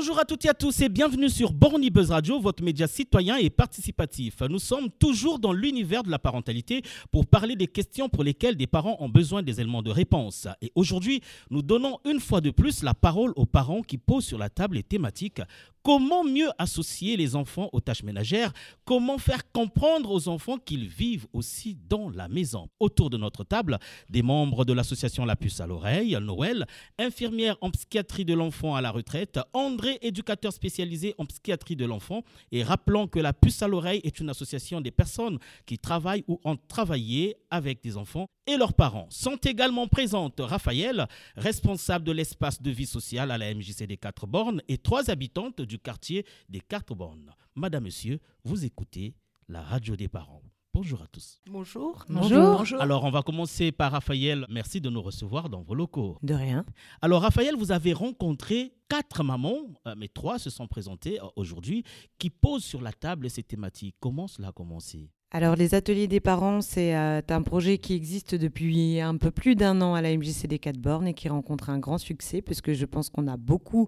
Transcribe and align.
Bonjour 0.00 0.18
à 0.18 0.24
toutes 0.24 0.46
et 0.46 0.48
à 0.48 0.54
tous 0.54 0.80
et 0.80 0.88
bienvenue 0.88 1.28
sur 1.28 1.52
Borny 1.52 1.90
Buzz 1.90 2.10
Radio, 2.10 2.40
votre 2.40 2.62
média 2.62 2.86
citoyen 2.86 3.36
et 3.36 3.50
participatif. 3.50 4.40
Nous 4.48 4.58
sommes 4.58 4.88
toujours 4.98 5.38
dans 5.38 5.52
l'univers 5.52 6.02
de 6.02 6.10
la 6.10 6.18
parentalité 6.18 6.80
pour 7.12 7.26
parler 7.26 7.54
des 7.54 7.66
questions 7.66 8.08
pour 8.08 8.24
lesquelles 8.24 8.56
des 8.56 8.66
parents 8.66 8.96
ont 9.00 9.10
besoin 9.10 9.42
des 9.42 9.60
éléments 9.60 9.82
de 9.82 9.90
réponse. 9.90 10.48
Et 10.62 10.72
aujourd'hui, 10.74 11.20
nous 11.50 11.60
donnons 11.60 11.98
une 12.06 12.18
fois 12.18 12.40
de 12.40 12.50
plus 12.50 12.82
la 12.82 12.94
parole 12.94 13.34
aux 13.36 13.44
parents 13.44 13.82
qui 13.82 13.98
posent 13.98 14.24
sur 14.24 14.38
la 14.38 14.48
table 14.48 14.76
les 14.76 14.82
thématiques 14.82 15.42
Comment 15.82 16.24
mieux 16.24 16.50
associer 16.58 17.16
les 17.16 17.36
enfants 17.36 17.70
aux 17.72 17.80
tâches 17.80 18.02
ménagères? 18.02 18.52
Comment 18.84 19.16
faire 19.16 19.50
comprendre 19.50 20.10
aux 20.10 20.28
enfants 20.28 20.58
qu'ils 20.58 20.86
vivent 20.86 21.26
aussi 21.32 21.78
dans 21.88 22.10
la 22.10 22.28
maison? 22.28 22.68
Autour 22.80 23.08
de 23.08 23.16
notre 23.16 23.44
table, 23.44 23.78
des 24.10 24.20
membres 24.20 24.66
de 24.66 24.74
l'association 24.74 25.24
La 25.24 25.36
Puce 25.36 25.58
à 25.58 25.66
l'oreille, 25.66 26.18
Noël, 26.20 26.66
infirmière 26.98 27.56
en 27.62 27.70
psychiatrie 27.70 28.26
de 28.26 28.34
l'enfant 28.34 28.74
à 28.74 28.82
la 28.82 28.90
retraite, 28.90 29.40
André, 29.54 29.98
éducateur 30.02 30.52
spécialisé 30.52 31.14
en 31.16 31.24
psychiatrie 31.24 31.76
de 31.76 31.86
l'enfant. 31.86 32.24
Et 32.52 32.62
rappelons 32.62 33.06
que 33.06 33.18
La 33.18 33.32
Puce 33.32 33.62
à 33.62 33.68
l'oreille 33.68 34.02
est 34.04 34.20
une 34.20 34.28
association 34.28 34.82
des 34.82 34.90
personnes 34.90 35.38
qui 35.64 35.78
travaillent 35.78 36.24
ou 36.28 36.38
ont 36.44 36.58
travaillé 36.68 37.36
avec 37.50 37.82
des 37.82 37.96
enfants 37.96 38.26
et 38.46 38.56
leurs 38.56 38.74
parents. 38.74 39.06
Sont 39.10 39.36
également 39.36 39.86
présentes 39.86 40.40
Raphaël, 40.40 41.06
responsable 41.36 42.04
de 42.04 42.12
l'espace 42.12 42.60
de 42.60 42.70
vie 42.70 42.86
sociale 42.86 43.30
à 43.30 43.38
la 43.38 43.54
MJC 43.54 43.86
des 43.86 43.96
Quatre 43.96 44.26
Bornes, 44.26 44.60
et 44.68 44.78
trois 44.78 45.10
habitantes 45.10 45.60
du 45.70 45.78
quartier 45.78 46.26
des 46.48 46.60
Quatre 46.60 46.94
Bornes. 46.94 47.32
Madame, 47.54 47.84
Monsieur, 47.84 48.18
vous 48.44 48.64
écoutez 48.64 49.14
la 49.48 49.62
radio 49.62 49.94
des 49.96 50.08
parents. 50.08 50.42
Bonjour 50.74 51.02
à 51.02 51.06
tous. 51.06 51.40
Bonjour. 51.48 52.04
Bonjour. 52.08 52.80
Alors, 52.80 53.04
on 53.04 53.10
va 53.10 53.22
commencer 53.22 53.72
par 53.72 53.92
Raphaël. 53.92 54.46
Merci 54.48 54.80
de 54.80 54.88
nous 54.90 55.02
recevoir 55.02 55.48
dans 55.48 55.62
vos 55.62 55.74
locaux. 55.74 56.16
De 56.22 56.34
rien. 56.34 56.64
Alors, 57.02 57.22
Raphaël, 57.22 57.54
vous 57.56 57.72
avez 57.72 57.92
rencontré 57.92 58.72
quatre 58.88 59.24
mamans, 59.24 59.58
euh, 59.86 59.94
mais 59.96 60.08
trois 60.08 60.38
se 60.38 60.50
sont 60.50 60.68
présentées 60.68 61.20
euh, 61.20 61.26
aujourd'hui, 61.36 61.84
qui 62.18 62.30
posent 62.30 62.64
sur 62.64 62.80
la 62.82 62.92
table 62.92 63.28
ces 63.30 63.42
thématiques. 63.42 63.96
Comment 64.00 64.28
cela 64.28 64.48
a 64.48 64.52
commencé? 64.52 65.10
Alors, 65.32 65.54
les 65.54 65.76
ateliers 65.76 66.08
des 66.08 66.18
parents, 66.18 66.60
c'est 66.60 66.96
euh, 66.96 67.20
un 67.28 67.42
projet 67.42 67.78
qui 67.78 67.94
existe 67.94 68.34
depuis 68.34 69.00
un 69.00 69.16
peu 69.16 69.30
plus 69.30 69.54
d'un 69.54 69.80
an 69.80 69.94
à 69.94 70.02
la 70.02 70.16
MJC 70.16 70.48
des 70.48 70.58
Quatre 70.58 70.80
Bornes 70.80 71.06
et 71.06 71.14
qui 71.14 71.28
rencontre 71.28 71.70
un 71.70 71.78
grand 71.78 71.98
succès, 71.98 72.42
puisque 72.42 72.72
je 72.72 72.84
pense 72.84 73.10
qu'on 73.10 73.28
a 73.28 73.36
beaucoup 73.36 73.86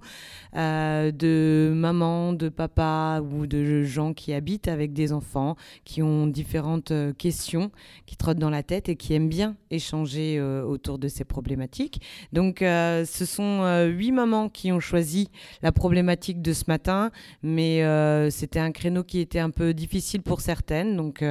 euh, 0.55 1.11
de 1.11 1.73
mamans, 1.75 2.33
de 2.33 2.49
papas 2.49 3.23
ou 3.23 3.49
de 3.49 3.83
gens 3.83 4.15
qui 4.15 4.33
habitent 4.33 4.69
avec 4.69 4.93
des 4.93 5.13
enfants, 5.13 5.57
qui 5.85 6.01
ont 6.01 6.29
différentes 6.29 6.93
euh, 6.93 7.13
questions 7.13 7.73
qui 8.07 8.17
trottent 8.17 8.39
dans 8.39 8.49
la 8.49 8.63
tête 8.63 8.89
et 8.89 8.95
qui 8.95 9.13
aiment 9.13 9.29
bien 9.29 9.57
échanger 9.73 10.41
autour 10.41 10.99
de 10.99 11.09
ces 11.09 11.25
problématiques. 11.25 12.03
Donc, 12.33 12.59
ce 12.61 13.25
sont 13.25 13.65
huit 13.87 14.13
mamans 14.13 14.51
qui 14.51 14.71
ont 14.71 14.81
choisi 14.81 15.31
la 15.63 15.73
problématique 15.73 16.43
de 16.43 16.53
ce 16.53 16.65
matin, 16.69 17.11
mais 17.43 17.83
c'était 18.31 18.59
un 18.59 18.71
créneau 18.71 19.03
qui 19.03 19.19
était 19.21 19.39
un 19.39 19.49
peu 19.49 19.73
difficile 19.73 20.21
pour 20.21 20.43
certaines. 20.43 20.97
Donc, 20.97 21.25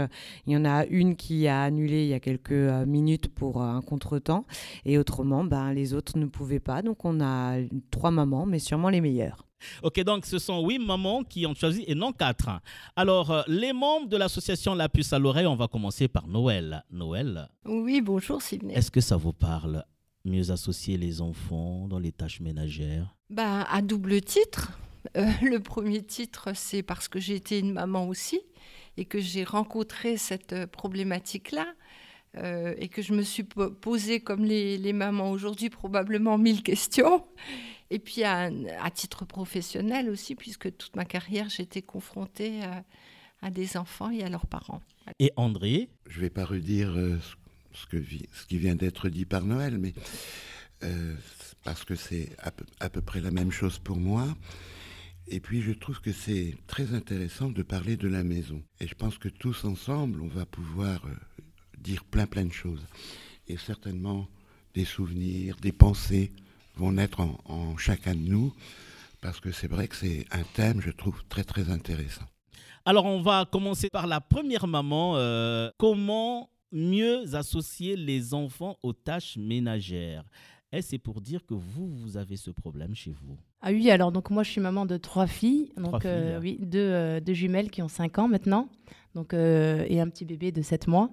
il 0.47 0.53
y 0.53 0.57
en 0.57 0.65
a 0.65 0.85
une 0.85 1.15
qui 1.15 1.47
a 1.47 1.63
annulé 1.63 2.03
il 2.03 2.09
y 2.09 2.13
a 2.13 2.19
quelques 2.19 2.51
euh, 2.51 2.85
minutes 2.85 3.27
pour 3.27 3.61
euh, 3.61 3.65
un 3.67 3.81
contretemps. 3.81 4.45
Et 4.85 4.97
autrement, 4.97 5.43
ben, 5.43 5.73
les 5.73 5.93
autres 5.93 6.17
ne 6.17 6.25
pouvaient 6.25 6.59
pas. 6.59 6.81
Donc 6.81 7.05
on 7.05 7.19
a 7.21 7.57
trois 7.91 8.11
mamans, 8.11 8.45
mais 8.45 8.59
sûrement 8.59 8.89
les 8.89 9.01
meilleures. 9.01 9.45
Ok, 9.83 9.99
donc 10.03 10.25
ce 10.25 10.39
sont 10.39 10.65
huit 10.67 10.79
mamans 10.79 11.23
qui 11.23 11.45
ont 11.45 11.53
choisi 11.53 11.83
et 11.85 11.93
non 11.93 12.13
quatre. 12.13 12.49
Alors, 12.95 13.29
euh, 13.29 13.41
les 13.47 13.73
membres 13.73 14.07
de 14.07 14.17
l'association 14.17 14.73
La 14.73 14.89
Puce 14.89 15.13
à 15.13 15.19
l'oreille, 15.19 15.45
on 15.45 15.55
va 15.55 15.67
commencer 15.67 16.07
par 16.07 16.27
Noël. 16.27 16.83
Noël, 16.91 17.47
Oui, 17.65 18.01
bonjour 18.01 18.41
Sydney. 18.41 18.73
est-ce 18.73 18.89
que 18.89 19.01
ça 19.01 19.17
vous 19.17 19.33
parle 19.33 19.83
Mieux 20.25 20.49
associer 20.51 20.97
les 20.97 21.21
enfants 21.21 21.87
dans 21.87 21.99
les 21.99 22.11
tâches 22.11 22.41
ménagères? 22.41 23.15
Bah, 23.29 23.63
à 23.71 23.81
double 23.83 24.21
titre. 24.21 24.71
Euh, 25.17 25.25
le 25.41 25.59
premier 25.59 26.03
titre, 26.03 26.49
c'est 26.53 26.83
parce 26.83 27.07
que 27.07 27.19
j'ai 27.19 27.35
été 27.35 27.57
une 27.59 27.73
maman 27.73 28.07
aussi 28.07 28.39
et 28.97 29.05
que 29.05 29.19
j'ai 29.19 29.43
rencontré 29.43 30.17
cette 30.17 30.53
euh, 30.53 30.67
problématique-là 30.67 31.67
euh, 32.37 32.73
et 32.77 32.87
que 32.87 33.01
je 33.01 33.13
me 33.13 33.23
suis 33.23 33.43
po- 33.43 33.71
posé, 33.71 34.19
comme 34.19 34.43
les, 34.45 34.77
les 34.77 34.93
mamans 34.93 35.31
aujourd'hui, 35.31 35.69
probablement 35.69 36.37
mille 36.37 36.63
questions. 36.63 37.25
Et 37.89 37.99
puis 37.99 38.23
à, 38.23 38.49
à 38.81 38.91
titre 38.91 39.25
professionnel 39.25 40.09
aussi, 40.09 40.35
puisque 40.35 40.75
toute 40.77 40.95
ma 40.95 41.05
carrière, 41.05 41.49
j'étais 41.49 41.81
confrontée 41.81 42.63
à, 42.63 42.83
à 43.41 43.49
des 43.51 43.75
enfants 43.75 44.09
et 44.11 44.23
à 44.23 44.29
leurs 44.29 44.45
parents. 44.45 44.81
Et 45.19 45.31
André, 45.35 45.89
Je 46.07 46.17
ne 46.17 46.21
vais 46.21 46.29
pas 46.29 46.45
redire 46.45 46.91
euh, 46.95 47.17
ce, 47.73 47.85
que 47.87 47.97
qui 47.97 48.57
vient 48.57 48.75
d'être 48.75 49.09
dit 49.09 49.25
par 49.25 49.43
Noël, 49.43 49.77
mais 49.77 49.93
euh, 50.83 51.15
parce 51.63 51.83
que 51.83 51.95
c'est 51.95 52.29
à 52.79 52.89
peu 52.89 53.01
près 53.01 53.19
la 53.19 53.31
même 53.31 53.51
chose 53.51 53.77
pour 53.79 53.97
moi. 53.97 54.25
Et 55.27 55.39
puis 55.39 55.61
je 55.61 55.71
trouve 55.71 56.01
que 56.01 56.11
c'est 56.11 56.55
très 56.67 56.93
intéressant 56.93 57.49
de 57.49 57.63
parler 57.63 57.97
de 57.97 58.07
la 58.07 58.23
maison. 58.23 58.61
Et 58.79 58.87
je 58.87 58.95
pense 58.95 59.17
que 59.17 59.29
tous 59.29 59.63
ensemble, 59.65 60.21
on 60.21 60.27
va 60.27 60.45
pouvoir 60.45 61.05
euh, 61.05 61.43
dire 61.77 62.03
plein 62.03 62.27
plein 62.27 62.45
de 62.45 62.53
choses. 62.53 62.85
Et 63.47 63.57
certainement 63.57 64.27
des 64.73 64.85
souvenirs, 64.85 65.55
des 65.61 65.71
pensées 65.71 66.31
vont 66.75 66.93
naître 66.93 67.19
en, 67.19 67.77
chacun 67.77 68.15
de 68.15 68.19
nous, 68.19 68.53
parce 69.21 69.39
que 69.39 69.51
c'est 69.51 69.67
vrai 69.67 69.87
que 69.87 69.95
c'est 69.95 70.25
un 70.31 70.43
thème, 70.43 70.81
je 70.81 70.91
trouve, 70.91 71.21
très 71.27 71.43
très 71.43 71.69
intéressant. 71.69 72.25
alors 72.85 73.05
on 73.05 73.21
va 73.21 73.45
commencer 73.45 73.89
par 73.91 74.07
la 74.07 74.21
première 74.21 74.67
maman. 74.67 75.13
euh, 75.17 75.69
comment 75.77 76.49
mieux 76.71 77.35
associer 77.35 77.97
les 77.97 78.33
enfants 78.33 78.77
aux 78.81 78.93
tâches 78.93 79.37
ménagères? 79.37 80.23
Et 80.73 80.81
c'est 80.81 80.97
pour 80.97 81.19
dire 81.19 81.45
que 81.45 81.53
vous, 81.53 81.87
vous 81.87 82.15
avez 82.17 82.37
ce 82.37 82.49
problème 82.49 82.95
chez 82.95 83.11
vous. 83.11 83.37
Ah 83.61 83.71
oui, 83.71 83.91
alors 83.91 84.11
donc 84.13 84.29
moi 84.29 84.43
je 84.43 84.51
suis 84.51 84.61
maman 84.61 84.85
de 84.85 84.95
trois 84.97 85.27
filles, 85.27 85.71
donc 85.75 85.99
Trois 85.99 86.05
euh, 86.05 86.39
filles. 86.41 86.57
oui, 86.61 86.65
deux, 86.65 86.79
euh, 86.79 87.19
deux 87.19 87.33
jumelles 87.33 87.69
qui 87.69 87.81
ont 87.81 87.89
5 87.89 88.19
ans 88.19 88.27
maintenant, 88.29 88.69
donc 89.13 89.33
euh, 89.33 89.85
et 89.89 89.99
un 89.99 90.07
petit 90.07 90.23
bébé 90.23 90.51
de 90.53 90.61
7 90.61 90.87
mois. 90.87 91.09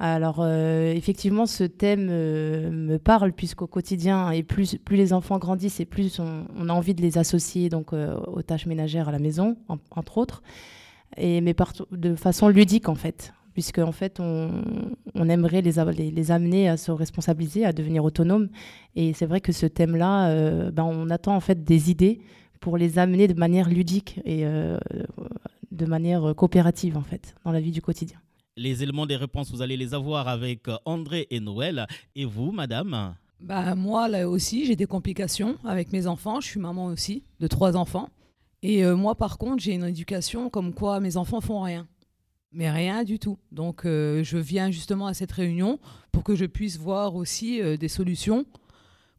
Alors 0.00 0.44
effectivement 0.44 1.46
ce 1.46 1.62
thème 1.62 2.06
me 2.06 2.96
parle 2.96 3.32
puisqu'au 3.32 3.68
quotidien 3.68 4.32
et 4.32 4.42
plus 4.42 4.76
plus 4.76 4.96
les 4.96 5.12
enfants 5.12 5.38
grandissent 5.38 5.78
et 5.78 5.84
plus 5.84 6.18
on, 6.18 6.46
on 6.56 6.68
a 6.68 6.72
envie 6.72 6.94
de 6.94 7.00
les 7.00 7.16
associer 7.16 7.68
donc 7.68 7.92
aux 7.92 8.42
tâches 8.42 8.66
ménagères 8.66 9.08
à 9.08 9.12
la 9.12 9.20
maison 9.20 9.56
en- 9.68 9.78
entre 9.92 10.18
autres 10.18 10.42
et 11.16 11.40
mais 11.40 11.54
partout 11.54 11.86
de 11.92 12.16
façon 12.16 12.48
ludique 12.48 12.88
en 12.88 12.96
fait 12.96 13.32
puisque 13.54 13.78
en 13.78 13.92
fait 13.92 14.20
on, 14.20 14.62
on 15.14 15.28
aimerait 15.28 15.62
les, 15.62 15.78
a- 15.78 15.90
les 15.90 16.10
les 16.10 16.30
amener 16.30 16.68
à 16.68 16.76
se 16.76 16.92
responsabiliser, 16.92 17.64
à 17.64 17.72
devenir 17.72 18.04
autonomes 18.04 18.48
et 18.94 19.12
c'est 19.14 19.26
vrai 19.26 19.40
que 19.40 19.52
ce 19.52 19.66
thème-là, 19.66 20.28
euh, 20.28 20.70
ben, 20.70 20.84
on 20.84 21.08
attend 21.10 21.34
en 21.34 21.40
fait 21.40 21.64
des 21.64 21.90
idées 21.90 22.20
pour 22.60 22.76
les 22.76 22.98
amener 22.98 23.26
de 23.28 23.34
manière 23.34 23.68
ludique 23.68 24.20
et 24.24 24.44
euh, 24.44 24.78
de 25.70 25.86
manière 25.86 26.34
coopérative 26.36 26.96
en 26.96 27.02
fait 27.02 27.34
dans 27.44 27.52
la 27.52 27.60
vie 27.60 27.72
du 27.72 27.80
quotidien. 27.82 28.18
Les 28.56 28.82
éléments 28.84 29.06
des 29.06 29.16
réponses, 29.16 29.50
vous 29.50 29.62
allez 29.62 29.76
les 29.76 29.94
avoir 29.94 30.28
avec 30.28 30.68
euh, 30.68 30.76
André 30.84 31.26
et 31.30 31.40
Noël. 31.40 31.86
Et 32.14 32.24
vous, 32.24 32.52
madame? 32.52 33.14
Bah, 33.40 33.74
moi, 33.74 34.06
là 34.08 34.28
aussi, 34.28 34.64
j'ai 34.64 34.76
des 34.76 34.86
complications 34.86 35.56
avec 35.64 35.92
mes 35.92 36.06
enfants. 36.06 36.40
Je 36.40 36.46
suis 36.46 36.60
maman 36.60 36.86
aussi, 36.86 37.24
de 37.40 37.48
trois 37.48 37.76
enfants. 37.76 38.08
Et 38.62 38.84
euh, 38.84 38.94
moi, 38.94 39.16
par 39.16 39.38
contre, 39.38 39.60
j'ai 39.60 39.74
une 39.74 39.84
éducation 39.84 40.50
comme 40.50 40.72
quoi 40.72 41.00
mes 41.00 41.16
enfants 41.16 41.40
font 41.40 41.62
rien. 41.62 41.88
Mais 42.56 42.70
rien 42.70 43.02
du 43.02 43.18
tout. 43.18 43.36
Donc, 43.50 43.84
euh, 43.84 44.22
je 44.22 44.38
viens 44.38 44.70
justement 44.70 45.06
à 45.08 45.14
cette 45.14 45.32
réunion 45.32 45.80
pour 46.12 46.22
que 46.22 46.36
je 46.36 46.44
puisse 46.46 46.78
voir 46.78 47.16
aussi 47.16 47.60
euh, 47.60 47.76
des 47.76 47.88
solutions, 47.88 48.46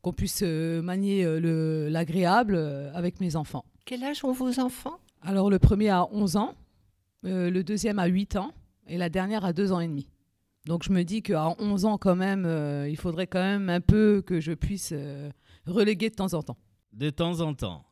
qu'on 0.01 0.13
puisse 0.13 0.41
euh, 0.41 0.81
manier 0.81 1.25
euh, 1.25 1.40
le- 1.41 1.90
l'agréable 1.90 2.56
euh, 2.56 2.91
avec 2.94 3.19
mes 3.19 3.35
enfants. 3.35 3.66
Quel 3.85 4.03
âge 4.06 4.24
ont 4.24 4.31
vos 4.31 4.59
enfants? 4.62 4.97
Alors, 5.22 5.50
le 5.50 5.59
premier 5.59 5.90
a 5.90 6.07
11 6.13 6.38
ans, 6.38 6.56
euh, 7.25 7.50
le 7.50 7.63
deuxième 7.63 8.00
a 8.00 8.06
8 8.06 8.38
ans 8.38 8.53
et 8.88 8.97
la 8.97 9.09
dernière 9.09 9.44
a 9.44 9.51
2 9.51 9.74
ans 9.74 9.81
et 9.81 9.88
demi. 9.88 10.07
Donc, 10.66 10.84
je 10.84 10.91
me 10.94 11.03
dis 11.03 11.22
qu'à 11.22 11.53
11 11.59 11.84
ans, 11.85 11.97
quand 11.97 12.16
même, 12.16 12.45
euh, 12.45 12.88
il 12.90 12.95
faudrait 12.97 13.28
quand 13.28 13.41
même 13.44 13.69
un 13.69 13.81
peu 13.81 14.24
que 14.25 14.40
je 14.40 14.53
puisse 14.53 14.91
euh, 14.95 15.30
reléguer 15.68 16.10
de 16.10 16.15
temps 16.15 16.33
en 16.33 16.42
temps. 16.42 16.57
De 16.94 17.10
temps 17.10 17.42
en 17.42 17.54
temps. 17.54 17.83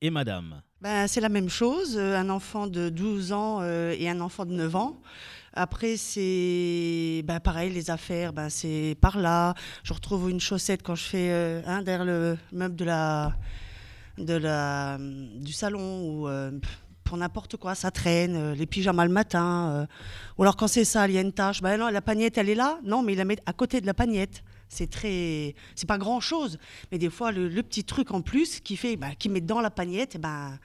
Et 0.00 0.10
madame? 0.10 0.62
Ben, 0.82 1.06
c'est 1.06 1.22
la 1.22 1.30
même 1.30 1.48
chose, 1.48 1.96
euh, 1.96 2.18
un 2.18 2.28
enfant 2.28 2.66
de 2.66 2.90
12 2.90 3.32
ans 3.32 3.60
euh, 3.62 3.94
et 3.98 4.10
un 4.10 4.20
enfant 4.20 4.44
de 4.44 4.52
9 4.52 4.76
ans. 4.76 5.00
Après, 5.54 5.96
c'est 5.96 7.22
ben, 7.24 7.40
pareil, 7.40 7.72
les 7.72 7.90
affaires, 7.90 8.34
ben, 8.34 8.50
c'est 8.50 8.94
par 9.00 9.16
là. 9.16 9.54
Je 9.84 9.94
retrouve 9.94 10.28
une 10.28 10.38
chaussette 10.38 10.82
quand 10.82 10.94
je 10.94 11.04
fais 11.04 11.30
euh, 11.30 11.62
hein, 11.66 11.80
derrière 11.80 12.04
le 12.04 12.36
meuble 12.52 12.76
de 12.76 12.84
la, 12.84 13.32
de 14.18 14.34
la, 14.34 14.98
du 14.98 15.52
salon 15.54 16.10
ou 16.10 16.28
pour 17.04 17.16
n'importe 17.16 17.56
quoi, 17.56 17.74
ça 17.74 17.90
traîne, 17.90 18.52
les 18.52 18.66
pyjamas 18.66 19.06
le 19.06 19.12
matin. 19.12 19.86
ou 20.36 20.42
alors 20.42 20.56
quand 20.56 20.68
c'est 20.68 20.84
ça, 20.84 21.08
il 21.08 21.14
y 21.14 21.18
a 21.18 21.22
une 21.22 21.32
tâche, 21.32 21.62
ben 21.62 21.78
non, 21.78 21.88
la 21.88 22.02
pagnette, 22.02 22.36
elle 22.36 22.50
est 22.50 22.54
là. 22.54 22.80
Non, 22.84 23.02
mais 23.02 23.12
il 23.12 23.16
la 23.16 23.24
met 23.24 23.38
à 23.46 23.54
côté 23.54 23.80
de 23.80 23.86
la 23.86 23.94
pagnette. 23.94 24.42
C'est 24.68 24.90
très, 24.90 25.54
c'est 25.74 25.86
pas 25.86 25.98
grand 25.98 26.20
chose, 26.20 26.58
mais 26.90 26.98
des 26.98 27.10
fois 27.10 27.32
le, 27.32 27.48
le 27.48 27.62
petit 27.62 27.84
truc 27.84 28.10
en 28.10 28.22
plus 28.22 28.60
qui 28.60 28.76
fait, 28.76 28.96
ben, 28.96 29.14
qui 29.14 29.28
met 29.28 29.40
dans 29.40 29.60
la 29.60 29.70
pagnette, 29.70 30.20
ben, 30.20 30.58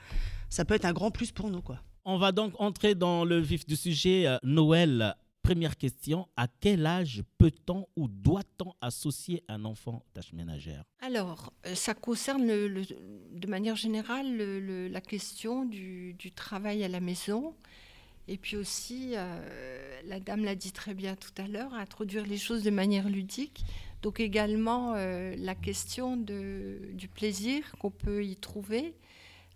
ça 0.50 0.66
peut 0.66 0.74
être 0.74 0.86
un 0.86 0.94
grand 0.94 1.12
plus 1.12 1.32
pour 1.32 1.50
nous, 1.50 1.62
quoi. 1.62 1.80
On 2.04 2.18
va 2.18 2.32
donc 2.32 2.54
entrer 2.60 2.96
dans 2.96 3.26
le 3.26 3.40
vif 3.40 3.66
du 3.66 3.76
sujet. 3.76 4.26
Euh, 4.26 4.38
Noël, 4.42 5.16
Première 5.44 5.76
question, 5.76 6.28
à 6.38 6.48
quel 6.48 6.86
âge 6.86 7.24
peut-on 7.40 7.88
ou 7.96 8.08
doit-on 8.08 8.74
associer 8.80 9.44
un 9.48 9.66
enfant 9.66 10.04
aux 10.06 10.14
tâches 10.14 10.34
ménagères? 10.34 10.84
Alors, 11.02 11.52
euh, 11.66 11.74
ça 11.74 11.96
concerne 11.96 12.46
de 12.46 13.48
manière 13.48 13.76
générale 13.76 14.38
la 14.38 15.02
question 15.02 15.66
du, 15.66 16.16
travail 16.36 16.84
à 16.84 16.88
la 16.88 17.00
maison. 17.00 17.56
Et 18.28 18.38
puis 18.38 18.56
aussi, 18.56 19.14
euh, 19.16 20.02
la 20.06 20.20
dame 20.20 20.46
l'a 20.46 20.54
dit 20.54 20.72
très 20.72 20.94
bien 20.94 21.16
tout 21.16 21.34
à 21.38 21.48
l'heure, 21.48 21.74
introduire 21.74 22.26
les 22.28 22.38
choses 22.38 22.62
de 22.62 22.70
manière 22.70 23.10
ludique. 23.10 23.64
Donc 24.02 24.20
également 24.20 24.94
euh, 24.96 25.36
la 25.38 25.56
question 25.56 26.18
du 26.18 27.08
plaisir 27.14 27.76
qu'on 27.80 27.92
peut 27.92 28.24
y 28.26 28.36
trouver, 28.36 28.96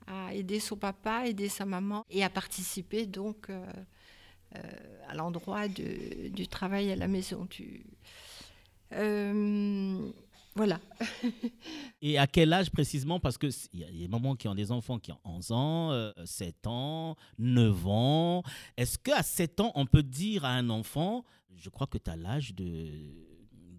à 0.07 0.33
aider 0.33 0.59
son 0.59 0.77
papa, 0.77 1.27
aider 1.27 1.49
sa 1.49 1.65
maman 1.65 2.05
et 2.11 2.23
à 2.23 2.29
participer 2.29 3.05
donc 3.07 3.49
euh, 3.49 4.61
à 5.07 5.15
l'endroit 5.15 5.67
du 5.67 6.47
travail 6.47 6.91
à 6.91 6.95
la 6.95 7.07
maison. 7.07 7.47
Euh, 8.93 10.11
voilà. 10.55 10.79
Et 12.01 12.17
à 12.17 12.27
quel 12.27 12.53
âge 12.53 12.71
précisément? 12.71 13.19
Parce 13.19 13.37
qu'il 13.37 13.51
y, 13.73 13.83
a 13.83 13.91
des 13.91 14.07
mamans 14.07 14.35
qui 14.35 14.47
ont 14.47 14.55
des 14.55 14.71
enfants 14.71 14.99
qui 14.99 15.11
ont 15.11 15.19
11 15.25 15.51
ans, 15.51 16.11
7 16.23 16.55
euh, 16.65 16.69
ans, 16.69 17.15
9 17.37 17.87
ans. 17.87 18.43
Est-ce 18.77 18.97
qu'à 18.97 19.21
7 19.21 19.59
ans, 19.59 19.71
on 19.75 19.85
peut 19.85 20.03
dire 20.03 20.45
à 20.45 20.49
un 20.49 20.69
enfant, 20.69 21.23
je 21.55 21.69
crois 21.69 21.87
que 21.87 21.97
tu 21.97 22.09
as 22.09 22.15
l'âge 22.15 22.55
de, 22.55 22.89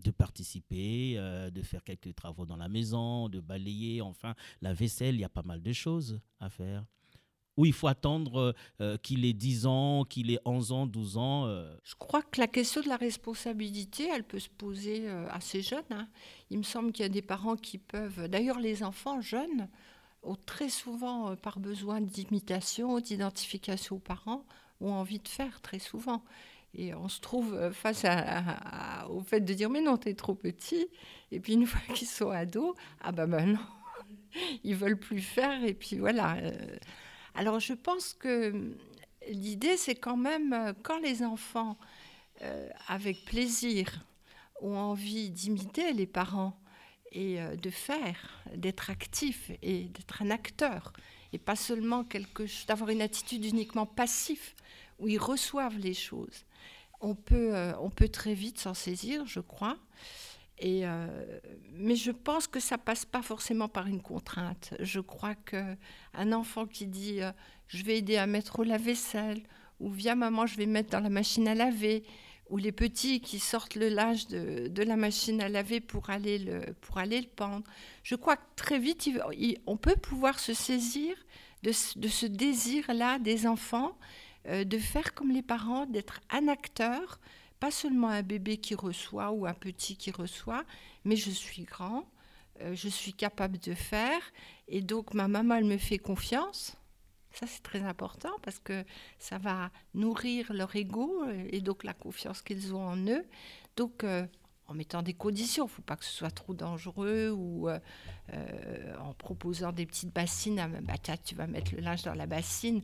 de 0.07 0.11
participer, 0.13 1.17
de 1.53 1.63
faire 1.63 1.83
quelques 1.85 2.15
travaux 2.15 2.47
dans 2.47 2.57
la 2.57 2.69
maison, 2.69 3.29
de 3.29 3.41
balayer, 3.41 4.01
enfin, 4.01 4.35
la 4.63 4.73
vaisselle, 4.73 5.17
il 5.17 5.21
y 5.21 5.25
a 5.25 5.29
pas 5.29 5.43
mal 5.43 5.63
de 5.63 5.73
choses 5.73 6.21
à 6.41 6.49
faire 6.49 6.85
ou 7.57 7.65
il 7.65 7.73
faut 7.73 7.89
attendre 7.89 8.39
euh, 8.39 8.53
euh, 8.81 8.97
qu'il 8.99 9.25
ait 9.25 9.33
10 9.33 9.67
ans, 9.67 10.05
qu'il 10.05 10.31
ait 10.31 10.41
11 10.45 10.73
ans, 10.73 10.87
12 10.87 11.17
ans 11.17 11.47
euh. 11.47 11.75
Je 11.85 11.95
crois 11.95 12.23
que 12.23 12.41
la 12.41 12.47
question 12.47 12.83
de 12.83 12.89
la 12.89 12.97
responsabilité, 12.97 14.09
elle 14.13 14.25
peut 14.25 14.39
se 14.39 14.49
poser 14.49 15.09
assez 15.31 15.63
jeune. 15.63 15.85
Hein. 15.91 16.09
Il 16.51 16.59
me 16.59 16.63
semble 16.63 16.93
qu'il 16.93 17.03
y 17.03 17.07
a 17.07 17.11
des 17.11 17.23
parents 17.23 17.57
qui 17.57 17.79
peuvent, 17.79 18.29
d'ailleurs 18.29 18.59
les 18.59 18.83
enfants 18.83 19.21
jeunes, 19.21 19.69
ont 20.23 20.37
très 20.47 20.69
souvent, 20.69 21.37
par 21.37 21.61
besoin 21.61 22.01
d'imitation, 22.01 22.99
d'identification 22.99 23.97
aux 23.97 24.01
parents, 24.01 24.45
ont 24.81 24.93
envie 24.93 25.21
de 25.21 25.29
faire 25.29 25.61
très 25.61 25.79
souvent. 25.79 26.25
Et 26.77 26.95
on 26.95 27.09
se 27.09 27.21
trouve 27.21 27.73
face 27.73 28.05
au 29.09 29.21
fait 29.21 29.41
de 29.41 29.55
dire 29.55 29.71
mais 29.71 29.81
non, 29.81 29.97
tu 29.97 30.11
es 30.11 30.15
trop 30.15 30.35
petit. 30.35 30.87
Et 31.33 31.41
puis 31.41 31.55
une 31.55 31.67
fois 31.67 31.81
qu'ils 31.95 32.07
sont 32.07 32.31
ados, 32.31 32.75
ah 33.01 33.13
ben 33.13 33.27
maintenant, 33.27 33.67
ils 34.65 34.77
veulent 34.77 34.99
plus 34.99 35.21
faire. 35.21 35.65
Et 35.65 35.75
puis 35.75 35.99
voilà. 35.99 36.37
Alors 37.35 37.61
je 37.61 37.73
pense 37.73 38.13
que 38.13 38.75
l'idée, 39.29 39.77
c'est 39.77 39.95
quand 39.95 40.17
même, 40.17 40.53
euh, 40.53 40.73
quand 40.83 40.99
les 40.99 41.23
enfants, 41.23 41.77
euh, 42.43 42.69
avec 42.89 43.25
plaisir, 43.25 44.05
ont 44.61 44.77
envie 44.77 45.31
d'imiter 45.31 45.93
les 45.93 46.07
parents 46.07 46.59
et 47.13 47.41
euh, 47.41 47.57
de 47.57 47.71
faire, 47.71 48.43
d'être 48.55 48.91
actifs 48.91 49.51
et 49.63 49.85
d'être 49.85 50.23
un 50.23 50.31
acteur, 50.31 50.93
et 51.33 51.39
pas 51.39 51.57
seulement 51.57 52.05
quelque 52.05 52.45
d'avoir 52.67 52.91
une 52.91 53.03
attitude 53.03 53.45
uniquement 53.45 53.87
passif, 53.87 54.55
où 54.99 55.09
ils 55.09 55.19
reçoivent 55.19 55.79
les 55.79 55.95
choses. 55.95 56.46
On 57.01 57.15
peut, 57.15 57.55
on 57.81 57.91
peut 57.91 58.09
très 58.09 58.35
vite 58.35 58.59
s'en 58.59 58.75
saisir, 58.75 59.27
je 59.27 59.41
crois. 59.41 59.77
Et, 60.59 60.87
euh, 60.87 61.07
mais 61.75 61.97
je 61.97 62.11
pense 62.11 62.47
que 62.47 62.61
ça 62.61 62.79
passe 62.79 63.05
pas 63.05 63.23
forcément 63.23 63.69
par 63.69 63.87
une 63.87 64.01
contrainte. 64.01 64.73
Je 64.81 65.01
crois 65.01 65.35
que 65.35 65.77
un 66.15 66.33
enfant 66.33 66.67
qui 66.67 66.87
dit 66.87 67.21
euh, 67.21 67.31
je 67.69 67.85
vais 67.85 67.99
aider 67.99 68.17
à 68.17 68.27
mettre 68.27 68.61
au 68.61 68.63
lave-vaisselle 68.63 69.43
ou 69.81 69.91
viens 69.91 70.15
maman 70.15 70.47
je 70.47 70.57
vais 70.57 70.65
mettre 70.65 70.91
dans 70.91 71.01
la 71.01 71.11
machine 71.11 71.47
à 71.47 71.55
laver 71.55 72.05
ou 72.49 72.57
les 72.57 72.73
petits 72.73 73.21
qui 73.21 73.39
sortent 73.39 73.75
le 73.75 73.89
linge 73.89 74.29
de, 74.29 74.83
la 74.83 74.97
machine 74.97 75.43
à 75.43 75.49
laver 75.49 75.81
pour 75.81 76.09
aller 76.09 76.39
le, 76.39 76.73
pour 76.81 76.97
aller 76.97 77.21
le 77.21 77.27
pendre. 77.27 77.65
Je 78.03 78.15
crois 78.15 78.37
que 78.37 78.45
très 78.55 78.79
vite 78.79 79.11
on 79.67 79.77
peut 79.77 79.97
pouvoir 79.97 80.39
se 80.39 80.55
saisir 80.55 81.17
de, 81.65 81.73
de 81.97 82.09
ce 82.09 82.25
désir-là 82.25 83.19
des 83.19 83.47
enfants 83.47 83.99
euh, 84.49 84.65
de 84.65 84.79
faire 84.79 85.15
comme 85.15 85.31
les 85.31 85.43
parents, 85.43 85.87
d'être 85.87 86.21
un 86.31 86.49
acteur 86.49 87.21
pas 87.59 87.71
seulement 87.71 88.09
un 88.09 88.23
bébé 88.23 88.59
qui 88.59 88.75
reçoit 88.75 89.33
ou 89.33 89.47
un 89.47 89.55
petit 89.55 89.97
qui 89.97 90.11
reçoit, 90.11 90.63
mais 91.05 91.17
je 91.17 91.31
suis 91.31 91.63
grand, 91.63 92.05
euh, 92.61 92.75
je 92.75 92.89
suis 92.89 93.15
capable 93.15 93.59
de 93.59 93.73
faire, 93.73 94.21
et 94.69 94.83
donc 94.83 95.15
ma 95.15 95.27
maman, 95.27 95.55
elle 95.55 95.65
me 95.65 95.79
fait 95.79 95.99
confiance. 95.99 96.77
Ça, 97.33 97.47
c'est 97.47 97.63
très 97.63 97.83
important 97.83 98.33
parce 98.43 98.59
que 98.59 98.85
ça 99.19 99.39
va 99.39 99.71
nourrir 99.95 100.53
leur 100.53 100.77
ego 100.77 101.25
euh, 101.25 101.49
et 101.51 101.63
donc 101.63 101.83
la 101.83 101.95
confiance 101.95 102.43
qu'ils 102.43 102.75
ont 102.75 102.87
en 102.87 102.99
eux. 103.09 103.25
Donc, 103.77 104.05
en 104.69 104.75
mettant 104.75 105.03
des 105.03 105.13
conditions, 105.13 105.65
il 105.65 105.69
ne 105.69 105.73
faut 105.73 105.83
pas 105.83 105.97
que 105.97 106.05
ce 106.05 106.13
soit 106.13 106.31
trop 106.31 106.55
dangereux 106.55 107.31
ou 107.31 107.69
en 107.69 109.13
proposant 109.19 109.71
des 109.71 109.85
petites 109.85 110.15
bassines. 110.15 110.59
Ah, 110.59 110.69
bah, 110.69 110.95
tu 111.23 111.35
vas 111.35 111.47
mettre 111.47 111.75
le 111.75 111.83
linge 111.83 112.05
dans 112.05 112.15
la 112.15 112.27
bassine. 112.27 112.83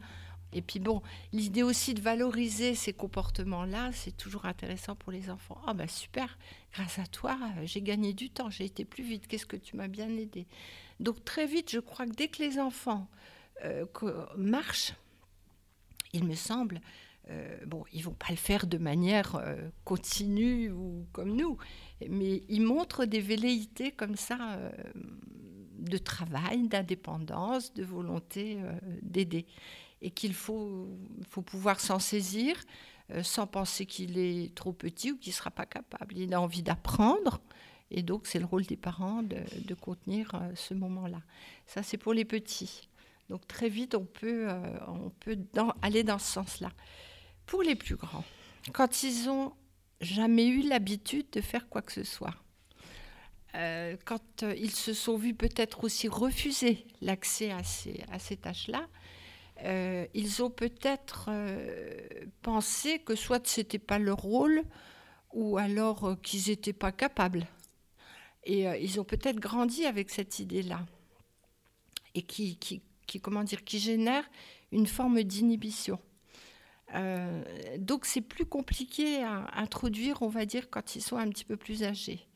Et 0.53 0.63
puis 0.63 0.81
bon, 0.81 1.03
l'idée 1.33 1.63
aussi 1.63 1.95
de 1.95 2.01
valoriser 2.01 2.75
ces 2.75 2.93
comportements-là, 2.93 3.91
c'est 3.93 4.17
toujours 4.17 4.45
intéressant 4.45 4.95
pour 4.95 5.13
les 5.13 5.31
enfants. 5.31 5.61
Ah 5.67 5.75
ben 5.75 5.89
super, 5.89 6.39
grâce 6.73 6.99
à 6.99 7.07
toi, 7.07 7.39
j'ai 7.65 7.81
gagné 7.81 8.13
du 8.13 8.31
temps, 8.31 8.51
j'ai 8.51 8.65
été 8.65 8.85
plus 8.85 9.05
vite, 9.05 9.27
qu'est-ce 9.27 9.47
que 9.47 9.57
tu 9.57 9.77
m'as 9.77 9.89
bien 9.89 10.09
aidé. 10.11 10.47
Donc 11.01 11.25
très 11.25 11.47
vite, 11.47 11.71
je 11.71 11.81
crois 11.81 12.07
que 12.07 12.13
dès 12.13 12.29
que 12.29 12.43
les 12.43 12.59
enfants 12.59 13.09
euh, 13.65 13.87
marchent, 14.37 14.95
il 16.13 16.25
me 16.25 16.35
semble, 16.35 16.81
euh, 17.31 17.57
bon, 17.67 17.85
ils 17.93 18.03
vont 18.03 18.13
pas 18.13 18.31
le 18.31 18.37
faire 18.37 18.67
de 18.67 18.79
manière 18.79 19.37
euh, 19.37 19.57
continue 19.85 20.71
ou 20.71 21.07
comme 21.13 21.35
nous, 21.35 21.57
mais 22.09 22.43
ils 22.49 22.63
montrent 22.63 23.07
des 23.07 23.21
velléités 23.21 23.91
comme 23.91 24.17
ça 24.17 24.59
de 25.79 25.99
travail, 25.99 26.69
d'indépendance, 26.69 27.73
de 27.75 27.85
volonté 27.85 28.59
d'aider 29.03 29.47
et 30.03 30.11
qu'il 30.11 30.35
faut, 30.35 30.89
pouvoir 31.47 31.81
s'en 31.81 31.99
saisir 31.99 32.57
euh, 33.11 33.23
sans 33.23 33.47
penser 33.47 33.87
qu'il 33.87 34.19
est 34.19 34.55
trop 34.55 34.73
petit 34.73 35.13
ou 35.13 35.17
qu'il 35.17 35.31
ne 35.31 35.37
sera 35.37 35.51
pas 35.51 35.65
capable. 35.65 36.19
Il 36.19 36.35
a 36.35 36.41
envie 36.41 36.63
d'apprendre 36.63 37.41
et 37.91 38.03
donc 38.03 38.27
c'est 38.27 38.39
le 38.39 38.45
rôle 38.45 38.65
des 38.65 38.77
parents 38.77 39.23
de, 39.23 39.75
contenir 39.75 40.35
euh, 40.35 40.53
ce 40.55 40.75
moment-là. 40.75 41.23
Ça, 41.67 41.83
c'est 41.83 41.97
pour 41.97 42.13
les 42.13 42.25
petits. 42.25 42.89
Donc 43.31 43.47
très 43.47 43.69
vite, 43.69 43.95
on 43.95 44.05
peut, 44.05 44.49
euh, 44.49 45.73
aller 45.81 46.03
dans 46.03 46.19
ce 46.19 46.33
sens-là. 46.33 46.71
Pour 47.47 47.63
les 47.63 47.77
plus 47.77 47.97
grands, 47.97 48.25
quand 48.73 49.03
ils 49.05 49.29
ont 49.29 49.53
jamais 50.01 50.49
eu 50.49 50.63
l'habitude 50.63 51.27
de 51.33 51.41
faire 51.41 51.69
quoi 51.69 51.83
que 51.83 51.93
ce 51.93 52.05
soit, 52.05 52.35
quand 54.07 54.43
ils 54.57 54.71
se 54.71 54.95
sont 54.95 55.19
vus 55.19 55.35
peut-être 55.35 55.85
aussi 55.85 56.09
refuser 56.09 56.87
l'accès 57.03 57.51
à 57.51 57.63
ces 58.19 58.37
tâches-là, 58.37 58.89
euh, 59.61 60.07
ils 60.15 60.43
ont 60.43 60.51
peut-être 60.51 61.27
euh, 61.29 62.01
pensé 62.43 62.99
que 62.99 63.15
soit 63.15 63.47
ce 63.47 63.61
n'était 63.61 63.79
pas 63.79 63.99
leur 63.99 64.19
rôle, 64.19 64.65
ou 65.33 65.57
alors 65.57 66.05
euh, 66.05 66.17
qu'ils 66.17 66.49
n'étaient 66.51 66.73
pas 66.73 66.93
capables. 66.93 67.47
Et 68.45 68.65
ils 68.83 68.99
ont 68.99 69.05
peut-être 69.05 69.39
grandi 69.39 69.87
avec 69.87 70.11
cette 70.11 70.41
idée-là, 70.41 70.81
et 72.17 72.23
qui, 72.23 72.57
qui, 72.57 72.83
comment 73.21 73.45
dire, 73.45 73.63
qui 73.63 73.79
génère 73.79 74.29
une 74.73 74.89
forme 74.89 75.23
d'inhibition. 75.23 76.01
donc 77.79 78.05
c'est 78.05 78.21
plus 78.21 78.45
compliqué 78.45 79.23
à 79.23 79.49
introduire, 79.61 80.23
on 80.23 80.29
va 80.29 80.45
dire, 80.45 80.71
quand 80.71 80.97
ils 80.97 81.03
sont 81.03 81.19
un 81.19 81.29
petit 81.29 81.45
peu 81.45 81.57
plus 81.57 81.85
âgés. 81.85 82.27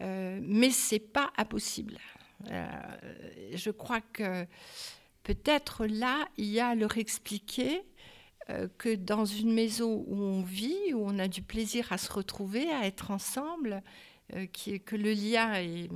mais 0.00 0.70
c'est 0.70 0.98
pas 0.98 1.32
impossible. 1.36 1.98
je 2.50 3.70
crois 3.70 4.00
que 4.00 4.44
peut-être 5.28 5.84
là, 5.84 6.26
il 6.38 6.46
y 6.46 6.58
a 6.58 6.68
à 6.68 6.74
leur 6.74 6.96
expliquer 6.96 7.82
euh, 8.48 8.66
que 8.78 8.94
dans 8.94 9.26
une 9.26 9.52
maison 9.52 10.02
où 10.06 10.16
on 10.16 10.40
vit, 10.42 10.94
où 10.94 11.04
on 11.04 11.18
a 11.18 11.28
du 11.28 11.42
plaisir 11.42 11.92
à 11.92 11.98
se 11.98 12.10
retrouver, 12.10 12.66
à 12.70 12.86
être 12.86 13.10
ensemble, 13.10 13.82
euh, 14.32 14.46
que 14.46 14.96
le 14.96 15.12
lien 15.12 15.52
est, 15.56 15.90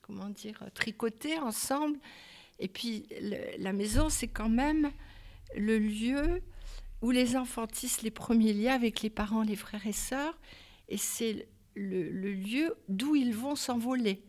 comment 0.00 0.28
dire, 0.30 0.64
tricoté 0.74 1.38
ensemble. 1.38 1.96
Et 2.58 2.66
puis 2.66 3.06
la 3.56 3.72
maison, 3.72 4.08
c'est 4.08 4.26
quand 4.26 4.48
même 4.48 4.90
le 5.56 5.78
lieu 5.78 6.42
où 7.02 7.12
les 7.12 7.36
enfants 7.36 7.68
tissent 7.68 8.02
les 8.02 8.10
premiers 8.10 8.52
liens 8.52 8.74
avec 8.74 9.00
les 9.02 9.10
parents, 9.10 9.42
les 9.42 9.54
frères 9.54 9.86
et 9.86 9.92
sœurs, 9.92 10.36
et 10.88 10.96
c'est 10.96 11.46
le, 11.76 12.10
le 12.10 12.32
lieu 12.32 12.74
d'où 12.88 13.14
ils 13.14 13.34
vont 13.34 13.54
s'envoler. 13.54 14.24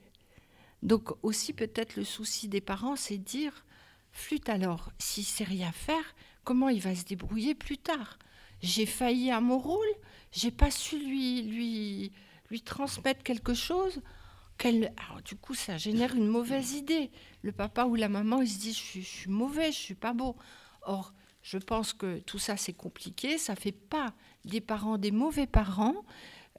Donc 0.83 1.09
aussi 1.23 1.53
peut-être 1.53 1.95
le 1.95 2.03
souci 2.03 2.47
des 2.47 2.61
parents, 2.61 2.95
c'est 2.95 3.17
dire 3.17 3.65
Flûte 4.13 4.47
alors, 4.47 4.91
s'il 4.97 5.25
sait 5.25 5.43
rien 5.43 5.71
faire, 5.71 6.15
comment 6.45 6.69
il 6.69 6.79
va 6.79 6.95
se 6.95 7.03
débrouiller 7.03 7.55
plus 7.55 7.77
tard? 7.77 8.17
J'ai 8.61 8.85
failli 8.85 9.29
à 9.29 9.41
mon 9.41 9.57
rôle, 9.57 9.85
j'ai 10.31 10.51
pas 10.51 10.71
su 10.71 10.97
lui, 10.97 11.41
lui, 11.41 12.11
lui 12.49 12.61
transmettre 12.61 13.23
quelque 13.23 13.53
chose? 13.53 14.01
Alors, 14.63 15.21
du 15.25 15.35
coup, 15.35 15.55
ça 15.55 15.77
génère 15.77 16.15
une 16.15 16.27
mauvaise 16.27 16.73
idée. 16.73 17.11
Le 17.41 17.51
papa 17.51 17.83
ou 17.83 17.95
la 17.95 18.07
maman, 18.07 18.41
il 18.41 18.47
se 18.47 18.59
dit 18.59 18.71
je 18.71 19.01
suis, 19.01 19.29
mauvais, 19.29 19.73
je 19.73 19.77
suis 19.77 19.95
pas 19.95 20.13
beau. 20.13 20.37
Or, 20.83 21.13
je 21.41 21.57
pense 21.57 21.91
que 21.91 22.19
tout 22.19 22.39
ça, 22.39 22.55
c'est 22.55 22.73
compliqué, 22.73 23.37
ça 23.37 23.55
fait 23.55 23.73
pas 23.73 24.13
des 24.45 24.61
parents, 24.61 24.97
des 24.97 25.11
mauvais 25.11 25.47
parents. 25.47 26.05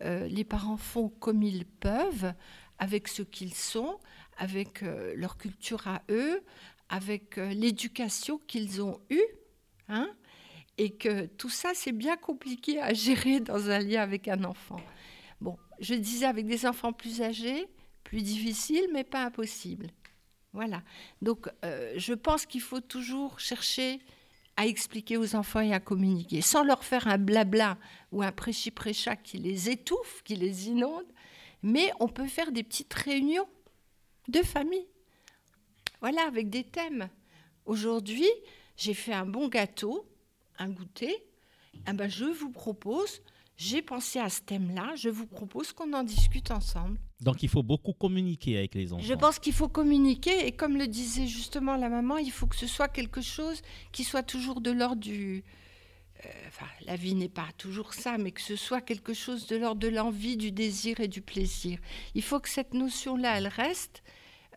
Euh, 0.02 0.28
les 0.28 0.44
parents 0.44 0.76
font 0.76 1.08
comme 1.08 1.42
ils 1.42 1.64
peuvent, 1.64 2.34
avec 2.78 3.08
ce 3.08 3.22
qu'ils 3.22 3.54
sont, 3.54 3.98
avec 4.36 4.82
euh, 4.82 5.14
leur 5.16 5.38
culture 5.38 5.86
à 5.86 6.02
eux, 6.10 6.42
avec 6.88 7.38
euh, 7.38 7.52
l'éducation 7.52 8.38
qu'ils 8.46 8.82
ont 8.82 9.00
eue. 9.10 9.24
Hein 9.88 10.08
et 10.76 10.90
que 10.90 11.26
tout 11.26 11.50
ça, 11.50 11.70
c'est 11.74 11.92
bien 11.92 12.16
compliqué 12.16 12.80
à 12.80 12.92
gérer 12.92 13.40
dans 13.40 13.70
un 13.70 13.78
lien 13.78 14.02
avec 14.02 14.28
un 14.28 14.42
enfant. 14.44 14.80
Bon, 15.40 15.56
je 15.78 15.94
disais 15.94 16.26
avec 16.26 16.46
des 16.46 16.66
enfants 16.66 16.92
plus 16.92 17.22
âgés, 17.22 17.66
plus 18.02 18.22
difficile, 18.22 18.86
mais 18.92 19.04
pas 19.04 19.24
impossible. 19.24 19.88
Voilà. 20.52 20.82
Donc, 21.20 21.48
je 21.62 22.14
pense 22.14 22.46
qu'il 22.46 22.60
faut 22.60 22.80
toujours 22.80 23.40
chercher 23.40 24.00
à 24.56 24.66
expliquer 24.66 25.16
aux 25.16 25.34
enfants 25.34 25.60
et 25.60 25.72
à 25.72 25.80
communiquer, 25.80 26.40
sans 26.40 26.62
leur 26.62 26.84
faire 26.84 27.08
un 27.08 27.18
blabla 27.18 27.76
ou 28.12 28.22
un 28.22 28.32
prêchi-prêcha 28.32 29.16
qui 29.16 29.38
les 29.38 29.70
étouffe, 29.70 30.22
qui 30.24 30.36
les 30.36 30.68
inonde, 30.68 31.06
mais 31.62 31.90
on 32.00 32.08
peut 32.08 32.26
faire 32.26 32.52
des 32.52 32.62
petites 32.62 32.94
réunions 32.94 33.48
de 34.28 34.42
famille. 34.42 34.86
Voilà, 36.04 36.26
avec 36.26 36.50
des 36.50 36.64
thèmes. 36.64 37.08
Aujourd'hui, 37.64 38.28
j'ai 38.76 38.92
fait 38.92 39.14
un 39.14 39.24
bon 39.24 39.48
gâteau, 39.48 40.06
un 40.58 40.68
goûter. 40.68 41.16
Eh 41.88 41.94
ben, 41.94 42.10
je 42.10 42.26
vous 42.26 42.50
propose 42.50 43.22
j'ai 43.56 43.80
pensé 43.80 44.18
à 44.18 44.28
ce 44.28 44.42
thème-là, 44.42 44.96
je 44.96 45.08
vous 45.08 45.26
propose 45.26 45.72
qu'on 45.72 45.94
en 45.94 46.02
discute 46.02 46.50
ensemble. 46.50 46.98
Donc 47.20 47.42
il 47.42 47.48
faut 47.48 47.62
beaucoup 47.62 47.94
communiquer 47.94 48.58
avec 48.58 48.74
les 48.74 48.92
enfants. 48.92 49.02
Je 49.02 49.14
pense 49.14 49.38
qu'il 49.38 49.54
faut 49.54 49.68
communiquer 49.68 50.46
et 50.46 50.52
comme 50.52 50.76
le 50.76 50.88
disait 50.88 51.26
justement 51.26 51.76
la 51.76 51.88
maman, 51.88 52.18
il 52.18 52.32
faut 52.32 52.48
que 52.48 52.56
ce 52.56 52.66
soit 52.66 52.88
quelque 52.88 53.22
chose 53.22 53.62
qui 53.90 54.04
soit 54.04 54.24
toujours 54.24 54.60
de 54.60 54.72
l'ordre 54.72 55.00
du... 55.00 55.42
Euh, 56.26 56.28
enfin, 56.48 56.66
la 56.84 56.96
vie 56.96 57.14
n'est 57.14 57.30
pas 57.30 57.48
toujours 57.56 57.94
ça, 57.94 58.18
mais 58.18 58.32
que 58.32 58.42
ce 58.42 58.56
soit 58.56 58.82
quelque 58.82 59.14
chose 59.14 59.46
de 59.46 59.56
l'ordre 59.56 59.80
de 59.80 59.88
l'envie, 59.88 60.36
du 60.36 60.52
désir 60.52 61.00
et 61.00 61.08
du 61.08 61.22
plaisir. 61.22 61.78
Il 62.14 62.22
faut 62.22 62.40
que 62.40 62.50
cette 62.50 62.74
notion-là, 62.74 63.38
elle 63.38 63.48
reste. 63.48 64.02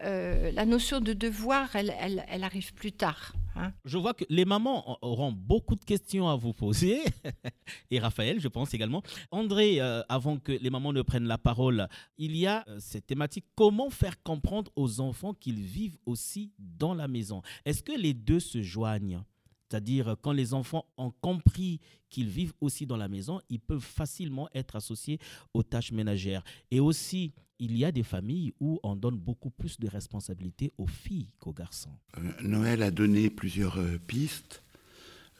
Euh, 0.03 0.51
la 0.51 0.65
notion 0.65 0.99
de 0.99 1.13
devoir, 1.13 1.75
elle, 1.75 1.93
elle, 1.99 2.43
arrive 2.43 2.73
plus 2.73 2.91
tard. 2.91 3.33
Hein. 3.55 3.73
Je 3.83 3.97
vois 3.97 4.13
que 4.13 4.25
les 4.29 4.45
mamans 4.45 4.97
auront 5.01 5.31
beaucoup 5.31 5.75
de 5.75 5.83
questions 5.83 6.29
à 6.29 6.35
vous 6.35 6.53
poser, 6.53 6.99
et 7.91 7.97
Raphaël, 7.99 8.39
je 8.39 8.47
pense 8.47 8.73
également. 8.73 9.01
André, 9.31 9.81
euh, 9.81 10.03
avant 10.07 10.37
que 10.37 10.51
les 10.51 10.69
mamans 10.69 10.93
ne 10.93 11.01
prennent 11.01 11.27
la 11.27 11.39
parole, 11.39 11.87
il 12.17 12.35
y 12.35 12.45
a 12.45 12.63
euh, 12.67 12.77
cette 12.79 13.07
thématique, 13.07 13.45
comment 13.55 13.89
faire 13.89 14.21
comprendre 14.21 14.71
aux 14.75 14.99
enfants 14.99 15.33
qu'ils 15.33 15.61
vivent 15.61 15.97
aussi 16.05 16.51
dans 16.59 16.93
la 16.93 17.07
maison 17.07 17.41
Est-ce 17.65 17.81
que 17.81 17.97
les 17.97 18.13
deux 18.13 18.39
se 18.39 18.61
joignent? 18.61 19.23
C'est-à-dire, 19.69 20.15
quand 20.21 20.31
les 20.31 20.53
enfants 20.53 20.85
ont 20.97 21.11
compris 21.19 21.81
qu'ils 22.09 22.29
vivent 22.29 22.53
aussi 22.61 22.85
dans 22.85 22.95
la 22.95 23.09
maison, 23.09 23.41
ils 23.49 23.59
peuvent 23.59 23.81
facilement 23.81 24.47
être 24.53 24.75
associés 24.77 25.19
aux 25.53 25.63
tâches 25.63 25.91
ménagères. 25.91 26.43
Et 26.71 26.79
aussi, 26.79 27.33
il 27.59 27.77
y 27.77 27.85
a 27.85 27.91
des 27.91 28.03
familles 28.03 28.53
où 28.59 28.79
on 28.83 28.95
donne 28.95 29.17
beaucoup 29.17 29.49
plus 29.49 29.79
de 29.79 29.87
responsabilités 29.87 30.71
aux 30.77 30.87
filles 30.87 31.29
qu'aux 31.39 31.53
garçons. 31.53 31.95
Euh, 32.17 32.31
Noël 32.41 32.83
a 32.83 32.91
donné 32.91 33.29
plusieurs 33.29 33.77
euh, 33.79 33.97
pistes. 34.07 34.61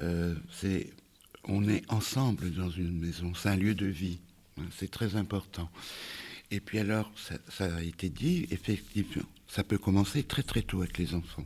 Euh, 0.02 0.36
on 1.44 1.68
est 1.68 1.90
ensemble 1.92 2.52
dans 2.52 2.70
une 2.70 3.00
maison, 3.00 3.34
c'est 3.34 3.50
un 3.50 3.56
lieu 3.56 3.74
de 3.74 3.86
vie, 3.86 4.20
hein, 4.58 4.66
c'est 4.76 4.92
très 4.92 5.16
important. 5.16 5.70
Et 6.52 6.60
puis 6.60 6.80
alors, 6.80 7.12
ça, 7.50 7.76
a 7.76 7.82
été 7.82 8.10
dit, 8.10 8.48
effectivement, 8.52 9.24
ça 9.48 9.64
peut 9.64 9.78
commencer 9.78 10.24
très 10.24 10.44
très 10.44 10.62
tôt 10.62 10.82
avec 10.82 10.98
les 10.98 11.14
enfants. 11.14 11.46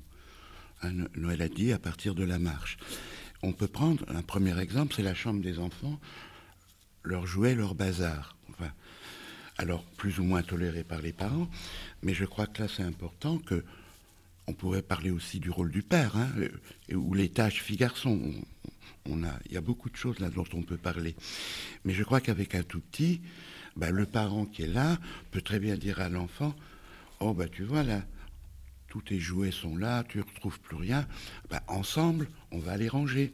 Hein, 0.82 1.06
Noël 1.16 1.42
a 1.42 1.50
dit 1.50 1.72
à 1.72 1.80
partir 1.80 2.16
de 2.16 2.24
la 2.24 2.40
marche. 2.40 2.78
On 3.44 3.54
peut 3.54 3.68
prendre 3.68 4.06
un 4.10 4.22
premier 4.22 4.60
exemple, 4.60 4.94
c'est 4.96 5.04
la 5.04 5.16
chambre 5.16 5.42
des 5.42 5.60
enfants, 5.60 6.00
leur 7.04 7.25
jouet, 7.25 7.56
leur 7.56 7.74
bazar. 7.74 8.36
Alors 9.58 9.84
plus 9.84 10.20
ou 10.20 10.24
moins 10.24 10.43
toléré 10.43 10.84
par 10.84 11.01
les 11.01 11.13
parents, 11.13 11.50
mais 12.01 12.13
je 12.13 12.25
crois 12.25 12.48
que 12.48 12.63
là 12.63 12.67
c'est 12.67 12.84
important 12.84 13.38
que 13.38 13.63
on 14.48 14.53
pourrait 14.53 14.81
parler 14.81 15.12
aussi 15.12 15.39
du 15.39 15.50
rôle 15.50 15.72
du 15.72 15.84
père, 15.84 16.17
hein, 16.17 16.29
ou 16.93 17.13
les 17.13 17.29
tâches 17.29 17.62
filles-garçons. 17.62 18.34
On, 19.05 19.24
a, 19.24 19.39
il 19.46 19.53
y 19.53 19.58
a 19.58 19.62
beaucoup 19.62 19.89
de 19.89 19.96
choses 19.96 20.20
là 20.20 20.29
dont 20.29 20.46
on 20.53 20.62
peut 20.62 20.77
parler. 20.77 21.15
Mais 21.86 21.93
je 21.93 22.03
crois 22.03 22.22
qu'avec 22.22 22.55
un 22.55 22.63
tout 22.63 22.81
petit, 22.81 23.22
bah, 23.75 23.91
le 23.91 24.05
parent 24.05 24.46
qui 24.46 24.63
est 24.63 24.67
là 24.67 24.98
peut 25.31 25.41
très 25.41 25.60
bien 25.60 25.77
dire 25.77 26.01
à 26.01 26.10
l'enfant, 26.10 26.53
oh 27.20 27.34
bah 27.34 27.48
tu 27.48 27.63
vois 27.63 27.84
là, 27.84 28.03
tous 28.88 29.01
tes 29.01 29.20
jouets 29.20 29.51
sont 29.51 29.77
là, 29.77 30.03
tu 30.03 30.17
ne 30.17 30.24
retrouves 30.24 30.60
plus 30.60 30.75
rien. 30.75 31.08
Bah, 31.50 31.63
ensemble, 31.67 32.27
on 32.51 32.60
va 32.60 32.77
les 32.77 32.89
ranger. 32.89 33.34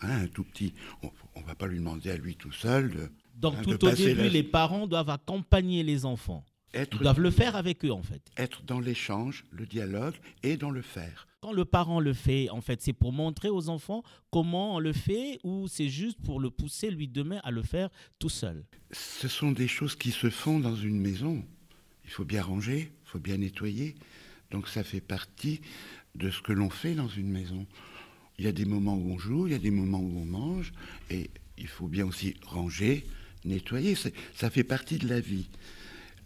Hein, 0.00 0.22
un 0.22 0.26
tout 0.26 0.44
petit, 0.44 0.74
on 1.02 1.40
ne 1.40 1.46
va 1.46 1.54
pas 1.54 1.66
lui 1.66 1.78
demander 1.78 2.10
à 2.10 2.16
lui 2.16 2.36
tout 2.36 2.52
seul 2.52 2.90
de, 2.90 3.10
donc 3.38 3.54
hein, 3.56 3.62
tout 3.62 3.84
au 3.84 3.90
début, 3.92 4.28
les 4.28 4.42
parents 4.42 4.86
doivent 4.86 5.10
accompagner 5.10 5.82
les 5.82 6.04
enfants. 6.04 6.44
Ils 6.74 6.98
doivent 6.98 7.20
le 7.20 7.30
faire 7.30 7.56
avec 7.56 7.84
eux, 7.84 7.92
en 7.92 8.02
fait. 8.02 8.22
Être 8.36 8.62
dans 8.64 8.80
l'échange, 8.80 9.44
le 9.50 9.64
dialogue 9.64 10.14
et 10.42 10.56
dans 10.56 10.70
le 10.70 10.82
faire. 10.82 11.26
Quand 11.40 11.52
le 11.52 11.64
parent 11.64 12.00
le 12.00 12.12
fait, 12.12 12.50
en 12.50 12.60
fait, 12.60 12.82
c'est 12.82 12.92
pour 12.92 13.12
montrer 13.12 13.48
aux 13.48 13.68
enfants 13.68 14.02
comment 14.30 14.74
on 14.74 14.78
le 14.80 14.92
fait 14.92 15.38
ou 15.44 15.68
c'est 15.68 15.88
juste 15.88 16.20
pour 16.20 16.40
le 16.40 16.50
pousser, 16.50 16.90
lui, 16.90 17.06
demain, 17.06 17.40
à 17.44 17.52
le 17.52 17.62
faire 17.62 17.90
tout 18.18 18.28
seul 18.28 18.64
Ce 18.90 19.28
sont 19.28 19.52
des 19.52 19.68
choses 19.68 19.94
qui 19.94 20.10
se 20.10 20.30
font 20.30 20.58
dans 20.58 20.74
une 20.74 21.00
maison. 21.00 21.44
Il 22.04 22.10
faut 22.10 22.24
bien 22.24 22.42
ranger, 22.42 22.90
il 23.04 23.08
faut 23.08 23.20
bien 23.20 23.38
nettoyer. 23.38 23.94
Donc 24.50 24.68
ça 24.68 24.82
fait 24.82 25.00
partie 25.00 25.60
de 26.16 26.30
ce 26.30 26.42
que 26.42 26.52
l'on 26.52 26.70
fait 26.70 26.94
dans 26.94 27.08
une 27.08 27.30
maison. 27.30 27.66
Il 28.38 28.44
y 28.44 28.48
a 28.48 28.52
des 28.52 28.64
moments 28.64 28.94
où 28.94 29.12
on 29.12 29.18
joue, 29.18 29.46
il 29.46 29.52
y 29.52 29.56
a 29.56 29.60
des 29.60 29.70
moments 29.70 30.00
où 30.00 30.18
on 30.18 30.24
mange, 30.24 30.72
et 31.10 31.30
il 31.56 31.66
faut 31.66 31.88
bien 31.88 32.06
aussi 32.06 32.34
ranger, 32.46 33.04
nettoyer. 33.44 33.96
Ça 34.34 34.50
fait 34.50 34.64
partie 34.64 34.98
de 34.98 35.08
la 35.08 35.20
vie. 35.20 35.48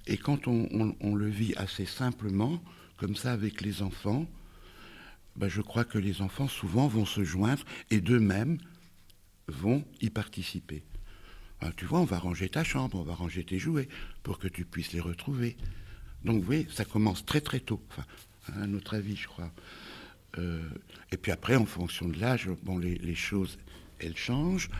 Et 0.06 0.16
quand 0.16 0.48
on, 0.48 1.14
le 1.14 1.28
vit 1.28 1.54
assez 1.56 1.86
simplement, 1.86 2.62
comme 2.96 3.16
ça 3.16 3.32
avec 3.32 3.60
les 3.60 3.82
enfants, 3.82 4.26
ben 5.36 5.48
je 5.48 5.60
crois 5.62 5.84
que 5.84 5.98
les 5.98 6.20
enfants 6.20 6.48
souvent 6.48 6.88
vont 6.88 7.06
se 7.06 7.24
joindre 7.24 7.64
et 7.90 8.00
d'eux-mêmes 8.00 8.58
vont 9.48 9.84
y 10.00 10.10
participer. 10.10 10.82
Ben, 11.60 11.72
tu 11.76 11.84
vois, 11.84 12.00
on 12.00 12.04
va 12.04 12.18
ranger 12.18 12.48
ta 12.48 12.64
chambre, 12.64 12.98
on 12.98 13.04
va 13.04 13.14
ranger 13.14 13.44
tes 13.44 13.58
jouets 13.58 13.88
pour 14.22 14.38
que 14.38 14.48
tu 14.48 14.64
puisses 14.64 14.92
les 14.92 15.00
retrouver. 15.00 15.56
Donc 16.24 16.44
oui, 16.48 16.66
ça 16.70 16.84
commence 16.84 17.24
très 17.24 17.40
très 17.40 17.60
tôt, 17.60 17.80
enfin, 17.90 18.04
à 18.60 18.66
notre 18.66 18.94
avis, 18.94 19.16
je 19.16 19.28
crois. 19.28 19.52
Euh, 20.38 20.68
et 21.10 21.16
puis 21.16 21.32
après, 21.32 21.56
en 21.56 21.66
fonction 21.66 22.08
de 22.08 22.18
l'âge, 22.18 22.48
bon, 22.62 22.78
les, 22.78 23.14
choses, 23.14 23.58
elles 23.98 24.16
changent. 24.16 24.70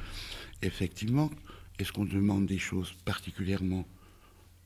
Effectivement, 0.63 1.31
est-ce 1.79 1.93
qu'on 1.93 2.05
demande 2.05 2.47
des 2.47 2.59
choses 2.59 2.93
particulièrement 3.05 3.87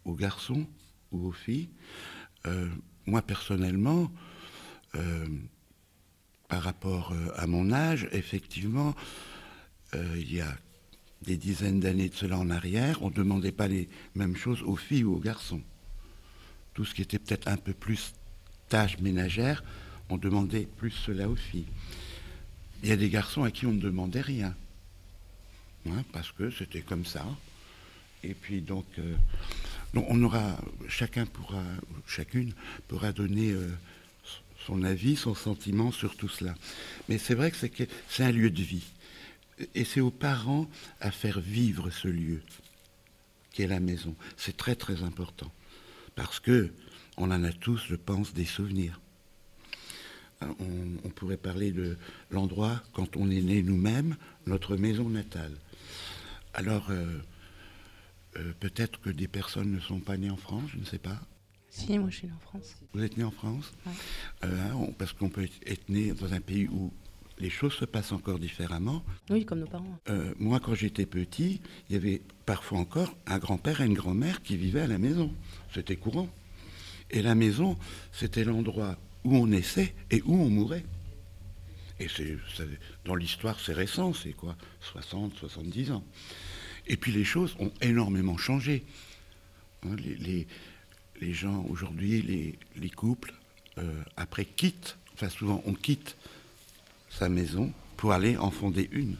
aux 0.04 0.14
garçons 0.14 0.66
ou 1.12 1.28
aux 1.28 1.32
filles? 1.32 1.68
Euh, 2.46 2.68
Moi, 3.06 3.22
personnellement, 3.22 4.10
euh, 4.94 5.26
par 6.48 6.62
rapport 6.62 7.12
euh, 7.12 7.28
à 7.36 7.46
mon 7.46 7.72
âge, 7.72 8.08
effectivement, 8.12 8.94
il 9.94 10.30
y 10.30 10.42
a 10.42 10.54
des 11.22 11.38
dizaines 11.38 11.80
d'années 11.80 12.10
de 12.10 12.14
cela 12.14 12.38
en 12.38 12.50
arrière, 12.50 13.02
on 13.02 13.08
ne 13.08 13.14
demandait 13.14 13.52
pas 13.52 13.66
les 13.66 13.88
mêmes 14.14 14.36
choses 14.36 14.62
aux 14.62 14.76
filles 14.76 15.04
ou 15.04 15.14
aux 15.14 15.20
garçons. 15.20 15.62
Tout 16.74 16.84
ce 16.84 16.94
qui 16.94 17.00
était 17.00 17.18
peut-être 17.18 17.48
un 17.48 17.56
peu 17.56 17.72
plus 17.72 18.12
tâche 18.68 18.98
ménagère, 18.98 19.64
on 20.10 20.18
demandait 20.18 20.68
plus 20.76 20.90
cela 20.90 21.28
aux 21.28 21.36
filles. 21.36 21.66
Il 22.82 22.88
y 22.90 22.92
a 22.92 22.96
des 22.96 23.08
garçons 23.08 23.42
à 23.42 23.50
qui 23.50 23.64
on 23.64 23.72
ne 23.72 23.80
demandait 23.80 24.20
rien. 24.20 24.54
Hein, 25.88 26.04
parce 26.12 26.32
que 26.32 26.50
c'était 26.50 26.80
comme 26.80 27.04
ça. 27.04 27.24
Et 28.22 28.34
puis 28.34 28.60
donc, 28.60 28.86
euh, 28.98 29.14
on 29.94 30.22
aura, 30.22 30.58
chacun 30.88 31.26
pourra, 31.26 31.62
chacune 32.06 32.52
pourra 32.88 33.12
donner 33.12 33.52
euh, 33.52 33.68
son 34.66 34.82
avis, 34.82 35.16
son 35.16 35.34
sentiment 35.34 35.92
sur 35.92 36.16
tout 36.16 36.28
cela. 36.28 36.54
Mais 37.08 37.18
c'est 37.18 37.34
vrai 37.34 37.50
que 37.50 37.56
c'est 38.08 38.24
un 38.24 38.32
lieu 38.32 38.50
de 38.50 38.62
vie. 38.62 38.86
Et 39.74 39.84
c'est 39.84 40.00
aux 40.00 40.10
parents 40.10 40.68
à 41.00 41.10
faire 41.10 41.40
vivre 41.40 41.90
ce 41.90 42.08
lieu, 42.08 42.42
qui 43.52 43.62
est 43.62 43.68
la 43.68 43.80
maison. 43.80 44.14
C'est 44.36 44.56
très 44.56 44.74
très 44.74 45.02
important. 45.02 45.50
Parce 46.14 46.40
que 46.40 46.72
on 47.16 47.30
en 47.30 47.44
a 47.44 47.52
tous, 47.52 47.82
je 47.88 47.96
pense, 47.96 48.34
des 48.34 48.44
souvenirs. 48.44 49.00
on 50.42 51.08
pourrait 51.14 51.38
parler 51.38 51.70
de 51.70 51.96
l'endroit 52.30 52.82
quand 52.92 53.16
on 53.16 53.30
est 53.30 53.40
né 53.40 53.62
nous-mêmes, 53.62 54.16
notre 54.46 54.76
maison 54.76 55.08
natale. 55.08 55.56
Alors, 56.56 56.86
euh, 56.88 57.04
euh, 58.38 58.52
peut-être 58.58 58.98
que 59.00 59.10
des 59.10 59.28
personnes 59.28 59.70
ne 59.70 59.78
sont 59.78 60.00
pas 60.00 60.16
nées 60.16 60.30
en 60.30 60.38
France, 60.38 60.70
je 60.72 60.78
ne 60.78 60.86
sais 60.86 60.98
pas. 60.98 61.20
Si, 61.68 61.98
moi 61.98 62.08
je 62.08 62.16
suis 62.16 62.26
né 62.26 62.32
en 62.32 62.40
France. 62.40 62.76
Vous 62.94 63.02
êtes 63.02 63.18
né 63.18 63.24
en 63.24 63.30
France 63.30 63.74
euh, 64.42 64.70
hein, 64.72 64.88
Parce 64.96 65.12
qu'on 65.12 65.28
peut 65.28 65.46
être 65.66 65.88
né 65.90 66.12
dans 66.12 66.32
un 66.32 66.40
pays 66.40 66.66
où 66.68 66.94
les 67.38 67.50
choses 67.50 67.74
se 67.74 67.84
passent 67.84 68.12
encore 68.12 68.38
différemment. 68.38 69.04
Oui, 69.28 69.44
comme 69.44 69.60
nos 69.60 69.66
parents. 69.66 69.98
moi, 70.38 70.58
quand 70.58 70.74
j'étais 70.74 71.04
petit, 71.04 71.60
il 71.90 71.92
y 71.92 71.96
avait 71.96 72.22
parfois 72.46 72.78
encore 72.78 73.14
un 73.26 73.36
grand-père 73.36 73.82
et 73.82 73.86
une 73.86 73.92
grand-mère 73.92 74.42
qui 74.42 74.56
vivaient 74.56 74.80
à 74.80 74.86
la 74.86 74.96
maison. 74.96 75.34
C'était 75.74 75.96
courant. 75.96 76.30
Et 77.10 77.20
la 77.20 77.34
maison, 77.34 77.76
c'était 78.12 78.44
l'endroit 78.44 78.96
où 79.24 79.36
on 79.36 79.46
naissait 79.46 79.94
et 80.10 80.22
où 80.22 80.34
on 80.34 80.48
mourait. 80.48 80.86
Et 81.98 82.08
c'est, 82.08 82.36
dans 83.04 83.14
l'histoire, 83.14 83.58
c'est 83.58 83.72
récent, 83.72 84.12
c'est 84.12 84.32
quoi? 84.32 84.56
60, 84.80 85.34
70 85.34 85.92
ans. 85.92 86.04
Et 86.86 86.96
puis 86.96 87.12
les 87.12 87.24
choses 87.24 87.56
ont 87.58 87.72
énormément 87.80 88.36
changé. 88.36 88.84
Hein, 89.84 89.96
les, 89.96 90.46
les, 91.20 91.32
gens 91.32 91.64
aujourd'hui, 91.68 92.22
les, 92.22 92.58
les, 92.76 92.90
couples, 92.90 93.34
euh, 93.78 94.02
après 94.16 94.44
quittent, 94.44 94.96
enfin 95.14 95.28
souvent 95.28 95.62
on 95.66 95.74
quitte 95.74 96.16
sa 97.10 97.28
maison 97.28 97.72
pour 97.96 98.12
aller 98.12 98.36
en 98.36 98.50
fonder 98.50 98.88
une. 98.92 99.16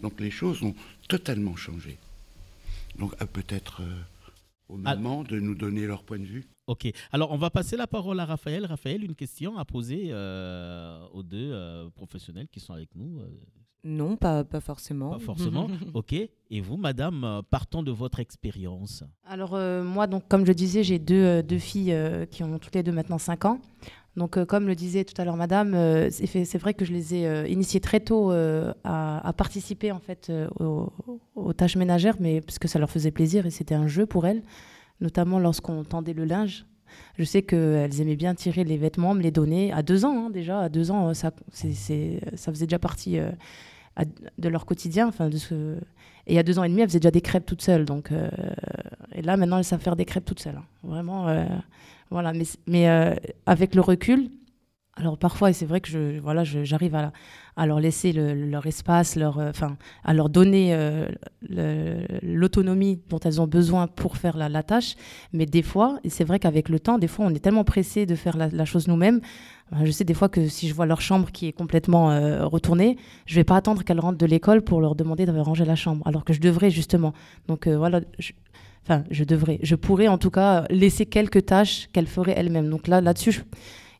Donc 0.00 0.20
les 0.20 0.30
choses 0.30 0.62
ont 0.62 0.74
totalement 1.08 1.56
changé. 1.56 1.96
Donc 2.98 3.16
peut-être 3.16 3.82
euh, 3.82 4.00
au 4.68 4.78
ah. 4.84 4.94
moment 4.96 5.24
de 5.24 5.40
nous 5.40 5.54
donner 5.54 5.86
leur 5.86 6.02
point 6.02 6.18
de 6.18 6.24
vue. 6.24 6.46
Ok, 6.66 6.86
alors 7.12 7.30
on 7.32 7.38
va 7.38 7.48
passer 7.48 7.76
la 7.76 7.86
parole 7.86 8.20
à 8.20 8.26
Raphaël. 8.26 8.66
Raphaël, 8.66 9.02
une 9.02 9.14
question 9.14 9.56
à 9.56 9.64
poser 9.64 10.08
euh, 10.10 11.06
aux 11.12 11.22
deux 11.22 11.88
professionnels 11.94 12.48
qui 12.52 12.60
sont 12.60 12.74
avec 12.74 12.94
nous. 12.94 13.22
Non, 13.84 14.16
pas, 14.16 14.44
pas 14.44 14.60
forcément. 14.60 15.10
Pas 15.10 15.18
forcément, 15.18 15.68
ok. 15.94 16.12
Et 16.12 16.60
vous, 16.60 16.76
madame, 16.76 17.24
euh, 17.24 17.42
partons 17.48 17.82
de 17.82 17.92
votre 17.92 18.20
expérience. 18.20 19.04
Alors, 19.24 19.54
euh, 19.54 19.84
moi, 19.84 20.06
donc, 20.06 20.26
comme 20.28 20.44
je 20.46 20.52
disais, 20.52 20.82
j'ai 20.82 20.98
deux, 20.98 21.14
euh, 21.14 21.42
deux 21.42 21.58
filles 21.58 21.96
qui 22.30 22.42
ont 22.42 22.58
toutes 22.58 22.74
les 22.74 22.82
deux 22.82 22.92
maintenant 22.92 23.18
5 23.18 23.44
ans. 23.44 23.60
Donc, 24.16 24.42
comme 24.46 24.66
le 24.66 24.74
disait 24.74 25.04
tout 25.04 25.14
à 25.20 25.24
l'heure 25.24 25.36
madame, 25.36 25.74
c'est 26.10 26.58
vrai 26.58 26.74
que 26.74 26.84
je 26.84 26.92
les 26.92 27.14
ai 27.14 27.52
initiées 27.52 27.78
très 27.78 28.00
tôt 28.00 28.32
à, 28.32 29.32
participer 29.36 29.92
en 29.92 30.00
fait 30.00 30.32
aux, 30.58 31.52
tâches 31.52 31.76
ménagères, 31.76 32.16
mais 32.18 32.40
parce 32.40 32.58
que 32.58 32.66
ça 32.66 32.80
leur 32.80 32.90
faisait 32.90 33.12
plaisir 33.12 33.46
et 33.46 33.50
c'était 33.50 33.76
un 33.76 33.86
jeu 33.86 34.06
pour 34.06 34.26
elles, 34.26 34.42
notamment 35.00 35.38
lorsqu'on 35.38 35.84
tendait 35.84 36.14
le 36.14 36.24
linge. 36.24 36.66
Je 37.18 37.24
sais 37.24 37.42
qu'elles 37.42 38.00
aimaient 38.00 38.16
bien 38.16 38.34
tirer 38.34 38.64
les 38.64 38.76
vêtements, 38.76 39.14
me 39.14 39.22
les 39.22 39.30
donner 39.30 39.72
à 39.72 39.82
deux 39.82 40.04
ans 40.04 40.26
hein, 40.26 40.30
déjà. 40.30 40.60
À 40.60 40.68
deux 40.68 40.90
ans, 40.90 41.14
ça, 41.14 41.32
ça 41.52 42.52
faisait 42.52 42.66
déjà 42.66 42.78
partie 42.78 43.18
de 44.38 44.48
leur 44.48 44.66
quotidien. 44.66 45.10
De 45.18 45.36
ce... 45.36 45.76
Et 46.28 46.38
a 46.38 46.42
deux 46.42 46.58
ans 46.58 46.64
et 46.64 46.68
demi, 46.68 46.82
elles 46.82 46.88
faisaient 46.88 47.00
déjà 47.00 47.10
des 47.10 47.22
crêpes 47.22 47.46
toutes 47.46 47.62
seules. 47.62 47.86
Donc, 47.86 48.12
euh, 48.12 48.28
et 49.14 49.22
là, 49.22 49.36
maintenant, 49.38 49.56
elles 49.58 49.64
savent 49.64 49.80
faire 49.80 49.96
des 49.96 50.04
crêpes 50.04 50.26
toutes 50.26 50.40
seules. 50.40 50.56
Hein. 50.56 50.64
Vraiment, 50.82 51.26
euh, 51.28 51.46
voilà. 52.10 52.32
Mais, 52.66 52.88
euh, 52.88 53.14
avec 53.46 53.74
le 53.74 53.80
recul, 53.80 54.28
alors 54.98 55.16
parfois, 55.16 55.52
c'est 55.52 55.66
vrai 55.66 55.80
que 55.80 55.88
je, 55.88 56.18
voilà, 56.18 56.42
j'arrive 56.44 56.96
à, 56.96 57.66
leur 57.66 57.80
laisser 57.80 58.12
leur 58.12 58.66
espace, 58.66 59.16
leur, 59.16 59.38
euh, 59.38 59.52
à 60.04 60.14
leur 60.14 60.28
donner 60.28 60.70
euh, 60.72 61.08
l'autonomie 62.22 63.00
dont 63.08 63.18
elles 63.20 63.40
ont 63.40 63.46
besoin 63.46 63.86
pour 63.86 64.16
faire 64.16 64.36
la, 64.36 64.62
tâche. 64.62 64.96
Mais 65.32 65.46
des 65.46 65.62
fois, 65.62 65.98
et 66.04 66.10
c'est 66.10 66.24
vrai 66.24 66.38
qu'avec 66.38 66.68
le 66.68 66.80
temps, 66.80 66.98
des 66.98 67.06
fois, 67.06 67.26
on 67.26 67.34
est 67.34 67.38
tellement 67.38 67.64
pressé 67.64 68.06
de 68.06 68.14
faire 68.14 68.36
la, 68.36 68.64
chose 68.64 68.88
nous-mêmes. 68.88 69.20
Je 69.84 69.90
sais 69.90 70.04
des 70.04 70.14
fois 70.14 70.28
que 70.28 70.48
si 70.48 70.66
je 70.68 70.74
vois 70.74 70.86
leur 70.86 71.00
chambre 71.00 71.30
qui 71.30 71.46
est 71.46 71.52
complètement 71.52 72.10
euh, 72.10 72.46
retournée, 72.46 72.96
je 73.26 73.34
vais 73.34 73.44
pas 73.44 73.56
attendre 73.56 73.84
qu'elles 73.84 74.00
rentrent 74.00 74.18
de 74.18 74.26
l'école 74.26 74.62
pour 74.62 74.80
leur 74.80 74.94
demander 74.94 75.26
de 75.26 75.38
ranger 75.38 75.64
la 75.64 75.76
chambre, 75.76 76.06
alors 76.06 76.24
que 76.24 76.32
je 76.32 76.40
devrais 76.40 76.70
justement. 76.70 77.12
Donc 77.46 77.68
voilà. 77.68 78.00
enfin, 78.84 79.04
je 79.10 79.24
devrais. 79.24 79.60
Je 79.62 79.74
pourrais 79.74 80.08
en 80.08 80.18
tout 80.18 80.30
cas 80.30 80.64
laisser 80.70 81.06
quelques 81.06 81.46
tâches 81.46 81.88
qu'elles 81.92 82.06
feraient 82.06 82.34
elles-mêmes. 82.36 82.70
Donc 82.70 82.88
là, 82.88 83.00
là-dessus, 83.00 83.44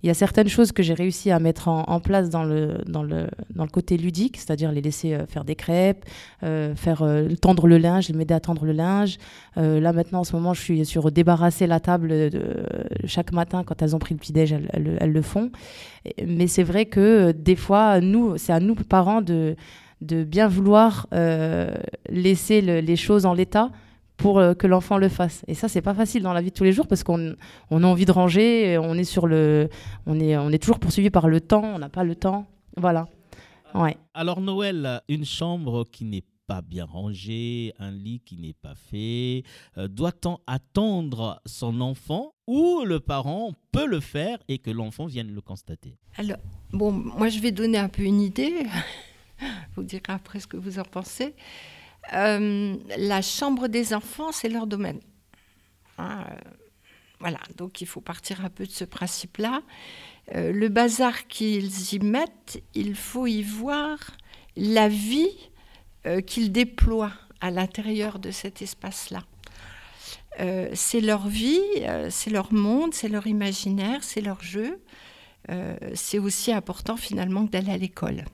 il 0.03 0.07
y 0.07 0.11
a 0.11 0.15
certaines 0.15 0.49
choses 0.49 0.71
que 0.71 0.83
j'ai 0.83 0.95
réussi 0.95 1.31
à 1.33 1.41
mettre 1.41 1.67
en, 1.67 2.01
place 2.01 2.31
dans 2.31 2.45
le, 2.45 2.79
dans, 2.87 3.03
le, 3.03 3.27
dans 3.55 3.65
le 3.65 3.69
côté 3.69 3.97
ludique, 3.97 4.37
c'est-à-dire 4.37 4.71
les 4.71 4.81
laisser 4.81 5.15
euh, 5.15 5.27
faire 5.27 5.45
des 5.45 5.57
crêpes, 5.57 6.05
euh, 6.45 6.77
faire 6.77 7.03
euh, 7.03 7.29
tendre 7.41 7.67
le 7.67 7.79
linge, 7.79 8.09
m'aider 8.13 8.35
à 8.35 8.39
tendre 8.41 8.65
le 8.65 8.73
linge. 8.73 9.19
là 9.57 9.93
maintenant, 9.93 10.21
en 10.21 10.25
ce 10.25 10.37
moment, 10.37 10.55
je 10.55 10.61
suis 10.61 10.87
sur 10.87 11.11
débarrasser 11.11 11.67
la 11.67 11.81
table 11.81 12.31
chaque 13.05 13.33
matin 13.33 13.65
quand 13.65 13.83
elles 13.83 13.97
ont 13.97 13.99
pris 13.99 14.15
le 14.15 14.21
petit-déj, 14.21 14.53
elles, 14.53 14.99
elles, 15.01 15.13
le 15.13 15.23
font. 15.23 15.51
Mais 16.25 16.47
c'est 16.47 16.63
vrai 16.63 16.87
que 16.87 17.33
des 17.33 17.57
fois, 17.57 18.01
nous, 18.01 18.37
c'est 18.37 18.53
à 18.53 18.61
nous, 18.61 18.77
parents, 18.77 19.21
de, 19.21 19.57
de 20.01 20.23
bien 20.23 20.47
vouloir 20.47 21.09
laisser 22.09 22.61
les 22.61 22.97
choses 22.97 23.27
en 23.27 23.35
l'état 23.35 23.71
pour 24.19 24.39
euh, 24.39 24.53
que 24.53 24.67
l'enfant 24.67 24.99
le 24.99 25.09
fasse. 25.09 25.45
Et 25.49 25.55
ça, 25.55 25.69
c'est 25.69 25.81
pas 25.81 25.95
facile 25.95 26.23
dans 26.23 26.35
la 26.35 26.43
vie 26.43 26.51
de 26.51 26.55
tous 26.55 26.65
les 26.65 26.73
jours 26.73 26.87
parce 26.87 27.03
qu'on 27.03 27.35
on 27.71 27.83
a 27.83 27.87
envie 27.87 28.05
de 28.05 28.13
ranger, 28.13 28.77
on 28.77 28.95
est 28.95 29.05
sur 29.05 29.27
le, 29.27 29.71
on 30.07 30.21
est, 30.21 30.37
on 30.37 30.51
est 30.51 30.59
toujours 30.59 30.79
poursuivi 30.79 31.09
par 31.09 31.29
le 31.29 31.41
temps, 31.41 31.65
on 31.65 31.79
n'a 31.79 31.89
pas 31.89 32.05
le 32.05 32.15
temps, 32.15 32.47
voilà. 32.77 33.09
Ouais. 33.75 33.97
Alors 34.13 34.41
Noël, 34.41 35.03
une 35.09 35.25
chambre 35.25 35.85
qui 35.85 36.05
n'est 36.05 36.25
pas 36.49 36.63
bien 36.63 36.87
rangée, 36.87 37.75
un 37.79 37.91
lit 37.91 38.21
qui 38.25 38.39
n'est 38.39 38.55
pas 38.55 38.75
fait, 38.75 39.45
euh, 39.77 39.87
doit-on 39.87 40.39
attendre 40.47 41.41
son 41.47 41.81
enfant 41.81 42.33
ou 42.47 42.83
le 42.85 43.01
parent 43.01 43.53
peut 43.71 43.87
le 43.87 44.01
faire 44.01 44.39
et 44.49 44.59
que 44.59 44.71
l'enfant 44.71 45.07
vienne 45.07 45.33
le 45.33 45.43
constater? 45.43 45.97
Alors, 46.17 46.39
bon, 46.73 46.91
moi 46.91 47.29
je 47.29 47.39
vais 47.39 47.53
donner 47.53 47.79
un 47.79 47.89
peu 47.89 48.03
une 48.03 48.21
idée. 48.21 48.67
vous 49.77 49.85
direz 49.85 50.03
après 50.09 50.41
ce 50.41 50.47
que 50.47 50.57
vous 50.57 50.79
en 50.79 50.85
pensez. 50.85 51.35
Euh, 52.15 52.77
la 52.97 53.23
chambre 53.23 53.69
des 53.69 53.93
enfants, 53.95 54.33
c'est 54.33 54.49
leur 54.49 54.67
domaine. 54.67 55.01
Hein, 55.99 56.25
euh, 56.31 56.51
voilà, 57.21 57.41
donc 57.57 57.81
il 57.81 57.87
faut 57.87 58.01
partir 58.01 58.45
un 58.45 58.51
peu 58.51 58.67
de 58.67 58.71
ce 58.71 58.85
principe-là. 58.85 59.63
Euh, 60.35 60.53
le 60.53 60.69
bazar 60.69 61.27
qu'ils 61.27 61.95
y 61.95 61.99
mettent, 61.99 62.63
il 62.75 62.95
faut 62.95 63.27
y 63.27 63.43
voir 63.43 63.99
la 64.57 64.89
vie 64.89 65.51
qu'ils 66.27 66.53
déploient 66.53 67.13
à 67.43 67.51
l'intérieur 67.51 68.19
de 68.19 68.31
cet 68.31 68.63
espace-là. 68.63 69.25
c'est 70.73 71.03
leur 71.03 71.29
vie, 71.29 71.61
c'est 72.09 72.31
leur 72.31 72.53
monde, 72.53 72.95
c'est 72.95 73.09
leur 73.09 73.27
imaginaire, 73.27 74.03
c'est 74.03 74.23
leur 74.23 74.41
jeu. 74.43 74.81
c'est 75.95 76.19
aussi 76.19 76.51
important 76.51 76.97
finalement 76.97 77.47
que 77.47 77.51
d'aller 77.51 77.73
à 77.73 77.77
l'école. 77.77 78.25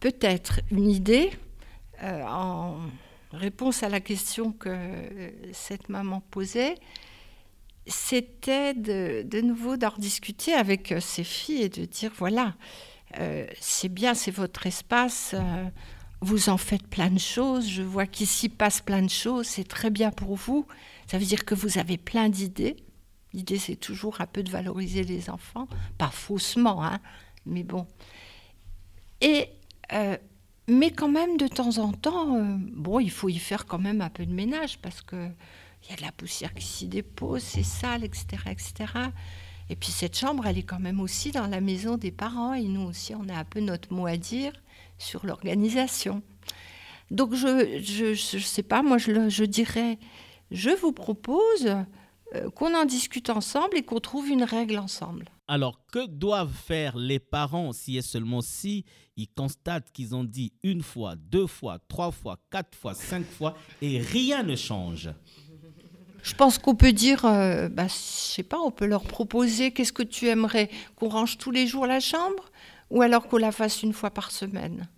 Peut-être 0.00 0.60
une 0.70 0.90
idée, 0.90 1.30
euh, 2.02 2.22
en 2.24 2.78
réponse 3.32 3.82
à 3.82 3.88
la 3.88 4.00
question 4.00 4.52
que 4.52 4.76
cette 5.52 5.88
maman 5.88 6.20
posait, 6.30 6.76
c'était 7.86 8.74
de, 8.74 9.40
nouveau 9.40 9.76
d'en 9.76 9.92
discuter 9.98 10.54
avec 10.54 10.94
ses 11.00 11.24
filles 11.24 11.62
et 11.62 11.68
de 11.68 11.84
dire 11.84 12.12
voilà, 12.16 12.54
euh, 13.18 13.46
c'est 13.60 13.88
bien, 13.88 14.14
c'est 14.14 14.30
votre 14.30 14.66
espace, 14.66 15.34
euh, 15.34 15.64
vous 16.20 16.48
en 16.48 16.58
faites 16.58 16.86
plein 16.86 17.10
de 17.10 17.18
choses, 17.18 17.68
je 17.68 17.82
vois 17.82 18.06
qu'ici 18.06 18.48
passe 18.48 18.80
plein 18.80 19.02
de 19.02 19.10
choses, 19.10 19.46
c'est 19.46 19.66
très 19.66 19.90
bien 19.90 20.10
pour 20.10 20.36
vous, 20.36 20.66
ça 21.10 21.18
veut 21.18 21.24
dire 21.24 21.44
que 21.44 21.54
vous 21.54 21.78
avez 21.78 21.96
plein 21.96 22.28
d'idées. 22.28 22.76
L'idée, 23.34 23.58
c'est 23.58 23.76
toujours 23.76 24.20
un 24.20 24.26
peu 24.26 24.42
de 24.42 24.50
valoriser 24.50 25.04
les 25.04 25.28
enfants, 25.28 25.68
pas 25.98 26.10
faussement, 26.10 26.82
hein, 26.84 26.98
mais 27.46 27.62
bon. 27.62 27.86
Et 29.20 29.48
mais 30.68 30.90
quand 30.90 31.08
même, 31.08 31.38
de 31.38 31.48
temps 31.48 31.78
en 31.78 31.92
temps, 31.92 32.36
euh, 32.36 32.56
bon, 32.58 33.00
il 33.00 33.10
faut 33.10 33.30
y 33.30 33.38
faire 33.38 33.66
quand 33.66 33.78
même 33.78 34.02
un 34.02 34.10
peu 34.10 34.26
de 34.26 34.32
ménage 34.32 34.78
parce 34.78 35.00
que 35.00 35.16
il 35.84 35.90
y 35.90 35.92
a 35.92 35.96
de 35.96 36.02
la 36.02 36.12
poussière 36.12 36.52
qui 36.54 36.66
s'y 36.66 36.88
dépose, 36.88 37.42
c'est 37.42 37.62
sale, 37.62 38.04
etc., 38.04 38.26
etc. 38.50 38.92
Et 39.70 39.76
puis 39.76 39.90
cette 39.90 40.18
chambre, 40.18 40.46
elle 40.46 40.58
est 40.58 40.64
quand 40.64 40.80
même 40.80 41.00
aussi 41.00 41.30
dans 41.30 41.46
la 41.46 41.60
maison 41.60 41.96
des 41.96 42.10
parents 42.10 42.52
et 42.52 42.64
nous 42.64 42.82
aussi, 42.82 43.14
on 43.14 43.28
a 43.28 43.34
un 43.34 43.44
peu 43.44 43.60
notre 43.60 43.92
mot 43.92 44.06
à 44.06 44.16
dire 44.16 44.52
sur 44.98 45.24
l'organisation. 45.24 46.22
Donc 47.10 47.34
je, 47.34 47.80
je, 47.82 48.12
je, 48.12 48.38
sais 48.38 48.62
pas, 48.62 48.82
moi 48.82 48.98
je, 48.98 49.28
je 49.28 49.44
dirais, 49.44 49.98
je 50.50 50.70
vous 50.70 50.92
propose 50.92 51.76
euh, 52.34 52.50
qu'on 52.50 52.74
en 52.74 52.84
discute 52.84 53.30
ensemble 53.30 53.76
et 53.76 53.82
qu'on 53.82 54.00
trouve 54.00 54.28
une 54.28 54.42
règle 54.42 54.78
ensemble. 54.78 55.26
Alors, 55.46 55.80
que 55.90 56.06
doivent 56.06 56.52
faire 56.52 56.96
les 56.96 57.18
parents 57.18 57.72
si 57.72 57.96
et 57.96 58.02
seulement 58.02 58.42
si 58.42 58.84
ils 59.16 59.28
constatent 59.28 59.90
qu'ils 59.92 60.14
ont 60.14 60.24
dit 60.24 60.52
une 60.62 60.82
fois, 60.82 61.16
deux 61.16 61.46
fois, 61.46 61.78
trois 61.88 62.10
fois, 62.10 62.38
quatre 62.50 62.76
fois, 62.76 62.94
cinq 62.94 63.24
fois 63.24 63.56
et 63.80 63.98
rien 63.98 64.42
ne 64.42 64.56
change? 64.56 65.10
Je 66.22 66.34
pense 66.34 66.58
qu'on 66.58 66.74
peut 66.74 66.92
dire, 66.92 67.24
euh, 67.24 67.70
bah, 67.70 67.86
je 67.86 67.94
sais 67.94 68.42
pas, 68.42 68.58
on 68.58 68.70
peut 68.70 68.84
leur 68.84 69.04
proposer 69.04 69.70
qu'est-ce 69.70 69.94
que 69.94 70.02
tu 70.02 70.26
aimerais 70.26 70.68
qu'on 70.96 71.08
range 71.08 71.38
tous 71.38 71.50
les 71.50 71.66
jours 71.66 71.86
la 71.86 72.00
chambre 72.00 72.44
ou 72.90 73.00
alors 73.00 73.28
qu'on 73.28 73.38
la 73.38 73.52
fasse 73.52 73.82
une 73.82 73.94
fois 73.94 74.10
par 74.10 74.30
semaine. 74.30 74.88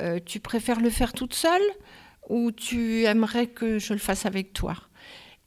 Euh, 0.00 0.18
tu 0.24 0.40
préfères 0.40 0.80
le 0.80 0.90
faire 0.90 1.12
toute 1.12 1.34
seule 1.34 1.62
ou 2.28 2.50
tu 2.50 3.04
aimerais 3.04 3.46
que 3.46 3.78
je 3.78 3.92
le 3.92 3.98
fasse 4.00 4.26
avec 4.26 4.52
toi? 4.52 4.74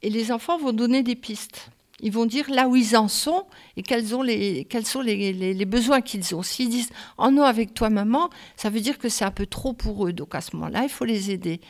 Et 0.06 0.08
les 0.08 0.30
enfants 0.30 0.56
vont 0.56 0.72
donner 0.72 1.02
des 1.02 1.16
pistes. 1.16 1.70
Ils 1.98 2.12
vont 2.12 2.26
dire 2.26 2.48
là 2.48 2.68
où 2.68 2.76
ils 2.76 2.96
en 2.96 3.08
sont 3.08 3.44
et 3.76 3.82
quels, 3.82 4.06
sont 4.06 4.22
les, 4.22 5.64
besoins 5.66 6.00
qu'ils 6.00 6.32
ont. 6.36 6.44
S'ils 6.44 6.68
disent 6.68 6.90
Oh 7.18 7.32
non, 7.32 7.42
avec 7.42 7.74
toi, 7.74 7.90
maman, 7.90 8.30
ça 8.54 8.70
veut 8.70 8.78
dire 8.78 8.98
que 8.98 9.08
c'est 9.08 9.24
un 9.24 9.32
peu 9.32 9.46
trop 9.46 9.72
pour 9.72 10.06
eux. 10.06 10.12
Donc 10.12 10.36
à 10.36 10.40
ce 10.40 10.54
moment-là, 10.54 10.84
il 10.84 10.90
faut 10.90 11.04
les 11.04 11.32
aider. 11.32 11.60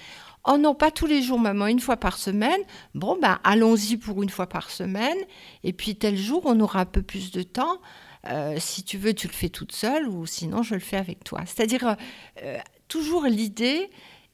Oh 0.44 0.58
non, 0.58 0.74
pas 0.74 0.90
tous 0.90 1.06
les 1.06 1.22
jours, 1.22 1.38
maman, 1.38 1.66
une 1.66 1.80
fois 1.80 1.96
par 1.96 2.18
semaine. 2.18 2.60
Bon, 2.94 3.16
ben 3.18 3.38
allons-y 3.42 3.96
pour 3.96 4.22
une 4.22 4.28
fois 4.28 4.46
par 4.46 4.70
semaine. 4.70 5.16
Et 5.64 5.72
puis 5.72 5.96
tel 5.96 6.18
jour, 6.18 6.42
on 6.44 6.60
aura 6.60 6.80
un 6.80 6.84
peu 6.84 7.00
plus 7.00 7.30
de 7.30 7.42
temps. 7.42 7.80
Euh, 8.26 8.56
si 8.58 8.82
tu 8.82 8.98
veux, 8.98 9.14
tu 9.14 9.28
le 9.28 9.32
fais 9.32 9.48
toute 9.48 9.72
seule 9.72 10.06
ou 10.08 10.26
sinon, 10.26 10.62
je 10.62 10.74
le 10.74 10.80
fais 10.80 10.98
avec 10.98 11.24
toi. 11.24 11.40
C'est-à-dire, 11.46 11.96
euh, 12.42 12.58
toujours 12.86 13.24
l'idée, 13.24 13.88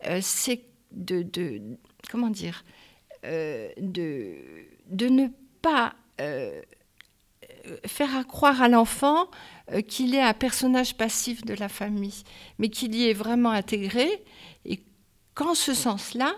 euh, 0.09 0.19
c'est 0.21 0.65
de, 0.91 1.23
Comment 2.11 2.31
dire 2.31 2.65
de, 3.25 4.37
de 4.89 5.07
ne 5.09 5.29
pas 5.61 5.95
euh, 6.21 6.61
faire 7.87 8.27
croire 8.27 8.61
à 8.63 8.69
l'enfant 8.69 9.29
euh, 9.71 9.81
qu'il 9.81 10.15
est 10.15 10.23
un 10.23 10.35
personnage 10.35 10.97
passif 10.97 11.45
de 11.45 11.55
la 11.55 11.69
famille, 11.69 12.25
mais 12.59 12.69
qu'il 12.69 12.95
y 12.95 13.09
est 13.09 13.13
vraiment 13.13 13.51
intégré 13.51 14.09
et 14.65 14.81
qu'en 15.35 15.55
ce 15.55 15.75
sens-là, 15.75 16.35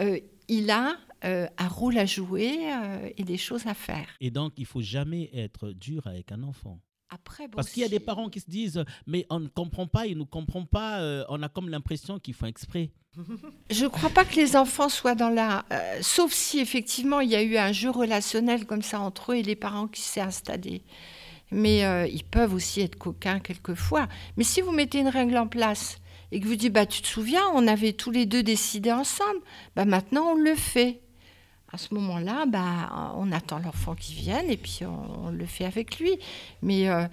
euh, 0.00 0.18
il 0.48 0.70
a 0.70 0.96
euh, 1.24 1.46
un 1.58 1.68
rôle 1.68 1.98
à 1.98 2.06
jouer 2.06 2.58
euh, 2.72 3.10
et 3.16 3.24
des 3.24 3.36
choses 3.36 3.66
à 3.66 3.74
faire. 3.74 4.08
Et 4.20 4.30
donc, 4.30 4.52
il 4.56 4.66
faut 4.66 4.82
jamais 4.82 5.30
être 5.32 5.72
dur 5.72 6.06
avec 6.06 6.32
un 6.32 6.42
enfant. 6.42 6.80
Après, 7.10 7.48
bon, 7.48 7.56
Parce 7.56 7.70
qu'il 7.70 7.82
y 7.82 7.86
a 7.86 7.88
des 7.88 8.00
parents 8.00 8.28
qui 8.28 8.40
se 8.40 8.50
disent, 8.50 8.84
mais 9.06 9.26
on 9.30 9.40
ne 9.40 9.48
comprend 9.48 9.86
pas, 9.86 10.06
ils 10.06 10.16
ne 10.18 10.24
comprennent 10.24 10.66
pas, 10.66 11.00
euh, 11.00 11.24
on 11.30 11.42
a 11.42 11.48
comme 11.48 11.70
l'impression 11.70 12.18
qu'ils 12.18 12.34
font 12.34 12.46
exprès. 12.46 12.90
Je 13.70 13.84
ne 13.84 13.88
crois 13.88 14.10
pas 14.10 14.24
que 14.24 14.36
les 14.36 14.56
enfants 14.56 14.88
soient 14.88 15.14
dans 15.14 15.30
la... 15.30 15.64
euh, 15.72 15.98
sauf 16.02 16.32
si 16.32 16.60
effectivement 16.60 17.20
il 17.20 17.30
y 17.30 17.34
a 17.36 17.42
eu 17.42 17.56
un 17.56 17.72
jeu 17.72 17.90
relationnel 17.90 18.66
comme 18.66 18.82
ça 18.82 19.00
entre 19.00 19.32
eux 19.32 19.36
et 19.36 19.42
les 19.42 19.56
parents 19.56 19.88
qui 19.88 20.02
s'est 20.02 20.20
installé. 20.20 20.82
Mais 21.50 21.84
euh, 21.84 22.06
ils 22.06 22.24
peuvent 22.24 22.52
aussi 22.52 22.82
être 22.82 22.96
coquins 22.96 23.40
quelquefois. 23.40 24.06
Mais 24.36 24.44
si 24.44 24.60
vous 24.60 24.72
mettez 24.72 25.00
une 25.00 25.08
règle 25.08 25.38
en 25.38 25.46
place 25.46 25.96
et 26.30 26.40
que 26.40 26.46
vous 26.46 26.56
dites, 26.56 26.74
bah, 26.74 26.84
tu 26.84 27.00
te 27.00 27.06
souviens, 27.06 27.42
on 27.54 27.66
avait 27.66 27.94
tous 27.94 28.10
les 28.10 28.26
deux 28.26 28.42
décidé 28.42 28.92
ensemble, 28.92 29.40
bah, 29.74 29.86
maintenant 29.86 30.32
on 30.32 30.34
le 30.34 30.54
fait. 30.54 31.00
À 31.70 31.76
ce 31.76 31.92
moment-là, 31.94 32.46
bah, 32.46 33.12
on 33.16 33.30
attend 33.30 33.58
l'enfant 33.58 33.94
qui 33.94 34.14
vienne 34.14 34.46
et 34.48 34.56
puis 34.56 34.80
on, 34.86 35.30
le 35.30 35.44
fait 35.44 35.66
avec 35.66 35.98
lui. 35.98 36.18
Mais 36.62 36.88
euh, 36.88 37.06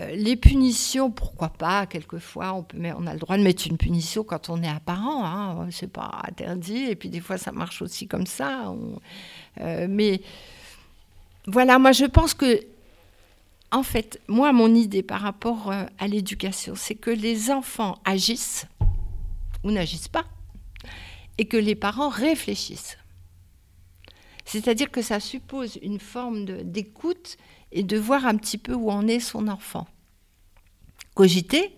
euh, 0.00 0.16
les 0.16 0.36
punitions, 0.36 1.10
pourquoi 1.10 1.50
pas 1.50 1.84
Quelquefois, 1.84 2.54
on, 2.54 2.62
peut, 2.62 2.78
mais 2.78 2.92
on 2.96 3.06
a 3.06 3.12
le 3.12 3.18
droit 3.18 3.36
de 3.36 3.42
mettre 3.42 3.66
une 3.66 3.76
punition 3.76 4.24
quand 4.24 4.48
on 4.48 4.62
est 4.62 4.68
un 4.68 4.80
parent. 4.80 5.24
Hein, 5.26 5.68
c'est 5.70 5.92
pas 5.92 6.22
interdit. 6.26 6.84
Et 6.84 6.96
puis 6.96 7.10
des 7.10 7.20
fois, 7.20 7.36
ça 7.36 7.52
marche 7.52 7.82
aussi 7.82 8.08
comme 8.08 8.26
ça. 8.26 8.72
Euh, 9.60 9.86
mais 9.90 10.22
voilà, 11.46 11.78
moi, 11.78 11.92
je 11.92 12.04
pense 12.04 12.34
que, 12.34 12.60
en 13.72 13.82
fait, 13.82 14.20
moi, 14.28 14.52
mon 14.52 14.74
idée 14.74 15.02
par 15.02 15.20
rapport 15.20 15.70
euh, 15.70 15.84
à 15.98 16.06
l'éducation, 16.06 16.74
c'est 16.76 16.94
que 16.94 17.10
les 17.10 17.50
enfants 17.50 17.98
agissent 18.04 18.66
ou 19.64 19.70
n'agissent 19.70 20.08
pas, 20.08 20.24
et 21.38 21.44
que 21.46 21.56
les 21.56 21.74
parents 21.74 22.08
réfléchissent. 22.08 22.96
C'est-à-dire 24.44 24.90
que 24.90 25.02
ça 25.02 25.20
suppose 25.20 25.78
une 25.82 26.00
forme 26.00 26.44
d'écoute 26.62 27.36
et 27.70 27.82
de 27.82 27.96
voir 27.98 28.26
un 28.26 28.36
petit 28.36 28.58
peu 28.58 28.74
où 28.74 28.90
en 28.90 29.06
est 29.06 29.20
son 29.20 29.48
enfant. 29.48 29.86
Cogiter 31.14 31.76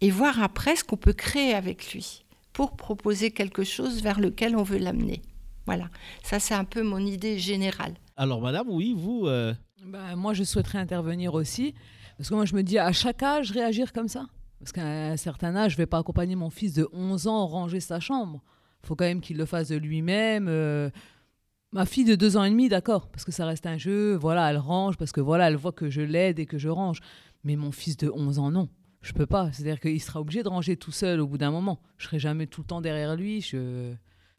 et 0.00 0.10
voir 0.10 0.42
après 0.42 0.76
ce 0.76 0.84
qu'on 0.84 0.96
peut 0.96 1.12
créer 1.12 1.54
avec 1.54 1.92
lui 1.92 2.24
pour 2.52 2.76
proposer 2.76 3.30
quelque 3.30 3.64
chose 3.64 4.02
vers 4.02 4.20
lequel 4.20 4.56
on 4.56 4.62
veut 4.62 4.78
l'amener. 4.78 5.22
Voilà, 5.66 5.90
ça 6.22 6.40
c'est 6.40 6.54
un 6.54 6.64
peu 6.64 6.82
mon 6.82 6.98
idée 7.04 7.38
générale. 7.38 7.94
Alors, 8.16 8.40
madame, 8.40 8.66
oui, 8.68 8.94
vous, 8.96 9.26
euh, 9.26 9.54
Ben, 9.84 10.16
moi, 10.16 10.32
je 10.34 10.42
souhaiterais 10.44 10.78
intervenir 10.78 11.34
aussi. 11.34 11.74
Parce 12.16 12.30
que 12.30 12.34
moi, 12.34 12.44
je 12.46 12.54
me 12.54 12.62
dis, 12.62 12.78
à 12.78 12.90
chaque 12.90 13.22
âge, 13.22 13.52
réagir 13.52 13.92
comme 13.92 14.08
ça? 14.08 14.26
Parce 14.58 14.72
qu'à 14.72 14.84
un 15.12 15.16
certain 15.16 15.54
âge, 15.54 15.72
je 15.72 15.76
ne 15.76 15.82
vais 15.82 15.86
pas 15.86 15.98
accompagner 15.98 16.34
mon 16.34 16.50
fils 16.50 16.74
de 16.74 16.88
11 16.92 17.28
ans 17.28 17.46
ranger 17.46 17.78
sa 17.78 18.00
chambre. 18.00 18.42
Il 18.82 18.86
faut 18.88 18.96
quand 18.96 19.04
même 19.04 19.20
qu'il 19.20 19.36
le 19.36 19.44
fasse 19.44 19.68
de 19.68 19.76
lui-même. 19.76 20.46
euh. 20.48 20.90
Ma 21.72 21.84
fille 21.84 22.04
de 22.04 22.14
2 22.14 22.36
ans 22.38 22.44
et 22.44 22.50
demi, 22.50 22.68
d'accord, 22.68 23.08
parce 23.08 23.24
que 23.24 23.32
ça 23.32 23.44
reste 23.44 23.66
un 23.66 23.76
jeu. 23.76 24.14
Voilà, 24.16 24.50
elle 24.50 24.56
range, 24.58 24.96
parce 24.96 25.12
que 25.12 25.20
voilà, 25.20 25.48
elle 25.48 25.56
voit 25.56 25.72
que 25.72 25.90
je 25.90 26.00
l'aide 26.00 26.38
et 26.38 26.46
que 26.46 26.56
je 26.58 26.68
range. 26.68 27.00
Mais 27.44 27.56
mon 27.56 27.72
fils 27.72 27.96
de 27.96 28.10
11 28.10 28.38
ans, 28.38 28.50
non. 28.50 28.68
Je 29.02 29.12
peux 29.12 29.26
pas. 29.26 29.52
C'est-à-dire 29.52 29.78
qu'il 29.78 30.00
sera 30.00 30.20
obligé 30.20 30.42
de 30.42 30.48
ranger 30.48 30.76
tout 30.76 30.90
seul 30.92 31.20
au 31.20 31.26
bout 31.26 31.38
d'un 31.38 31.50
moment. 31.50 31.78
Je 31.98 32.06
serai 32.06 32.18
jamais 32.18 32.46
tout 32.46 32.62
le 32.62 32.66
temps 32.66 32.80
derrière 32.80 33.14
lui. 33.16 33.40
Je 33.42 33.92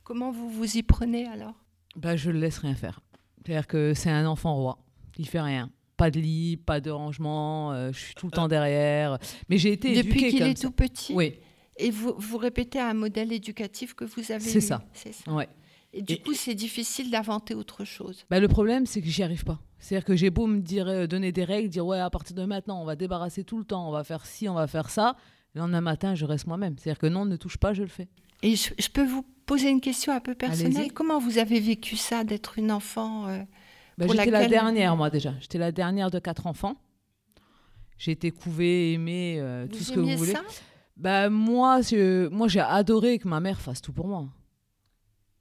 Comment 0.03 0.31
vous 0.31 0.49
vous 0.49 0.77
y 0.77 0.83
prenez 0.83 1.27
alors? 1.27 1.53
Bah, 1.95 2.15
je 2.15 2.31
le 2.31 2.39
laisse 2.39 2.57
rien 2.57 2.75
faire. 2.75 2.99
C'est-à-dire 3.45 3.67
que 3.67 3.93
c'est 3.93 4.09
un 4.09 4.25
enfant 4.25 4.55
roi. 4.55 4.79
Il 5.17 5.27
fait 5.27 5.39
rien. 5.41 5.71
Pas 5.97 6.11
de 6.11 6.19
lit, 6.19 6.57
pas 6.57 6.81
de 6.81 6.89
rangement. 6.89 7.71
euh, 7.73 7.91
je 7.93 7.99
suis 7.99 8.15
tout 8.15 8.25
le 8.25 8.31
temps 8.31 8.47
derrière. 8.47 9.17
Mais 9.49 9.57
j'ai 9.57 9.71
été 9.71 10.01
Depuis 10.01 10.29
qu'il 10.29 10.41
est 10.41 10.57
ça. 10.57 10.67
tout 10.67 10.73
petit? 10.73 11.13
Oui, 11.13 11.35
Et 11.77 11.91
vous, 11.91 12.13
vous 12.17 12.37
répétez 12.37 12.79
un 12.79 12.93
modèle 12.93 13.31
éducatif 13.31 13.93
que 13.93 14.03
vous 14.05 14.31
avez 14.31 14.39
C'est 14.41 14.57
eu? 14.57 14.61
ça. 14.61 14.81
C'est 14.93 15.13
ça. 15.13 15.31
ouais. 15.31 15.47
Et 15.93 16.01
du 16.03 16.13
Et- 16.13 16.21
coup, 16.21 16.33
c'est 16.33 16.53
difficile 16.55 17.09
d'inventer 17.09 17.55
autre 17.55 17.83
chose. 17.83 18.25
Bah, 18.29 18.39
le 18.39 18.47
problème, 18.47 18.85
c'est 18.85 19.01
que 19.01 19.07
j'y 19.07 19.23
arrive 19.23 19.43
pas. 19.43 19.59
C'est-à-dire 19.79 20.05
que 20.05 20.15
j'ai 20.15 20.29
beau 20.29 20.45
me 20.45 20.59
dire, 20.59 20.87
euh, 20.87 21.07
donner 21.07 21.31
des 21.31 21.43
règles, 21.43 21.69
dire 21.69 21.85
ouais, 21.85 21.99
à 21.99 22.09
partir 22.09 22.35
de 22.35 22.45
maintenant, 22.45 22.81
on 22.81 22.85
va 22.85 22.95
débarrasser 22.95 23.43
tout 23.43 23.57
le 23.57 23.63
temps, 23.65 23.87
on 23.87 23.91
va 23.91 24.03
faire 24.03 24.25
ci, 24.25 24.47
on 24.47 24.53
va 24.53 24.67
faire 24.67 24.89
ça. 24.89 25.15
Le 25.55 25.61
lendemain 25.61 25.81
matin, 25.81 26.13
je 26.15 26.25
reste 26.25 26.45
moi-même. 26.45 26.75
C'est-à-dire 26.77 26.99
que 26.99 27.07
non, 27.07 27.25
ne 27.25 27.35
touche 27.37 27.57
pas, 27.57 27.73
je 27.73 27.81
le 27.81 27.87
fais. 27.87 28.07
Et 28.43 28.55
je, 28.55 28.69
je 28.77 28.87
peux 28.89 29.05
vous 29.05 29.25
poser 29.47 29.69
une 29.69 29.81
question 29.81 30.13
un 30.13 30.19
peu 30.19 30.35
personnelle. 30.35 30.93
Comment 30.93 31.17
vous 31.17 31.39
avez 31.39 31.59
vécu 31.59 31.95
ça 31.97 32.23
d'être 32.23 32.59
une 32.59 32.71
enfant 32.71 33.27
euh, 33.27 33.39
Bah, 33.97 34.05
J'étais 34.07 34.29
la 34.29 34.47
dernière, 34.47 34.95
moi, 34.95 35.09
déjà. 35.09 35.33
J'étais 35.39 35.57
la 35.57 35.71
dernière 35.71 36.11
de 36.11 36.19
quatre 36.19 36.45
enfants. 36.45 36.75
J'ai 37.97 38.11
été 38.11 38.29
couvée, 38.31 38.93
aimée, 38.93 39.37
euh, 39.39 39.67
tout 39.67 39.79
Vous 39.79 39.83
ce 39.85 39.91
que 39.93 39.99
vous 39.99 40.15
voulez. 40.17 40.31
ça? 40.33 40.43
Bah 40.95 41.29
moi, 41.29 41.81
je- 41.81 42.27
moi 42.27 42.47
j'ai 42.47 42.59
adoré 42.59 43.19
que 43.19 43.27
ma 43.27 43.39
mère 43.39 43.59
fasse 43.59 43.81
tout 43.81 43.91
pour 43.93 44.07
moi. 44.07 44.27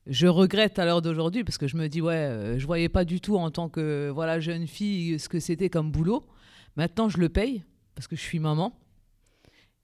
Je 0.09 0.27
regrette 0.27 0.79
à 0.79 0.85
l'heure 0.87 1.03
d'aujourd'hui 1.03 1.44
parce 1.44 1.59
que 1.59 1.66
je 1.68 1.77
me 1.77 1.87
dis 1.88 2.01
ouais, 2.01 2.14
euh, 2.14 2.59
je 2.59 2.66
voyais 2.66 2.88
pas 2.88 3.05
du 3.05 3.21
tout 3.21 3.37
en 3.37 3.51
tant 3.51 3.68
que 3.68 4.11
voilà 4.12 4.40
jeune 4.40 4.66
fille 4.66 5.18
ce 5.18 5.29
que 5.29 5.38
c'était 5.38 5.68
comme 5.68 5.90
boulot. 5.90 6.25
Maintenant, 6.77 7.09
je 7.11 7.18
le 7.18 7.29
paye 7.29 7.62
parce 7.94 8.07
que 8.09 8.16
je 8.16 8.23
suis 8.23 8.38
maman. 8.38 8.73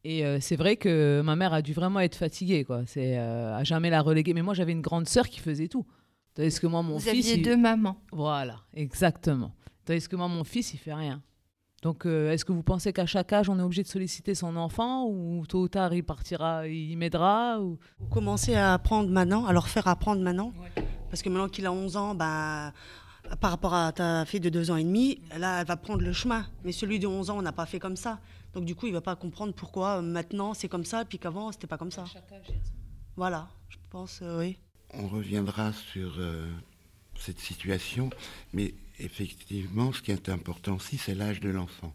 Et 0.02 0.24
euh, 0.24 0.38
c'est 0.40 0.56
vrai 0.56 0.76
que 0.76 1.22
ma 1.24 1.36
mère 1.36 1.52
a 1.52 1.60
dû 1.62 1.72
vraiment 1.72 2.00
être 2.00 2.16
fatiguée 2.16 2.64
quoi. 2.64 2.82
C'est 2.86 3.18
euh, 3.18 3.54
à 3.56 3.64
jamais 3.64 3.90
la 3.90 4.00
reléguer. 4.02 4.32
Mais 4.34 4.42
moi, 4.42 4.54
j'avais 4.54 4.72
une 4.72 4.80
grande 4.82 5.08
sœur 5.08 5.28
qui 5.28 5.40
faisait 5.40 5.68
tout. 5.68 5.86
Tandis 6.34 6.58
que 6.58 6.66
moi, 6.66 6.82
mon 6.82 6.94
Vous 6.94 7.00
fils, 7.00 7.10
aviez 7.10 7.34
il- 7.36 7.42
deux 7.42 7.56
mamans. 7.56 7.96
voilà, 8.12 8.60
exactement. 8.74 9.52
Tandis 9.84 10.08
que 10.08 10.16
moi, 10.16 10.28
mon 10.28 10.42
fils, 10.44 10.72
il 10.74 10.78
fait 10.78 10.94
rien. 10.94 11.22
Donc, 11.84 12.06
euh, 12.06 12.32
est-ce 12.32 12.46
que 12.46 12.52
vous 12.52 12.62
pensez 12.62 12.94
qu'à 12.94 13.04
chaque 13.04 13.30
âge, 13.34 13.50
on 13.50 13.58
est 13.58 13.62
obligé 13.62 13.82
de 13.82 13.88
solliciter 13.88 14.34
son 14.34 14.56
enfant 14.56 15.04
ou 15.06 15.44
tôt 15.46 15.60
ou 15.60 15.68
tard, 15.68 15.92
il 15.92 16.02
partira, 16.02 16.66
il 16.66 16.96
m'aidera 16.96 17.60
ou... 17.60 17.78
Vous 17.98 18.06
commencez 18.06 18.54
à 18.54 18.72
apprendre 18.72 19.10
maintenant, 19.10 19.44
à 19.44 19.52
leur 19.52 19.68
faire 19.68 19.86
apprendre 19.86 20.22
maintenant? 20.22 20.50
Parce 21.10 21.20
que 21.20 21.28
maintenant 21.28 21.50
qu'il 21.50 21.66
a 21.66 21.72
11 21.72 21.98
ans, 21.98 22.14
bah, 22.14 22.72
par 23.38 23.50
rapport 23.50 23.74
à 23.74 23.92
ta 23.92 24.24
fille 24.24 24.40
de 24.40 24.48
2 24.48 24.70
ans 24.70 24.76
et 24.76 24.84
demi, 24.84 25.20
là, 25.38 25.60
elle 25.60 25.66
va 25.66 25.76
prendre 25.76 26.00
le 26.00 26.14
chemin. 26.14 26.46
Mais 26.64 26.72
celui 26.72 26.98
de 26.98 27.06
11 27.06 27.28
ans, 27.28 27.36
on 27.36 27.42
n'a 27.42 27.52
pas 27.52 27.66
fait 27.66 27.80
comme 27.80 27.96
ça. 27.96 28.18
Donc 28.54 28.64
du 28.64 28.74
coup, 28.74 28.86
il 28.86 28.94
va 28.94 29.02
pas 29.02 29.14
comprendre 29.14 29.52
pourquoi 29.52 29.98
euh, 29.98 30.00
maintenant 30.00 30.54
c'est 30.54 30.68
comme 30.68 30.86
ça, 30.86 31.04
puis 31.04 31.18
qu'avant, 31.18 31.52
c'était 31.52 31.66
pas 31.66 31.76
comme 31.76 31.90
ça. 31.90 32.04
Voilà, 33.14 33.48
je 33.68 33.76
pense, 33.90 34.20
euh, 34.22 34.38
oui. 34.38 34.56
On 34.94 35.06
reviendra 35.06 35.74
sur 35.74 36.14
euh, 36.18 36.50
cette 37.24 37.40
situation, 37.40 38.10
mais 38.52 38.74
effectivement, 39.00 39.92
ce 39.92 40.02
qui 40.02 40.10
est 40.10 40.28
important 40.28 40.76
aussi, 40.76 40.98
c'est 40.98 41.14
l'âge 41.14 41.40
de 41.40 41.48
l'enfant. 41.48 41.94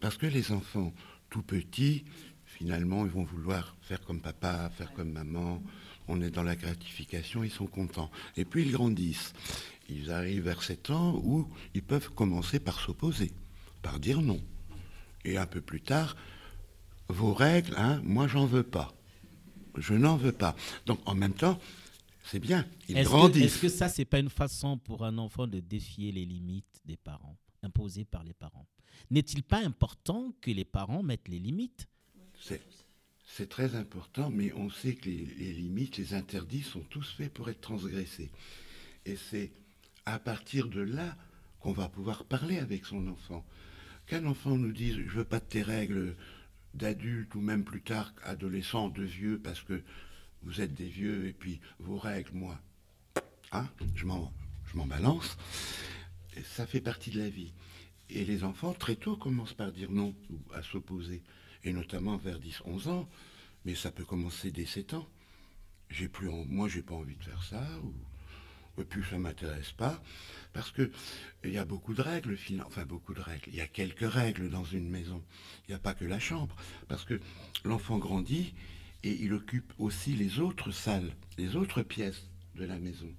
Parce 0.00 0.16
que 0.16 0.26
les 0.26 0.52
enfants 0.52 0.92
tout 1.30 1.42
petits, 1.42 2.04
finalement, 2.44 3.04
ils 3.04 3.12
vont 3.12 3.24
vouloir 3.24 3.76
faire 3.82 4.00
comme 4.02 4.20
papa, 4.20 4.70
faire 4.76 4.92
comme 4.92 5.12
maman. 5.12 5.62
On 6.08 6.20
est 6.20 6.30
dans 6.30 6.42
la 6.42 6.56
gratification, 6.56 7.44
ils 7.44 7.50
sont 7.50 7.66
contents. 7.66 8.10
Et 8.36 8.44
puis 8.44 8.62
ils 8.62 8.72
grandissent. 8.72 9.32
Ils 9.88 10.10
arrivent 10.10 10.44
vers 10.44 10.62
7 10.62 10.90
ans 10.90 11.20
où 11.24 11.48
ils 11.74 11.82
peuvent 11.82 12.10
commencer 12.10 12.58
par 12.58 12.80
s'opposer, 12.80 13.30
par 13.82 14.00
dire 14.00 14.20
non. 14.20 14.40
Et 15.24 15.38
un 15.38 15.46
peu 15.46 15.60
plus 15.60 15.80
tard, 15.80 16.16
vos 17.08 17.34
règles, 17.34 17.74
hein, 17.76 18.00
moi 18.04 18.26
j'en 18.26 18.46
veux 18.46 18.62
pas. 18.62 18.92
Je 19.76 19.94
n'en 19.94 20.16
veux 20.16 20.32
pas. 20.32 20.56
Donc 20.86 20.98
en 21.06 21.14
même 21.14 21.34
temps, 21.34 21.60
c'est 22.26 22.40
bien, 22.40 22.66
ils 22.88 22.96
est-ce 22.96 23.08
que, 23.08 23.14
grandissent. 23.14 23.44
est-ce 23.44 23.60
que 23.62 23.68
ça, 23.68 23.88
c'est 23.88 24.04
pas 24.04 24.18
une 24.18 24.30
façon 24.30 24.78
pour 24.78 25.04
un 25.04 25.18
enfant 25.18 25.46
de 25.46 25.60
défier 25.60 26.12
les 26.12 26.24
limites 26.24 26.80
des 26.84 26.96
parents, 26.96 27.36
imposées 27.62 28.04
par 28.04 28.24
les 28.24 28.34
parents? 28.34 28.66
N'est-il 29.10 29.42
pas 29.42 29.58
important 29.58 30.34
que 30.40 30.50
les 30.50 30.64
parents 30.64 31.02
mettent 31.02 31.28
les 31.28 31.38
limites? 31.38 31.86
C'est, 32.40 32.62
c'est 33.26 33.48
très 33.48 33.74
important, 33.74 34.30
mais 34.30 34.52
on 34.54 34.70
sait 34.70 34.94
que 34.94 35.06
les, 35.08 35.26
les 35.38 35.52
limites, 35.52 35.96
les 35.96 36.14
interdits 36.14 36.62
sont 36.62 36.84
tous 36.90 37.12
faits 37.12 37.32
pour 37.32 37.48
être 37.48 37.60
transgressés. 37.60 38.30
Et 39.04 39.16
c'est 39.16 39.52
à 40.04 40.18
partir 40.18 40.68
de 40.68 40.80
là 40.80 41.16
qu'on 41.60 41.72
va 41.72 41.88
pouvoir 41.88 42.24
parler 42.24 42.58
avec 42.58 42.84
son 42.86 43.06
enfant. 43.08 43.44
Qu'un 44.06 44.24
enfant 44.26 44.56
nous 44.56 44.72
dise 44.72 44.96
Je 44.96 45.18
veux 45.18 45.24
pas 45.24 45.40
de 45.40 45.44
tes 45.44 45.62
règles 45.62 46.16
d'adulte 46.74 47.34
ou 47.34 47.40
même 47.40 47.64
plus 47.64 47.82
tard 47.82 48.12
adolescent, 48.22 48.88
de 48.88 49.02
vieux, 49.02 49.40
parce 49.42 49.62
que 49.62 49.82
vous 50.46 50.60
êtes 50.60 50.74
des 50.74 50.86
vieux 50.86 51.26
et 51.26 51.32
puis 51.32 51.60
vos 51.80 51.98
règles, 51.98 52.30
moi, 52.32 52.58
hein, 53.50 53.68
je, 53.96 54.06
m'en, 54.06 54.32
balance. 54.86 55.36
Ça 56.44 56.66
fait 56.66 56.80
partie 56.80 57.10
de 57.10 57.18
la 57.18 57.28
vie. 57.28 57.52
Et 58.10 58.24
les 58.24 58.44
enfants, 58.44 58.72
très 58.72 58.94
tôt, 58.94 59.16
commencent 59.16 59.54
par 59.54 59.72
dire 59.72 59.90
non 59.90 60.14
ou 60.30 60.38
à 60.54 60.62
s'opposer 60.62 61.22
et 61.64 61.72
notamment 61.72 62.16
vers 62.16 62.38
10-11 62.38 62.88
ans, 62.88 63.08
mais 63.64 63.74
ça 63.74 63.90
peut 63.90 64.04
commencer 64.04 64.52
dès 64.52 64.66
7 64.66 64.94
ans. 64.94 65.08
J'ai 65.90 66.08
plus 66.08 66.28
moi, 66.28 66.68
j'ai 66.68 66.82
pas 66.82 66.94
envie 66.94 67.16
de 67.16 67.24
faire 67.24 67.42
ça, 67.42 67.64
ou, 67.82 68.80
et 68.80 68.84
puis 68.84 69.02
ça 69.10 69.18
m'intéresse 69.18 69.72
pas, 69.72 70.00
parce 70.52 70.70
que 70.70 70.92
il 71.42 71.50
y 71.50 71.58
a 71.58 71.64
beaucoup 71.64 71.94
de 71.94 72.02
règles, 72.02 72.38
enfin 72.66 72.84
beaucoup 72.84 73.14
de 73.14 73.20
règles. 73.20 73.48
Il 73.48 73.56
y 73.56 73.60
a 73.60 73.66
quelques 73.66 74.08
règles 74.08 74.50
dans 74.50 74.64
une 74.64 74.88
maison. 74.88 75.22
Il 75.66 75.72
n'y 75.72 75.74
a 75.74 75.80
pas 75.80 75.94
que 75.94 76.04
la 76.04 76.20
chambre, 76.20 76.54
parce 76.86 77.04
que 77.04 77.20
l'enfant 77.64 77.98
grandit 77.98 78.54
et 79.02 79.12
il 79.20 79.32
occupe 79.32 79.72
aussi 79.78 80.12
les 80.14 80.40
autres 80.40 80.70
salles, 80.70 81.14
les 81.38 81.56
autres 81.56 81.82
pièces 81.82 82.28
de 82.54 82.64
la 82.64 82.78
maison. 82.78 83.12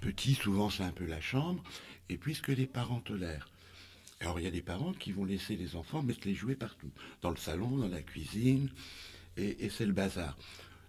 Petit, 0.00 0.34
souvent 0.34 0.70
c'est 0.70 0.82
un 0.82 0.92
peu 0.92 1.06
la 1.06 1.20
chambre, 1.20 1.62
et 2.08 2.16
puis 2.16 2.34
ce 2.34 2.42
que 2.42 2.52
les 2.52 2.66
parents 2.66 3.00
tolèrent. 3.00 3.48
Alors 4.20 4.38
il 4.40 4.44
y 4.44 4.48
a 4.48 4.50
des 4.50 4.62
parents 4.62 4.92
qui 4.92 5.12
vont 5.12 5.24
laisser 5.24 5.56
les 5.56 5.76
enfants 5.76 6.02
mettre 6.02 6.26
les 6.26 6.34
jouets 6.34 6.56
partout, 6.56 6.90
dans 7.22 7.30
le 7.30 7.36
salon, 7.36 7.76
dans 7.76 7.88
la 7.88 8.02
cuisine, 8.02 8.70
et, 9.36 9.68
c'est 9.70 9.86
le 9.86 9.92
bazar. 9.92 10.36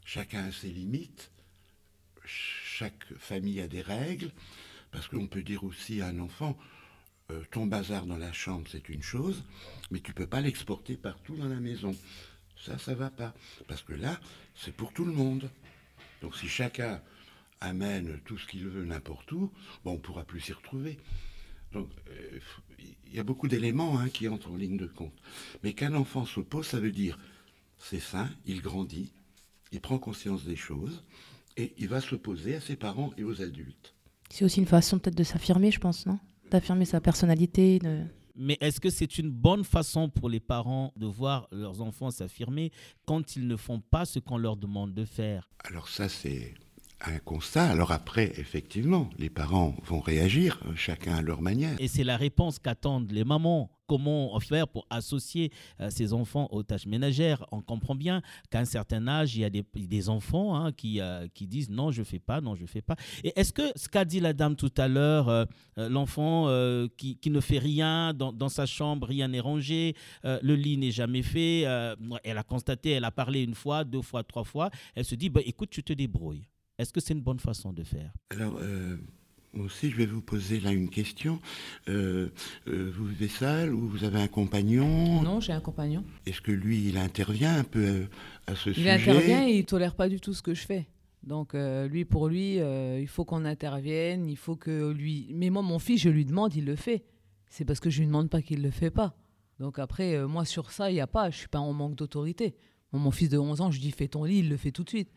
chacun 0.06 0.46
a 0.46 0.52
ses 0.52 0.70
limites, 0.70 1.32
chaque 2.26 3.06
famille 3.18 3.62
a 3.62 3.68
des 3.68 3.82
règles, 3.82 4.32
parce 4.92 5.08
qu'on 5.08 5.28
peut 5.28 5.44
dire 5.44 5.64
aussi 5.64 6.02
à 6.02 6.08
un 6.08 6.20
enfant, 6.20 6.58
euh, 7.32 7.44
ton 7.52 7.66
bazar 7.66 8.06
dans 8.06 8.18
la 8.18 8.32
chambre, 8.34 8.68
c'est 8.72 8.88
une 8.90 9.02
chose, 9.02 9.44
mais 9.90 10.00
tu 10.00 10.14
peux 10.14 10.28
pas 10.28 10.42
l'exporter 10.42 10.96
partout 10.96 11.36
dans 11.36 11.48
la 11.48 11.60
maison. 11.60 11.96
Ça, 12.66 12.78
ça 12.78 12.96
va 12.96 13.10
pas. 13.10 13.34
Parce 13.68 13.84
que 13.84 13.94
là, 13.94 14.20
c'est 14.56 14.74
pour 14.76 14.92
tout 14.92 15.06
le 15.06 15.12
monde. 15.12 15.50
Donc 16.22 16.36
si 16.36 16.48
chacun 16.48 17.02
amène 17.62 18.20
tout 18.26 18.38
ce 18.38 18.48
qu'il 18.48 18.68
veut 18.68 18.86
n'importe 18.86 19.32
où, 19.32 19.52
bon, 19.84 19.94
on 19.94 19.98
pourra 19.98 20.24
plus 20.24 20.42
s'y 20.42 20.54
retrouver. 20.54 20.98
Donc, 21.72 21.90
euh, 22.10 22.40
il 22.80 23.14
y 23.14 23.20
a 23.20 23.24
beaucoup 23.24 23.48
d'éléments 23.48 24.00
hein, 24.00 24.10
qui 24.10 24.28
entrent 24.28 24.52
en 24.52 24.56
ligne 24.56 24.78
de 24.78 24.88
compte. 24.88 25.14
Mais 25.64 25.74
qu'un 25.74 25.94
enfant 25.94 26.26
s'oppose, 26.26 26.66
ça 26.66 26.80
veut 26.80 26.92
dire, 26.92 27.20
c'est 27.78 28.00
sain, 28.00 28.30
il 28.46 28.62
grandit, 28.62 29.12
il 29.72 29.82
prend 29.82 30.00
conscience 30.00 30.46
des 30.46 30.56
choses, 30.56 31.04
et 31.58 31.74
il 31.78 31.88
va 31.88 32.02
s'opposer 32.02 32.56
à 32.56 32.62
ses 32.62 32.76
parents 32.76 33.12
et 33.18 33.24
aux 33.24 33.42
adultes. 33.42 33.94
C'est 34.30 34.46
aussi 34.46 34.60
une 34.60 34.66
façon 34.66 35.00
peut-être 35.00 35.18
de 35.18 35.24
s'affirmer, 35.24 35.72
je 35.72 35.80
pense, 35.80 36.06
non? 36.06 36.20
D'affirmer 36.52 36.86
sa 36.86 37.02
personnalité. 37.02 37.80
Mais 38.36 38.58
est-ce 38.60 38.80
que 38.80 38.90
c'est 38.90 39.18
une 39.18 39.32
bonne 39.32 39.64
façon 39.64 40.10
pour 40.10 40.30
les 40.30 40.40
parents 40.40 40.92
de 40.98 41.06
voir 41.06 41.48
leurs 41.52 41.82
enfants 41.82 42.12
s'affirmer 42.12 42.72
quand 43.06 43.36
ils 43.36 43.48
ne 43.48 43.56
font 43.56 43.80
pas 43.80 44.06
ce 44.06 44.20
qu'on 44.20 44.38
leur 44.38 44.58
demande 44.58 44.94
de 44.94 45.06
faire? 45.06 45.50
Alors 45.64 45.88
ça, 45.88 46.10
c'est 46.10 46.54
un 47.02 47.20
constat. 47.20 47.70
Alors 47.70 47.92
après, 47.92 48.34
effectivement, 48.38 49.10
les 49.18 49.30
parents 49.30 49.76
vont 49.84 50.00
réagir, 50.00 50.60
chacun 50.76 51.16
à 51.16 51.22
leur 51.22 51.42
manière. 51.42 51.76
Et 51.80 51.88
c'est 51.88 52.04
la 52.04 52.18
réponse 52.18 52.60
qu'attendent 52.60 53.12
les 53.12 53.24
mamans. 53.24 53.70
Comment 53.88 54.40
faire 54.40 54.68
pour 54.68 54.86
associer 54.90 55.52
euh, 55.80 55.90
ces 55.90 56.14
enfants 56.14 56.48
aux 56.52 56.64
tâches 56.64 56.86
ménagères 56.86 57.46
On 57.52 57.62
comprend 57.62 57.96
bien 57.96 58.22
qu'à 58.50 58.60
un 58.60 58.66
certain 58.66 59.08
âge, 59.08 59.36
il 59.36 59.42
y 59.42 59.46
a 59.46 59.50
des, 59.50 60.10
enfants 60.10 60.56
hein, 60.56 60.72
qui, 60.72 61.02
euh, 61.02 61.28
qui 61.34 61.48
disent 61.48 61.70
non, 61.70 61.92
je 61.92 62.02
ne 62.02 62.06
fais 62.06 62.20
pas, 62.20 62.42
non, 62.42 62.56
je 62.56 62.64
ne 62.64 62.68
fais 62.68 62.82
pas. 62.82 62.96
Et 63.24 63.34
est-ce 63.40 63.54
que 63.54 63.64
ce 63.76 63.88
qu'a 63.88 64.06
dit 64.06 64.20
la 64.20 64.34
dame 64.34 64.56
tout 64.56 64.74
à 64.78 64.88
l'heure, 64.88 65.48
l'enfant 65.78 66.48
qui, 66.98 67.20
ne 67.30 67.40
fait 67.40 67.60
rien 67.60 68.14
dans, 68.14 68.50
sa 68.50 68.66
chambre, 68.66 69.08
rien 69.08 69.28
n'est 69.28 69.40
rangé, 69.40 69.96
le 70.24 70.56
lit 70.56 70.78
n'est 70.78 70.92
jamais 70.92 71.24
fait, 71.24 71.62
elle 72.24 72.38
a 72.38 72.44
constaté, 72.44 72.92
elle 72.92 73.04
a 73.04 73.12
parlé 73.12 73.44
une 73.44 73.56
fois, 73.56 73.84
deux 73.84 74.02
fois, 74.02 74.24
trois 74.24 74.44
fois, 74.44 74.70
elle 74.96 75.06
se 75.06 75.16
dit, 75.16 75.30
bah, 75.30 75.42
écoute, 75.46 75.70
tu 75.70 75.84
te 75.84 75.94
débrouilles. 75.94 76.48
Est-ce 76.78 76.92
que 76.92 77.00
c'est 77.00 77.14
une 77.14 77.22
bonne 77.22 77.40
façon 77.40 77.72
de 77.74 77.84
faire? 77.84 78.12
Euh, 78.34 78.98
moi 79.56 79.66
aussi, 79.68 79.90
je 79.90 79.96
vais 79.96 80.06
vous 80.06 80.22
poser 80.22 80.60
là 80.60 80.72
une 80.72 80.90
question. 80.90 81.40
Euh, 81.88 82.30
euh, 82.68 82.92
vous 82.96 83.06
vivez 83.06 83.28
seul 83.28 83.74
ou 83.74 83.88
vous 83.88 84.04
avez 84.04 84.20
un 84.20 84.28
compagnon? 84.28 85.22
Non, 85.22 85.40
j'ai 85.40 85.54
un 85.54 85.62
compagnon. 85.62 86.04
Est-ce 86.26 86.42
que 86.42 86.52
lui, 86.52 86.88
il 86.90 86.98
intervient 86.98 87.56
un 87.56 87.64
peu 87.64 88.08
à 88.48 88.56
ce 88.56 88.74
sujet? 88.74 88.82
Il 88.82 88.90
intervient 88.90 89.48
et 89.48 89.58
il 89.58 89.66
tolère 89.66 89.96
pas 89.96 90.10
du 90.10 90.20
tout 90.20 90.34
ce 90.34 90.42
que 90.42 90.54
je 90.54 90.66
fais. 90.66 90.88
Donc, 91.24 91.54
lui, 91.54 92.06
pour 92.06 92.28
lui, 92.28 92.58
il 92.58 93.08
faut 93.08 93.26
qu'on 93.26 93.46
intervienne, 93.46 94.28
il 94.28 94.38
faut 94.38 94.56
que 94.56 94.92
lui... 94.92 95.32
Mais 95.34 95.50
moi, 95.50 95.64
mon 95.64 95.80
fils, 95.80 96.02
je 96.02 96.10
lui 96.10 96.26
demande, 96.26 96.54
il 96.56 96.66
le 96.66 96.76
fait. 96.76 97.04
C'est 97.50 97.66
parce 97.66 97.80
que 97.80 97.90
je 97.90 98.00
lui 98.00 98.08
demande 98.08 98.30
pas 98.30 98.42
qu'il 98.42 98.62
le 98.62 98.70
fait 98.70 98.92
pas. 98.92 99.16
Donc 99.60 99.80
après, 99.80 100.24
moi, 100.28 100.46
sur 100.46 100.70
ça, 100.70 100.92
il 100.92 100.96
n'y 100.96 101.02
a 101.02 101.08
pas, 101.08 101.32
je 101.32 101.38
suis 101.38 101.48
pas 101.48 101.60
en 101.60 101.74
manque 101.74 101.96
d'autorité. 101.96 102.56
mon 102.92 103.10
fils 103.10 103.30
de 103.30 103.38
11 103.38 103.62
ans, 103.62 103.72
je 103.72 103.78
lui 103.78 103.86
dis, 103.86 103.92
fais 103.92 104.08
ton 104.08 104.24
lit, 104.26 104.40
il 104.40 104.50
le 104.50 104.58
fait 104.58 104.72
tout 104.72 104.84
de 104.84 104.90
suite. 104.90 105.10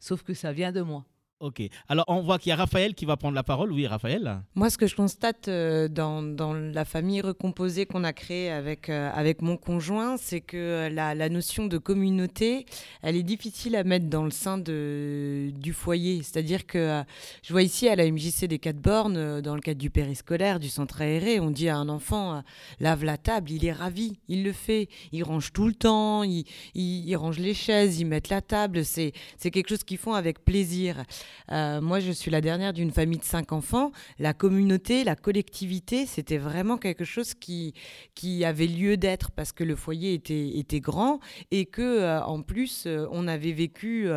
Sauf 0.00 0.22
que 0.22 0.34
ça 0.34 0.52
vient 0.52 0.72
de 0.72 0.82
moi. 0.82 1.06
Ok. 1.44 1.60
Alors, 1.90 2.06
on 2.08 2.22
voit 2.22 2.38
qu'il 2.38 2.48
y 2.48 2.52
a 2.54 2.56
Raphaël 2.56 2.94
qui 2.94 3.04
va 3.04 3.18
prendre 3.18 3.34
la 3.34 3.42
parole. 3.42 3.70
Oui, 3.70 3.86
Raphaël. 3.86 4.40
Moi, 4.54 4.70
ce 4.70 4.78
que 4.78 4.86
je 4.86 4.96
constate 4.96 5.48
euh, 5.48 5.88
dans, 5.88 6.22
dans, 6.22 6.54
la 6.54 6.86
famille 6.86 7.20
recomposée 7.20 7.84
qu'on 7.84 8.02
a 8.02 8.14
créée 8.14 8.50
avec, 8.50 8.88
euh, 8.88 9.10
avec 9.14 9.42
mon 9.42 9.58
conjoint, 9.58 10.16
c'est 10.16 10.40
que 10.40 10.56
euh, 10.56 10.88
la, 10.88 11.14
la, 11.14 11.28
notion 11.28 11.66
de 11.66 11.76
communauté, 11.76 12.64
elle 13.02 13.14
est 13.14 13.22
difficile 13.22 13.76
à 13.76 13.84
mettre 13.84 14.06
dans 14.06 14.24
le 14.24 14.30
sein 14.30 14.56
de, 14.56 15.50
du 15.54 15.74
foyer. 15.74 16.22
C'est-à-dire 16.22 16.64
que 16.64 17.02
je 17.42 17.52
vois 17.52 17.62
ici 17.62 17.90
à 17.90 17.96
la 17.96 18.10
MJC 18.10 18.46
des 18.46 18.58
Quatre 18.58 18.80
Bornes, 18.80 19.42
dans 19.42 19.54
le 19.54 19.60
cadre 19.60 19.78
du 19.78 19.90
périscolaire, 19.90 20.58
du 20.58 20.70
centre 20.70 21.02
aéré, 21.02 21.40
on 21.40 21.50
dit 21.50 21.68
à 21.68 21.76
un 21.76 21.90
enfant 21.90 22.42
lave 22.80 23.04
la 23.04 23.18
table, 23.18 23.50
il 23.50 23.66
est 23.66 23.72
ravi, 23.72 24.16
il 24.28 24.44
le 24.44 24.52
fait. 24.52 24.88
Il 25.12 25.22
range 25.24 25.52
tout 25.52 25.66
le 25.66 25.74
temps, 25.74 26.22
il, 26.22 26.46
il, 26.74 27.06
il 27.06 27.16
range 27.16 27.38
les 27.38 27.52
chaises, 27.52 28.00
il 28.00 28.06
met 28.06 28.22
la 28.30 28.40
table. 28.40 28.82
C'est 28.82 29.12
quelque 29.42 29.68
chose 29.68 29.84
qu'ils 29.84 29.98
font 29.98 30.14
avec 30.14 30.42
plaisir. 30.42 31.04
Euh, 31.50 31.80
moi, 31.80 32.00
je 32.00 32.12
suis 32.12 32.30
la 32.30 32.40
dernière 32.40 32.72
d'une 32.72 32.90
famille 32.90 33.18
de 33.18 33.24
cinq 33.24 33.52
enfants. 33.52 33.92
La 34.18 34.32
communauté, 34.32 35.04
la 35.04 35.16
collectivité, 35.16 36.06
c'était 36.06 36.38
vraiment 36.38 36.76
quelque 36.76 37.04
chose 37.04 37.34
qui, 37.34 37.74
qui 38.14 38.44
avait 38.44 38.66
lieu 38.66 38.96
d'être 38.96 39.30
parce 39.30 39.52
que 39.52 39.64
le 39.64 39.76
foyer 39.76 40.14
était, 40.14 40.58
était 40.58 40.80
grand 40.80 41.20
et 41.50 41.66
que, 41.66 41.82
euh, 41.82 42.22
en 42.22 42.42
plus, 42.42 42.84
euh, 42.86 43.06
on 43.10 43.28
avait 43.28 43.52
vécu 43.52 44.08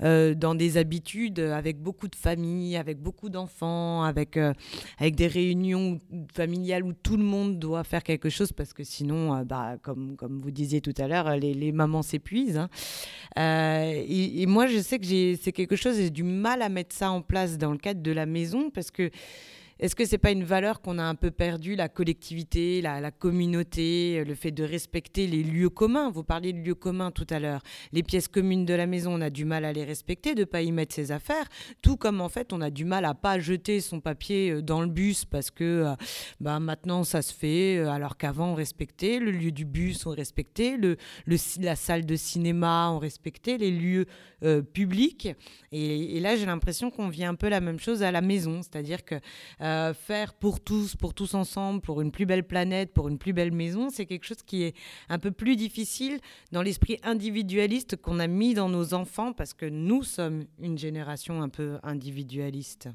dans 0.00 0.54
des 0.54 0.76
habitudes 0.76 1.38
avec 1.38 1.80
beaucoup 1.80 2.08
de 2.08 2.16
familles, 2.16 2.76
avec 2.76 2.98
beaucoup 2.98 3.28
d'enfants, 3.28 4.02
avec, 4.02 4.36
avec 4.98 5.14
des 5.14 5.26
réunions 5.26 6.00
familiales 6.34 6.84
où 6.84 6.92
tout 6.92 7.16
le 7.16 7.24
monde 7.24 7.58
doit 7.58 7.84
faire 7.84 8.02
quelque 8.02 8.28
chose 8.28 8.52
parce 8.52 8.72
que 8.72 8.84
sinon, 8.84 9.42
bah, 9.44 9.76
comme, 9.82 10.16
comme 10.16 10.38
vous 10.40 10.50
disiez 10.50 10.80
tout 10.80 10.94
à 10.98 11.06
l'heure, 11.08 11.36
les, 11.36 11.54
les 11.54 11.72
mamans 11.72 12.02
s'épuisent. 12.02 12.58
Hein. 12.58 12.68
Et, 13.36 14.46
moi, 14.46 14.66
je 14.66 14.78
sais 14.78 14.98
que 14.98 15.06
c'est 15.06 15.52
quelque 15.52 15.76
chose, 15.76 15.98
du 16.10 16.22
mal 16.22 16.51
à 16.60 16.68
mettre 16.68 16.94
ça 16.94 17.10
en 17.10 17.22
place 17.22 17.56
dans 17.56 17.72
le 17.72 17.78
cadre 17.78 18.02
de 18.02 18.12
la 18.12 18.26
maison 18.26 18.70
parce 18.70 18.90
que 18.90 19.10
est-ce 19.82 19.96
que 19.96 20.04
c'est 20.04 20.16
pas 20.16 20.30
une 20.30 20.44
valeur 20.44 20.80
qu'on 20.80 20.96
a 20.96 21.02
un 21.02 21.16
peu 21.16 21.32
perdue, 21.32 21.74
la 21.74 21.88
collectivité, 21.88 22.80
la, 22.80 23.10
communauté, 23.10 24.20
euh, 24.20 24.24
le 24.24 24.36
fait 24.36 24.52
de 24.52 24.62
respecter 24.62 25.26
les 25.26 25.42
lieux 25.42 25.70
communs? 25.70 26.08
Vous 26.08 26.22
parliez 26.22 26.52
de 26.52 26.60
lieux 26.60 26.76
communs 26.76 27.10
tout 27.10 27.26
à 27.30 27.40
l'heure. 27.40 27.64
Les 27.90 28.04
pièces 28.04 28.28
communes 28.28 28.64
de 28.64 28.74
la 28.74 28.86
maison, 28.86 29.12
on 29.12 29.20
a 29.20 29.28
du 29.28 29.44
mal 29.44 29.64
à 29.64 29.72
les 29.72 29.82
respecter, 29.82 30.36
de 30.36 30.44
pas 30.44 30.62
y 30.62 30.70
mettre 30.70 30.94
ses 30.94 31.10
affaires. 31.10 31.46
Tout 31.82 31.96
comme 31.96 32.20
en 32.20 32.28
fait, 32.28 32.52
on 32.52 32.60
a 32.60 32.70
du 32.70 32.84
mal 32.84 33.04
à 33.04 33.14
pas 33.14 33.40
jeter 33.40 33.80
son 33.80 34.00
papier 34.00 34.52
euh, 34.52 34.62
dans 34.62 34.82
le 34.82 34.86
bus 34.86 35.24
parce 35.24 35.50
que 35.50 35.64
euh, 35.64 35.94
bah, 36.38 36.60
maintenant 36.60 37.02
ça 37.02 37.20
se 37.20 37.34
fait, 37.34 37.80
alors 37.80 38.16
qu'avant 38.16 38.52
on 38.52 38.54
respectait 38.54 39.18
le 39.18 39.32
lieu 39.32 39.50
du 39.50 39.64
bus, 39.64 40.06
on 40.06 40.10
respectait 40.10 40.76
le, 40.76 40.96
la 41.58 41.74
salle 41.74 42.06
de 42.06 42.14
cinéma, 42.14 42.88
on 42.92 43.00
respectait 43.00 43.58
les 43.58 43.72
lieux 43.72 44.06
publics. 44.72 45.28
Et, 45.70 46.18
là, 46.18 46.34
j'ai 46.34 46.46
l'impression 46.46 46.90
qu'on 46.90 47.08
vit 47.08 47.24
un 47.24 47.36
peu 47.36 47.48
la 47.48 47.60
même 47.60 47.78
chose 47.78 48.02
à 48.02 48.10
la 48.10 48.20
maison, 48.20 48.60
c'est-à-dire 48.60 49.04
que 49.04 49.14
euh, 49.14 49.71
faire 49.94 50.34
pour 50.34 50.60
tous, 50.60 50.96
pour 50.96 51.14
tous 51.14 51.34
ensemble, 51.34 51.80
pour 51.80 52.00
une 52.00 52.10
plus 52.10 52.26
belle 52.26 52.46
planète, 52.46 52.92
pour 52.92 53.08
une 53.08 53.18
plus 53.18 53.32
belle 53.32 53.52
maison, 53.52 53.90
c'est 53.90 54.06
quelque 54.06 54.24
chose 54.24 54.42
qui 54.44 54.62
est 54.62 54.76
un 55.08 55.18
peu 55.18 55.30
plus 55.30 55.56
difficile 55.56 56.18
dans 56.50 56.62
l'esprit 56.62 56.98
individualiste 57.02 57.96
qu'on 57.96 58.18
a 58.18 58.26
mis 58.26 58.54
dans 58.54 58.68
nos 58.68 58.94
enfants 58.94 59.32
parce 59.32 59.54
que 59.54 59.66
nous 59.66 60.02
sommes 60.02 60.44
une 60.58 60.78
génération 60.78 61.42
un 61.42 61.48
peu 61.48 61.78
individualiste. 61.82 62.88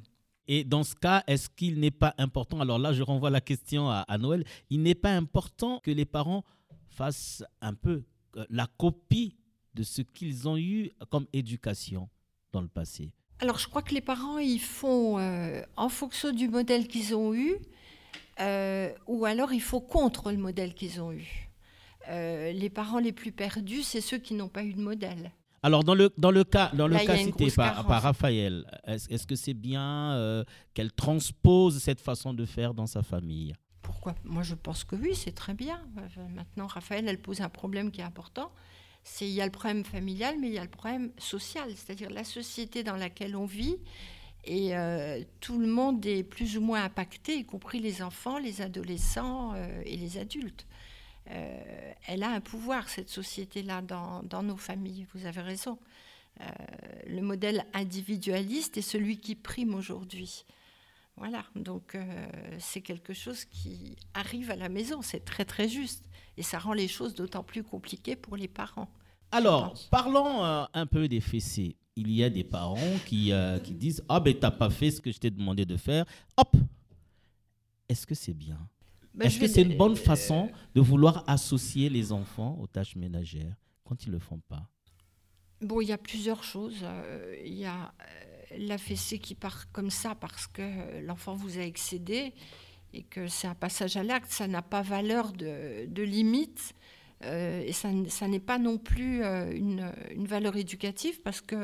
Et 0.48 0.64
dans 0.64 0.84
ce 0.84 0.96
cas, 0.96 1.24
est-ce 1.28 1.50
qu'il 1.50 1.80
n'est 1.80 1.92
pas 1.92 2.16
important, 2.18 2.62
alors 2.62 2.80
là 2.80 2.94
je 2.94 3.04
renvoie 3.04 3.30
la 3.30 3.42
question 3.42 3.90
à, 3.90 4.06
à 4.08 4.18
Noël, 4.18 4.46
il 4.70 4.82
n'est 4.82 4.96
pas 4.96 5.12
important 5.12 5.80
que 5.84 5.92
les 5.92 6.06
parents 6.06 6.44
fassent 6.88 7.44
un 7.62 7.74
peu 7.74 8.04
euh, 8.38 8.46
la 8.50 8.68
copie 8.68 9.36
de 9.74 9.84
ce 9.84 10.02
qu'ils 10.02 10.48
ont 10.48 10.58
eu 10.58 10.92
comme 11.10 11.28
éducation 11.34 12.10
dans 12.52 12.62
le 12.62 12.68
passé? 12.68 13.12
Alors, 13.40 13.60
je 13.60 13.68
crois 13.68 13.82
que 13.82 13.94
les 13.94 14.02
parents, 14.02 14.40
ils 14.40 14.60
font 14.60 15.20
euh, 15.20 15.62
en 15.76 15.90
fonction 15.90 16.32
du 16.32 16.48
modèle 16.48 16.88
qu'ils 16.88 17.16
ont 17.16 17.36
eu, 17.36 17.56
euh, 18.40 18.92
ou 19.06 19.26
alors 19.26 19.54
il 19.54 19.62
faut 19.62 19.80
contre 19.80 20.32
le 20.32 20.38
modèle 20.38 20.74
qu'ils 20.74 21.02
ont 21.02 21.12
eu. 21.12 21.50
Euh, 22.10 22.52
les 22.52 22.70
parents 22.70 23.00
les 23.00 23.12
plus 23.12 23.32
perdus, 23.32 23.84
c'est 23.84 24.02
ceux 24.02 24.18
qui 24.18 24.34
n'ont 24.34 24.48
pas 24.48 24.64
eu 24.64 24.74
de 24.74 24.82
modèle. 24.82 25.32
Alors, 25.62 25.84
dans 25.84 25.94
le, 25.94 26.12
dans 26.18 26.32
le 26.32 26.44
cas, 26.44 26.72
dans 26.74 26.88
le 26.88 26.98
cas 26.98 27.18
cité 27.18 27.52
par, 27.52 27.86
par, 27.86 28.02
Raphaël, 28.04 28.66
est-ce 28.86 29.28
que 29.28 29.36
c'est 29.36 29.56
bien 29.56 30.44
qu'elle 30.74 30.94
transpose 30.94 31.80
cette 31.80 32.00
façon 32.00 32.34
de 32.34 32.46
faire 32.46 32.74
dans 32.74 32.88
sa 32.88 33.04
famille? 33.04 33.54
Pourquoi? 33.82 34.16
Moi, 34.24 34.44
je 34.44 34.56
pense 34.56 34.84
que 34.84 34.96
oui, 34.96 35.14
c'est 35.14 35.34
très 35.34 35.54
bien. 35.54 35.82
Maintenant, 36.36 36.68
Raphaël, 36.68 37.08
elle 37.08 37.22
pose 37.22 37.42
un 37.42 37.50
problème 37.50 37.92
qui 37.92 38.02
est 38.02 38.06
important 38.06 38.52
il 39.22 39.30
y 39.30 39.42
a 39.42 39.46
le 39.46 39.52
problème 39.52 39.84
familial, 39.84 40.36
mais 40.40 40.48
il 40.48 40.54
y 40.54 40.58
a 40.58 40.64
le 40.64 40.70
problème 40.70 41.12
social, 41.18 41.72
c'est-à-dire 41.76 42.10
la 42.10 42.24
société 42.24 42.84
dans 42.84 42.96
laquelle 42.96 43.36
on 43.36 43.46
vit. 43.46 43.78
Et 44.46 44.78
euh, 44.78 45.22
tout 45.42 45.60
le 45.60 45.68
monde 45.68 46.06
est 46.06 46.24
plus 46.24 46.58
ou 46.58 46.62
moins 46.62 46.84
impacté, 46.84 47.38
y 47.38 47.46
compris 47.46 47.80
les 47.80 48.02
enfants, 48.02 48.38
les 48.38 48.62
adolescents 48.62 49.54
euh, 49.56 49.82
et 49.86 49.98
les 49.98 50.18
adultes. 50.18 50.66
Euh, 51.30 51.94
elle 52.08 52.24
a 52.24 52.30
un 52.30 52.40
pouvoir, 52.40 52.88
cette 52.88 53.10
société-là, 53.10 53.82
dans, 53.82 54.24
dans, 54.24 54.44
nos 54.44 54.56
familles. 54.56 55.06
Vous 55.14 55.26
avez 55.26 55.42
raison. 55.42 55.78
le 57.08 57.22
modèle 57.22 57.66
individualiste 57.74 58.78
est 58.78 58.82
celui 58.82 59.18
qui 59.18 59.36
prime 59.36 59.76
aujourd'hui. 59.76 60.46
Voilà, 61.18 61.44
donc 61.56 61.98
c'est 62.60 62.82
quelque 62.82 63.14
chose 63.14 63.44
qui 63.46 63.96
arrive 64.14 64.52
à 64.52 64.56
la 64.56 64.70
maison, 64.70 65.02
c'est 65.02 65.26
très 65.26 65.46
très 65.46 65.68
juste. 65.68 66.06
Et 66.38 66.44
ça 66.44 66.60
rend 66.60 66.74
les 66.74 66.88
choses 66.88 67.16
d'autant 67.16 67.44
plus 67.44 67.64
compliquées 67.64 68.16
pour 68.16 68.38
les 68.38 68.48
parents. 68.48 68.88
Alors, 69.32 69.74
parlons 69.92 70.44
euh, 70.44 70.64
un 70.74 70.86
peu 70.86 71.08
des 71.08 71.20
fessées. 71.20 71.76
Il 71.96 72.12
y 72.12 72.24
a 72.24 72.30
des 72.30 72.44
parents 72.44 72.78
qui, 73.06 73.32
euh, 73.32 73.60
qui 73.60 73.74
disent 73.74 74.04
Ah, 74.08 74.20
ben, 74.20 74.34
t'as 74.40 74.52
pas 74.52 74.70
fait 74.70 74.92
ce 74.92 75.02
que 75.02 75.12
je 75.12 75.18
t'ai 75.20 75.32
demandé 75.32 75.66
de 75.66 75.76
faire. 75.76 76.06
Hop 76.38 76.56
Est-ce 77.90 78.06
que 78.06 78.16
c'est 78.16 78.34
bien? 78.34 78.60
Ben, 79.14 79.26
Est-ce 79.26 79.40
que 79.40 79.48
c'est 79.48 79.64
une 79.64 79.76
bonne 79.76 79.96
façon 79.96 80.52
de 80.76 80.82
vouloir 80.82 81.24
associer 81.28 81.90
les 81.90 82.12
enfants 82.12 82.58
aux 82.62 82.68
tâches 82.68 82.96
ménagères 82.96 83.56
quand 83.84 84.04
ils 84.04 84.10
ne 84.10 84.14
le 84.14 84.20
font 84.20 84.40
pas? 84.48 84.70
Bon, 85.60 85.82
il 85.82 85.88
y 85.88 85.92
a 85.92 85.98
plusieurs 85.98 86.44
choses. 86.44 86.78
Euh, 86.84 87.36
Il 87.44 87.56
y 87.56 87.66
a 87.66 87.92
euh, 88.00 88.37
la 88.58 88.78
fessée 88.78 89.20
qui 89.20 89.36
part 89.36 89.72
comme 89.72 89.90
ça 89.90 90.16
parce 90.16 90.48
que 90.48 90.62
euh, 90.62 91.02
l'enfant 91.02 91.36
vous 91.36 91.58
a 91.58 91.62
excédé 91.64 92.34
et 92.94 93.04
que 93.04 93.28
c'est 93.28 93.48
un 93.48 93.56
passage 93.56 93.98
à 93.98 94.04
l'acte. 94.04 94.32
Ça 94.32 94.48
n'a 94.48 94.62
pas 94.62 94.82
valeur 94.82 95.34
de, 95.34 95.86
de 95.88 96.04
limite. 96.04 96.74
euh, 97.24 97.62
et 97.66 97.72
ça, 97.74 97.92
n'est 98.28 98.40
pas 98.40 98.60
non 98.60 98.78
plus 98.78 99.24
euh, 99.24 99.52
une, 99.52 99.92
une 100.16 100.28
valeur 100.28 100.56
éducative 100.56 101.22
parce 101.22 101.42
que 101.42 101.56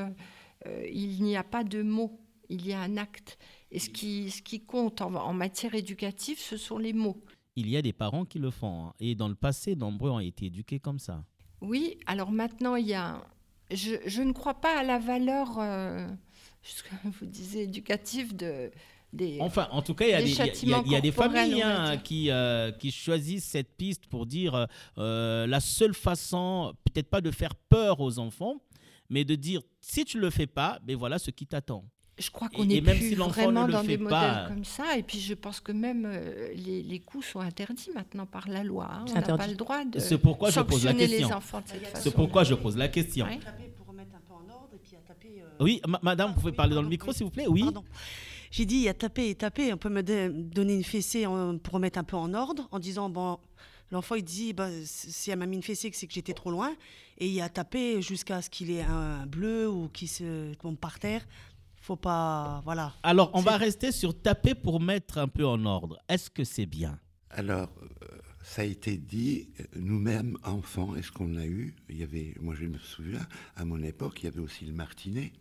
euh, 0.65 0.88
il 0.91 1.22
n'y 1.24 1.38
a 1.38 1.43
pas 1.43 1.63
de 1.63 1.84
mots, 1.84 2.19
il 2.50 2.65
y 2.65 2.74
a 2.74 2.82
un 2.82 2.98
acte. 2.98 3.38
Et 3.72 3.80
ce 3.80 3.89
qui, 3.89 4.30
ce 4.32 4.41
qui 4.41 4.62
compte 4.65 5.02
en, 5.02 5.13
en 5.13 5.34
matière 5.34 5.76
éducative, 5.76 6.39
ce 6.39 6.58
sont 6.58 6.78
les 6.78 6.93
mots. 6.93 7.22
Il 7.56 7.69
y 7.69 7.78
a 7.78 7.82
des 7.84 7.93
parents 7.93 8.26
qui 8.26 8.39
le 8.39 8.50
font. 8.50 8.88
hein. 8.88 8.93
Et 9.00 9.13
dans 9.15 9.28
le 9.28 9.36
passé, 9.36 9.76
nombreux 9.76 10.10
ont 10.10 10.19
été 10.19 10.48
éduqués 10.48 10.80
comme 10.80 11.00
ça. 11.00 11.24
Oui, 11.62 11.98
alors 12.08 12.32
maintenant, 12.32 12.76
il 12.76 12.88
y 12.88 12.93
a. 12.96 13.24
Je, 13.72 13.96
je 14.06 14.22
ne 14.22 14.34
crois 14.34 14.56
pas 14.56 14.78
à 14.80 14.84
la 14.84 15.00
valeur, 15.00 15.58
euh, 15.60 16.08
ce 16.63 16.84
que 16.84 16.89
vous 17.19 17.26
disiez, 17.26 17.63
éducative 17.63 18.36
de, 18.36 18.71
des. 19.12 19.38
Enfin, 19.41 19.67
en 19.71 19.82
tout 19.82 19.93
cas, 19.93 20.06
il 20.06 20.12
y 20.12 20.13
a 20.13 20.17
Des 20.21 20.26
des, 20.26 20.60
il 20.63 20.69
y 20.69 20.95
a- 20.95 20.97
y 20.99 21.02
des 21.02 21.12
familles 21.12 21.62
hein, 21.62 21.97
qui, 21.97 22.30
euh, 22.32 22.71
qui 22.71 22.91
choisissent 22.91 23.45
cette 23.45 23.76
piste 23.76 24.08
pour 24.08 24.26
dire 24.26 24.56
euh, 24.56 24.65
euh, 24.97 25.47
la 25.47 25.60
seule 25.60 25.93
façon, 25.93 26.73
peut-être 26.86 27.10
pas 27.10 27.21
de 27.21 27.32
faire 27.32 27.56
peur 27.56 27.99
aux 27.99 28.17
enfants, 28.19 28.62
mais 29.10 29.23
de 29.26 29.36
dire 29.36 29.62
si 29.82 30.06
tu 30.06 30.19
le 30.19 30.30
fais 30.30 30.47
pas, 30.47 30.80
ben 30.84 30.95
voilà 30.95 31.19
ce 31.19 31.30
qui 31.32 31.45
t'attend. 31.45 31.84
je 32.17 32.30
crois 32.32 32.47
qu'on 32.49 32.63
et 32.63 32.67
n'est 32.67 32.82
même 32.82 32.97
plus 32.97 33.10
si 33.10 33.15
vraiment 33.15 33.67
dans 33.67 33.84
des 33.84 33.97
pas, 33.97 34.04
modèles 34.04 34.47
comme 34.47 34.63
ça. 34.63 34.97
Et 34.97 35.04
puis, 35.04 35.19
je 35.19 35.34
pense 35.34 35.60
que 35.60 35.71
même 35.71 36.06
euh, 36.06 36.54
les, 36.56 36.82
les 36.82 36.99
coups 36.99 37.26
sont 37.28 37.39
interdits 37.39 37.91
maintenant 37.93 38.26
par 38.26 38.47
la 38.47 38.63
loi. 38.63 38.88
hein. 38.89 39.06
On 39.10 39.13
n'a 39.13 39.21
pas 39.38 39.47
le 39.47 39.56
droit 39.56 39.84
de 39.84 40.15
pourquoi 40.15 40.49
je 40.49 40.60
pose 40.62 40.86
la 40.86 40.91
sanctionner 40.91 41.08
question. 41.10 41.28
les 41.28 41.34
enfants 41.34 41.62
de 41.62 41.67
cette 41.67 41.88
façon. 41.88 42.04
C'est 42.04 42.13
pourquoi 42.15 42.43
je 42.45 42.54
pose 42.56 42.78
la 42.78 42.88
question. 42.88 43.26
Ouais. 43.26 43.39
Euh, 45.39 45.49
Oui, 45.59 45.81
ma- 45.88 45.99
madame, 46.03 46.29
vous 46.29 46.36
pouvez 46.39 46.51
oui, 46.51 46.57
parler 46.57 46.75
dans 46.75 46.81
le 46.81 46.88
micro, 46.89 47.09
oui. 47.09 47.15
s'il 47.15 47.25
vous 47.25 47.31
plaît 47.31 47.47
Oui. 47.47 47.62
Pardon. 47.63 47.83
J'ai 48.51 48.65
dit, 48.65 48.75
il 48.75 48.81
y 48.83 48.89
a 48.89 48.93
taper 48.93 49.29
et 49.29 49.36
taper. 49.36 49.73
On 49.73 49.77
peut 49.77 49.89
me 49.89 50.01
donner 50.03 50.75
une 50.75 50.83
fessée 50.83 51.25
en- 51.25 51.57
pour 51.57 51.73
remettre 51.75 51.97
un 51.99 52.03
peu 52.03 52.15
en 52.17 52.33
ordre 52.33 52.67
en 52.71 52.79
disant, 52.79 53.09
bon, 53.09 53.39
l'enfant, 53.91 54.15
il 54.15 54.23
dit, 54.23 54.53
bah, 54.53 54.69
si 54.86 55.31
elle 55.31 55.39
m'a 55.39 55.45
mis 55.47 55.55
une 55.57 55.63
fessée, 55.63 55.89
c'est 55.93 56.05
que 56.07 56.13
j'étais 56.13 56.33
trop 56.33 56.51
loin. 56.51 56.71
Et 57.17 57.27
il 57.27 57.33
y 57.33 57.41
a 57.41 57.49
taper 57.49 58.01
jusqu'à 58.01 58.41
ce 58.41 58.49
qu'il 58.49 58.69
ait 58.71 58.81
un 58.83 59.25
bleu 59.25 59.69
ou 59.69 59.88
qu'il 59.89 60.09
se 60.09 60.53
tombe 60.55 60.77
par 60.77 60.99
terre. 60.99 61.25
Faut 61.81 61.95
pas. 61.95 62.62
Voilà. 62.63 62.93
Alors, 63.03 63.29
on 63.33 63.41
va 63.41 63.57
rester 63.57 63.91
sur 63.91 64.19
taper 64.19 64.55
pour 64.55 64.79
mettre 64.79 65.17
un 65.17 65.27
peu 65.27 65.45
en 65.45 65.65
ordre. 65.65 65.97
Est-ce 66.07 66.29
que 66.29 66.43
c'est 66.43 66.65
bien? 66.65 66.97
Alors, 67.29 67.69
euh, 67.81 68.07
ça 68.43 68.62
a 68.62 68.65
été 68.65 68.97
dit, 68.97 69.47
euh, 69.60 69.63
nous-mêmes, 69.77 70.38
enfants, 70.43 70.95
est-ce 70.95 71.12
qu'on 71.12 71.36
a 71.38 71.45
eu? 71.45 71.73
Il 71.89 71.97
y 71.97 72.03
avait, 72.03 72.36
moi 72.39 72.53
je 72.60 72.65
me 72.65 72.77
souviens, 72.77 73.25
à 73.56 73.65
mon 73.65 73.82
époque, 73.82 74.21
il 74.21 74.25
y 74.25 74.27
avait 74.27 74.39
aussi 74.41 74.65
le 74.65 74.73
martinet. 74.73 75.32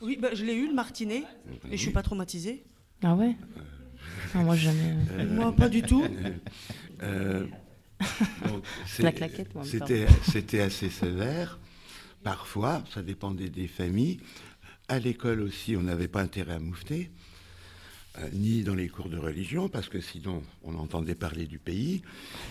Oui, 0.00 0.18
bah, 0.20 0.34
je 0.34 0.44
l'ai 0.44 0.54
eu, 0.54 0.66
le 0.68 0.74
martinet. 0.74 1.22
Et 1.70 1.76
je 1.76 1.82
suis 1.82 1.90
pas 1.92 2.02
traumatisée. 2.02 2.64
Ah 3.02 3.14
ouais? 3.14 3.34
Ah, 4.34 4.42
Moi, 4.42 4.56
jamais. 4.56 4.94
euh. 5.12 5.34
Moi, 5.34 5.52
pas 5.54 5.68
du 5.68 5.82
tout. 5.82 6.04
Euh, 7.02 7.46
donc, 8.46 8.62
c'est- 8.86 9.02
La 9.02 9.10
claquette, 9.10 9.52
moi. 9.56 9.64
C'était 9.64 10.06
c'était 10.30 10.60
assez 10.60 10.88
sévère. 10.88 11.58
Parfois, 12.22 12.84
ça 12.94 13.02
dépendait 13.02 13.48
des 13.48 13.66
familles. 13.66 14.20
À 14.86 15.00
l'école 15.00 15.40
aussi, 15.40 15.74
on 15.76 15.82
n'avait 15.82 16.06
pas 16.06 16.22
intérêt 16.22 16.54
à 16.54 16.58
moufter, 16.60 17.10
euh, 17.10 17.31
ni 18.32 18.62
dans 18.62 18.74
les 18.74 18.88
cours 18.88 19.08
de 19.08 19.18
religion, 19.18 19.68
parce 19.68 19.88
que 19.88 20.00
sinon, 20.00 20.42
on 20.62 20.74
entendait 20.76 21.14
parler 21.14 21.46
du 21.46 21.58
pays. 21.58 22.02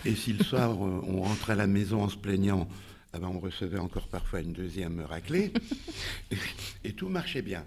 Et 0.04 0.14
si 0.14 0.32
le 0.32 0.44
soir, 0.44 0.72
euh, 0.84 1.00
on 1.06 1.22
rentrait 1.22 1.52
à 1.52 1.56
la 1.56 1.66
maison 1.66 2.02
en 2.02 2.08
se 2.08 2.16
plaignant, 2.16 2.68
eh 3.14 3.18
ben, 3.18 3.28
on 3.28 3.40
recevait 3.40 3.78
encore 3.78 4.08
parfois 4.08 4.40
une 4.40 4.52
deuxième 4.52 5.00
raclée. 5.00 5.52
et, 6.30 6.36
et 6.84 6.92
tout 6.92 7.08
marchait 7.08 7.42
bien, 7.42 7.64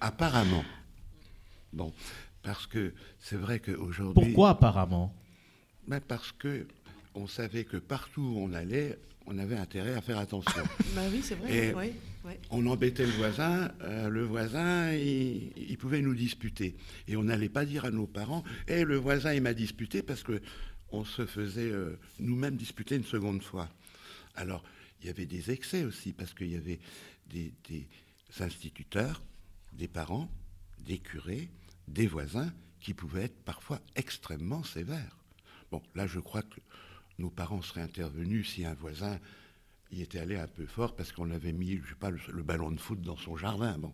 apparemment. 0.00 0.64
Bon, 1.72 1.92
parce 2.42 2.66
que 2.66 2.92
c'est 3.18 3.36
vrai 3.36 3.58
qu'aujourd'hui... 3.58 4.24
Pourquoi 4.26 4.50
apparemment? 4.50 5.14
Ben, 5.88 6.00
parce 6.00 6.32
que 6.32 6.66
on 7.14 7.26
savait 7.26 7.64
que 7.64 7.76
partout 7.76 8.22
où 8.22 8.38
on 8.38 8.52
allait, 8.52 8.98
on 9.26 9.38
avait 9.38 9.56
intérêt 9.56 9.94
à 9.94 10.00
faire 10.00 10.18
attention. 10.18 10.62
bah 10.94 11.02
oui, 11.10 11.20
c'est 11.22 11.34
vrai. 11.34 11.68
Et- 11.68 11.74
oui, 11.74 11.92
on 12.50 12.66
embêtait 12.66 13.06
le 13.06 13.12
voisin, 13.12 13.72
euh, 13.82 14.08
le 14.08 14.22
voisin, 14.22 14.92
il, 14.94 15.76
pouvait 15.78 16.02
nous 16.02 16.14
disputer. 16.14 16.76
Et 17.08 17.16
on 17.16 17.24
n'allait 17.24 17.48
pas 17.48 17.64
dire 17.64 17.84
à 17.84 17.90
nos 17.90 18.06
parents, 18.06 18.44
et 18.68 18.84
le 18.84 18.96
voisin, 18.96 19.32
il 19.32 19.42
m'a 19.42 19.54
disputé 19.54 20.02
parce 20.02 20.22
que 20.22 20.40
on 20.90 21.04
se 21.04 21.24
faisait 21.24 21.70
euh, 21.70 21.98
nous-mêmes 22.20 22.56
disputer 22.56 22.96
une 22.96 23.04
seconde 23.04 23.42
fois. 23.42 23.68
Alors, 24.34 24.62
il 25.00 25.06
y 25.06 25.10
avait 25.10 25.26
des 25.26 25.50
excès 25.50 25.84
aussi, 25.84 26.12
parce 26.12 26.34
qu'il 26.34 26.52
y 26.52 26.56
avait 26.56 26.78
des, 27.30 27.52
des 27.68 27.88
instituteurs, 28.40 29.22
des 29.72 29.88
parents, 29.88 30.30
des 30.80 30.98
curés, 30.98 31.48
des 31.88 32.06
voisins, 32.06 32.52
qui 32.80 32.94
pouvaient 32.94 33.24
être 33.24 33.44
parfois 33.44 33.80
extrêmement 33.96 34.64
sévères. 34.64 35.16
Bon, 35.70 35.82
là, 35.94 36.06
je 36.06 36.18
crois 36.18 36.42
que 36.42 36.60
nos 37.18 37.30
parents 37.30 37.62
seraient 37.62 37.82
intervenus 37.82 38.50
si 38.50 38.64
un 38.64 38.74
voisin 38.74 39.18
y 39.98 40.02
était 40.02 40.18
allé 40.18 40.36
un 40.36 40.46
peu 40.46 40.66
fort 40.66 40.94
parce 40.96 41.12
qu'on 41.12 41.30
avait 41.30 41.52
mis, 41.52 41.78
je 41.84 41.88
sais 41.90 41.94
pas, 41.98 42.10
le, 42.10 42.18
le 42.32 42.42
ballon 42.42 42.70
de 42.70 42.80
foot 42.80 43.00
dans 43.00 43.16
son 43.16 43.36
jardin. 43.36 43.76
Bon, 43.78 43.92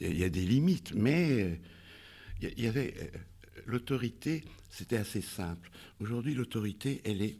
il 0.00 0.06
y, 0.06 0.10
a- 0.10 0.12
il 0.12 0.18
y 0.18 0.24
a 0.24 0.28
des 0.28 0.44
limites, 0.44 0.92
mais 0.94 1.30
euh, 1.42 1.56
il 2.42 2.48
y 2.50 2.54
il 2.58 2.66
avait 2.66 2.94
euh, 3.00 3.18
l'autorité, 3.66 4.44
c'était 4.70 4.96
assez 4.98 5.20
simple. 5.22 5.70
Aujourd'hui, 6.00 6.34
l'autorité, 6.34 7.00
elle 7.04 7.22
est 7.22 7.38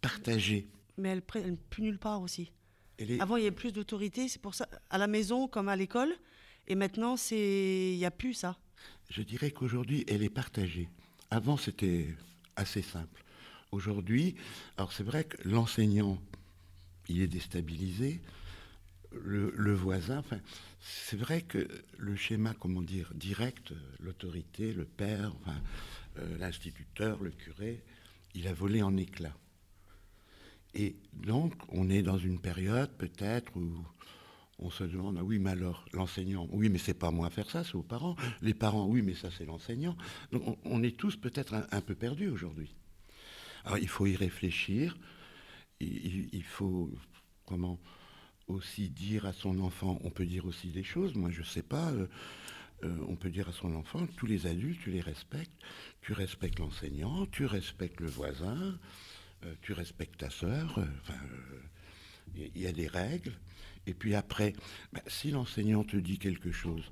partagée. 0.00 0.68
Mais 0.98 1.08
elle 1.10 1.22
ne 1.50 1.56
plus 1.56 1.82
nulle 1.82 1.98
part 1.98 2.22
aussi. 2.22 2.52
Elle 2.98 3.10
est, 3.12 3.20
Avant, 3.20 3.36
il 3.36 3.42
y 3.44 3.46
avait 3.46 3.54
plus 3.54 3.72
d'autorité, 3.72 4.28
c'est 4.28 4.40
pour 4.40 4.54
ça, 4.54 4.68
à 4.90 4.98
la 4.98 5.06
maison 5.06 5.48
comme 5.48 5.68
à 5.68 5.76
l'école. 5.76 6.12
Et 6.68 6.74
maintenant, 6.74 7.16
c'est 7.16 7.92
il 7.92 7.98
n'y 7.98 8.04
a 8.06 8.10
plus 8.10 8.34
ça. 8.34 8.56
je 9.10 9.22
dirais 9.22 9.50
qu'aujourd'hui, 9.50 10.04
elle 10.08 10.22
est 10.22 10.30
partagée. 10.30 10.88
Avant, 11.30 11.56
c'était 11.56 12.06
assez 12.56 12.82
simple. 12.82 13.22
Aujourd'hui, 13.72 14.34
alors 14.76 14.92
c'est 14.92 15.02
vrai 15.02 15.24
que 15.24 15.36
l'enseignant, 15.46 16.18
il 17.08 17.22
est 17.22 17.26
déstabilisé. 17.26 18.20
Le, 19.12 19.72
voisin, 19.74 20.18
enfin, 20.18 20.40
c'est 20.80 21.16
vrai 21.16 21.40
que 21.40 21.66
le 21.96 22.16
schéma, 22.16 22.54
comment 22.58 22.82
dire, 22.82 23.10
direct, 23.14 23.72
l'autorité, 24.00 24.74
le 24.74 24.84
père, 24.84 25.32
enfin, 25.40 25.56
euh, 26.18 26.38
l'instituteur, 26.38 27.22
le 27.22 27.30
curé, 27.30 27.82
il 28.34 28.46
a 28.46 28.52
volé 28.52 28.82
en 28.82 28.96
éclats. 28.96 29.36
Et 30.74 30.96
donc, 31.14 31.54
on 31.70 31.88
est 31.88 32.02
dans 32.02 32.18
une 32.18 32.38
période 32.38 32.90
peut-être 32.98 33.56
où 33.56 33.86
on 34.58 34.70
se 34.70 34.84
demande, 34.84 35.16
ah 35.18 35.24
oui, 35.24 35.38
mais 35.38 35.50
alors, 35.50 35.86
l'enseignant, 35.92 36.48
oui, 36.50 36.68
mais 36.68 36.78
c'est 36.78 36.94
pas 36.94 37.10
moi 37.10 37.28
à 37.28 37.30
faire 37.30 37.50
ça, 37.50 37.64
c'est 37.64 37.76
aux 37.76 37.82
parents. 37.82 38.16
Les 38.42 38.54
parents, 38.54 38.86
oui, 38.86 39.00
mais 39.02 39.14
ça, 39.14 39.30
c'est 39.30 39.46
l'enseignant. 39.46 39.96
Donc, 40.32 40.46
on, 40.46 40.58
on 40.64 40.82
est 40.82 40.96
tous 40.96 41.16
peut-être 41.16 41.54
un, 41.54 41.66
un 41.70 41.80
peu 41.80 41.94
perdus 41.94 42.28
aujourd'hui. 42.28 42.74
Alors, 43.64 43.78
il 43.78 43.88
faut 43.88 44.06
y 44.06 44.16
réfléchir. 44.16 44.96
Il, 45.80 46.42
faut, 46.42 46.90
comment, 47.44 47.78
aussi 48.48 48.88
dire 48.88 49.26
à 49.26 49.32
son 49.32 49.60
enfant, 49.60 49.98
on 50.02 50.10
peut 50.10 50.26
dire 50.26 50.46
aussi 50.46 50.68
des 50.68 50.84
choses, 50.84 51.14
moi, 51.14 51.30
je 51.30 51.42
sais 51.42 51.62
pas, 51.62 51.90
euh, 51.90 52.06
euh, 52.84 52.96
on 53.08 53.16
peut 53.16 53.30
dire 53.30 53.48
à 53.48 53.52
son 53.52 53.74
enfant, 53.74 54.06
tous 54.16 54.26
les 54.26 54.46
adultes, 54.46 54.80
tu 54.80 54.90
les 54.90 55.00
respectes. 55.00 55.52
Tu 56.00 56.12
respectes 56.12 56.58
l'enseignant, 56.58 57.26
tu 57.26 57.46
respectes 57.46 58.00
le 58.00 58.08
voisin, 58.08 58.78
euh, 59.44 59.54
tu 59.62 59.72
respectes 59.72 60.18
ta 60.18 60.30
sœur. 60.30 60.78
il 62.34 62.58
y 62.58 62.66
a 62.66 62.72
des 62.72 62.86
règles. 62.86 63.32
Et 63.86 63.94
puis 63.94 64.14
après, 64.14 64.54
ben, 64.92 65.02
si 65.06 65.30
l'enseignant 65.30 65.84
te 65.84 65.96
dit 65.96 66.18
quelque 66.18 66.52
chose, 66.52 66.90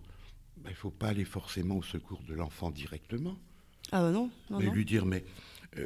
ben, 0.59 0.71
il 0.71 0.73
ne 0.73 0.77
faut 0.77 0.91
pas 0.91 1.09
aller 1.09 1.25
forcément 1.25 1.77
au 1.77 1.83
secours 1.83 2.23
de 2.23 2.35
l'enfant 2.35 2.71
directement. 2.71 3.39
Ah 3.93 4.01
bah 4.01 4.11
non, 4.11 4.31
non, 4.51 4.59
mais 4.59 4.67
non. 4.67 4.73
lui 4.73 4.85
dire, 4.85 5.05
mais 5.05 5.25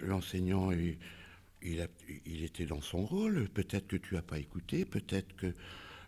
l'enseignant, 0.02 0.70
il, 0.70 0.98
il, 1.62 2.44
était 2.44 2.66
dans 2.66 2.81
son 2.81 3.05
rôle, 3.05 3.49
peut-être 3.49 3.87
que 3.87 3.97
tu 3.97 4.14
n'as 4.14 4.23
pas 4.23 4.38
écouté, 4.38 4.85
peut-être 4.85 5.35
que 5.37 5.55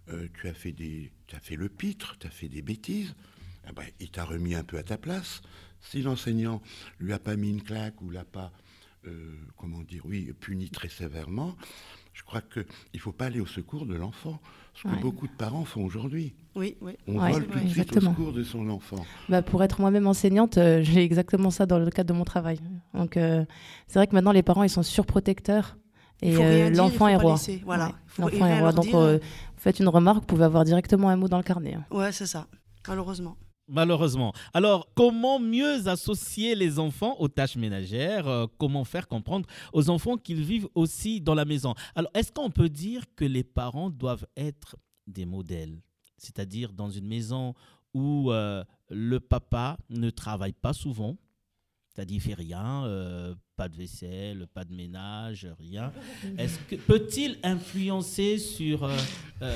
euh, 0.09 0.29
tu 0.35 0.49
as 0.49 0.55
fait, 0.55 0.73
des, 0.73 1.11
as 1.33 1.41
fait 1.41 1.57
le 1.57 1.69
pitre, 1.69 2.17
tu 2.19 2.27
as 2.27 2.31
fait 2.31 2.49
des 2.49 2.63
bêtises. 2.63 3.15
Ah 3.65 3.73
ben, 3.73 3.85
il 4.01 4.11
t'a 4.11 4.25
remis 4.25 4.55
un 4.55 4.65
peu 4.65 4.79
à 4.79 4.83
ta 4.83 4.97
place. 4.97 5.43
Si 5.81 6.03
l'enseignant 6.03 6.63
lui 6.99 7.13
a 7.13 7.19
pas 7.19 7.37
mis 7.37 7.51
une 7.51 7.63
claque 7.63 8.01
ou 8.03 8.11
l'a 8.11 8.25
pas, 8.25 8.53
euh, 9.07 9.35
comment 9.57 9.83
dire, 9.83 10.05
oui, 10.07 10.33
puni 10.41 10.71
très 10.71 10.89
sévèrement, 10.89 11.57
je 12.21 12.25
crois 12.27 12.43
qu'il 12.43 12.65
ne 12.95 12.99
faut 12.99 13.13
pas 13.13 13.27
aller 13.27 13.41
au 13.41 13.47
secours 13.47 13.87
de 13.87 13.95
l'enfant. 13.95 14.39
Ce 14.75 14.83
que 14.85 14.89
Ouais. 14.89 15.01
beaucoup 15.01 15.27
de 15.27 15.33
parents 15.33 15.65
font 15.65 15.83
aujourd'hui. 15.85 16.35
Oui, 16.55 16.77
oui. 16.83 16.93
On 17.09 17.19
Ouais, 17.19 17.33
vole 17.33 17.47
tout 17.47 17.53
vrai, 17.53 17.63
de 17.65 17.69
suite 17.69 17.79
exactement. 17.89 18.11
au 18.11 18.15
secours 18.15 18.33
de 18.33 18.43
son 18.45 18.69
enfant. 18.69 19.05
Bah, 19.29 19.43
pour 19.43 19.63
être 19.65 19.81
moi-même 19.81 20.07
enseignante, 20.07 20.59
euh, 20.59 20.81
j'ai 20.85 21.03
exactement 21.03 21.51
ça 21.51 21.65
dans 21.67 21.79
le 21.79 21.91
cadre 21.91 22.13
de 22.13 22.19
mon 22.19 22.25
travail. 22.25 22.61
Donc, 22.95 23.17
euh, 23.17 23.45
c'est 23.89 23.99
vrai 23.99 24.07
que 24.07 24.15
maintenant, 24.15 24.33
les 24.33 24.43
parents, 24.43 24.63
ils 24.63 24.71
sont 24.71 24.83
surprotecteurs. 24.83 25.77
Et 26.23 26.37
euh, 26.37 26.69
l'enfant 26.71 27.09
est 27.09 27.17
roi. 27.17 27.33
laisser, 27.33 27.63
voilà. 27.65 27.87
Ouais, 27.87 27.93
L'enfant 28.19 28.47
est 28.47 28.61
roi. 28.61 28.73
Donc, 28.73 28.85
dire. 28.85 28.97
euh, 28.99 29.17
vous 29.19 29.61
faites 29.63 29.81
une 29.81 29.89
remarque, 29.89 30.21
vous 30.21 30.27
pouvez 30.27 30.45
avoir 30.45 30.65
directement 30.65 31.09
un 31.09 31.17
mot 31.17 31.29
dans 31.29 31.39
le 31.39 31.43
carnet. 31.43 31.75
hein. 31.75 31.85
Ouais, 31.91 32.13
c'est 32.13 32.27
ça, 32.27 32.47
malheureusement. 32.87 33.37
Malheureusement. 33.73 34.33
Alors, 34.53 34.89
comment 34.95 35.39
mieux 35.39 35.87
associer 35.87 36.57
les 36.57 36.81
enfants 36.81 37.15
aux 37.21 37.29
tâches 37.29 37.55
ménagères? 37.57 38.27
Euh, 38.27 38.47
Comment 38.59 38.85
faire 38.85 39.07
comprendre 39.07 39.47
aux 39.73 39.89
enfants 39.91 40.17
qu'ils 40.17 40.43
vivent 40.43 40.69
aussi 40.75 41.21
dans 41.21 41.35
la 41.37 41.45
maison? 41.45 41.75
Alors, 41.95 42.11
est-ce 42.15 42.33
qu'on 42.33 42.51
peut 42.51 42.69
dire 42.69 43.05
que 43.15 43.25
les 43.25 43.45
parents 43.45 43.89
doivent 43.89 44.27
être 44.37 44.77
des 45.07 45.25
modèles? 45.25 45.81
C'est-à-dire 46.17 46.73
dans 46.73 46.91
une 46.91 47.07
maison 47.07 47.55
où 47.95 48.33
euh, 48.33 48.65
le 48.89 49.21
papa 49.21 49.79
ne 49.89 50.11
travaille 50.11 50.53
pas 50.53 50.73
souvent, 50.73 51.17
c'est-à-dire 52.01 52.17
il 52.17 52.21
fait 52.21 52.33
rien, 52.35 52.87
euh, 52.87 53.35
pas 53.57 53.69
de 53.69 53.77
vaisselle, 53.77 54.47
pas 54.55 54.65
de 54.65 54.73
ménage, 54.73 55.47
rien. 55.59 55.93
Est-ce 56.39 56.59
que 56.61 56.77
peut-il 56.77 57.39
influencer 57.43 58.39
sur 58.39 58.85
euh, 58.85 58.97
euh, 59.43 59.55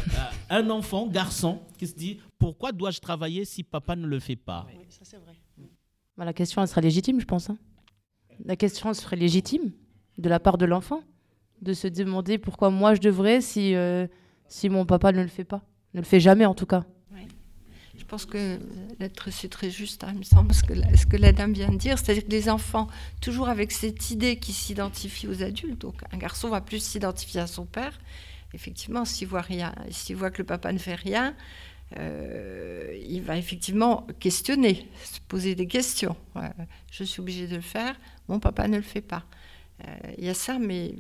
un 0.51 0.69
enfant, 0.69 1.07
garçon, 1.07 1.63
qui 1.79 1.87
se 1.87 1.95
dit 1.95 2.21
pourquoi 2.39 2.73
dois-je 2.73 3.01
travailler 3.01 3.47
si 3.47 3.63
papa 3.63 3.97
ne 3.97 4.07
le 4.07 4.21
fait 4.21 4.37
pas? 4.37 4.67
Oui, 4.69 4.85
ça 4.91 5.01
c'est 5.05 5.17
vrai. 5.17 5.33
Bah, 6.19 6.27
la 6.27 6.35
question, 6.35 6.61
elle 6.61 6.69
sera 6.69 6.83
légitime, 6.83 7.19
je 7.19 7.25
pense. 7.25 7.49
hein. 7.49 7.57
La 8.45 8.57
question 8.57 8.93
serait 8.93 9.17
légitime 9.17 9.73
de 10.19 10.29
la 10.29 10.39
part 10.39 10.59
de 10.59 10.67
l'enfant, 10.67 11.03
de 11.63 11.73
se 11.73 11.89
demander 11.89 12.37
pourquoi 12.37 12.69
moi 12.69 12.95
je 12.95 13.01
devrais 13.01 13.41
si, 13.41 13.75
euh, 13.75 14.07
si 14.49 14.69
mon 14.69 14.85
papa 14.85 15.13
ne 15.13 15.23
le 15.23 15.29
fait 15.29 15.45
pas. 15.45 15.63
Ne 15.95 16.01
le 16.01 16.07
fait 16.07 16.21
jamais, 16.21 16.45
en 16.45 16.55
tout 16.55 16.67
cas. 16.67 16.85
Je 17.97 18.05
pense 18.05 18.27
que 18.27 18.59
c'est 19.31 19.49
très 19.49 19.71
juste, 19.71 20.05
hein, 20.05 20.11
il 20.13 20.19
me 20.19 20.25
semble, 20.25 20.55
ce 20.55 20.63
que, 20.63 20.73
la, 20.73 20.97
ce 20.97 21.07
que 21.07 21.17
la 21.17 21.33
dame 21.33 21.53
vient 21.53 21.71
de 21.71 21.77
dire. 21.77 21.99
C'est-à-dire 21.99 22.25
que 22.25 22.31
les 22.31 22.49
enfants, 22.49 22.89
toujours 23.21 23.49
avec 23.49 23.73
cette 23.73 24.11
idée 24.11 24.37
qui 24.37 24.53
s'identifie 24.53 25.27
aux 25.27 25.43
adultes, 25.43 25.81
donc 25.81 26.03
un 26.13 26.19
garçon 26.19 26.49
va 26.49 26.61
plus 26.61 26.83
s'identifier 26.83 27.41
à 27.41 27.47
son 27.47 27.67
père. 27.67 27.99
Effectivement, 28.53 29.05
s'il 29.05 29.27
voit 29.27 29.41
rien, 29.41 29.75
s'il 29.91 30.17
voit 30.17 30.31
que 30.31 30.39
le 30.39 30.45
papa 30.45 30.73
ne 30.73 30.79
fait 30.79 30.95
rien, 30.95 31.35
euh, 31.99 32.97
il 33.09 33.23
va 33.23 33.37
effectivement 33.37 34.07
questionner, 34.21 34.89
se 35.05 35.21
poser 35.27 35.55
des 35.55 35.67
questions. 35.67 36.17
Je 36.91 37.05
suis 37.05 37.21
obligé 37.21 37.47
de 37.47 37.57
le 37.57 37.63
faire, 37.63 37.99
mon 38.29 38.39
papa 38.39 38.69
ne 38.69 38.77
le 38.77 38.83
fait 38.83 39.01
pas. 39.01 39.25
Euh, 39.87 39.97
Il 40.19 40.25
y 40.25 40.29
a 40.29 40.35
ça, 40.35 40.59
mais 40.59 40.95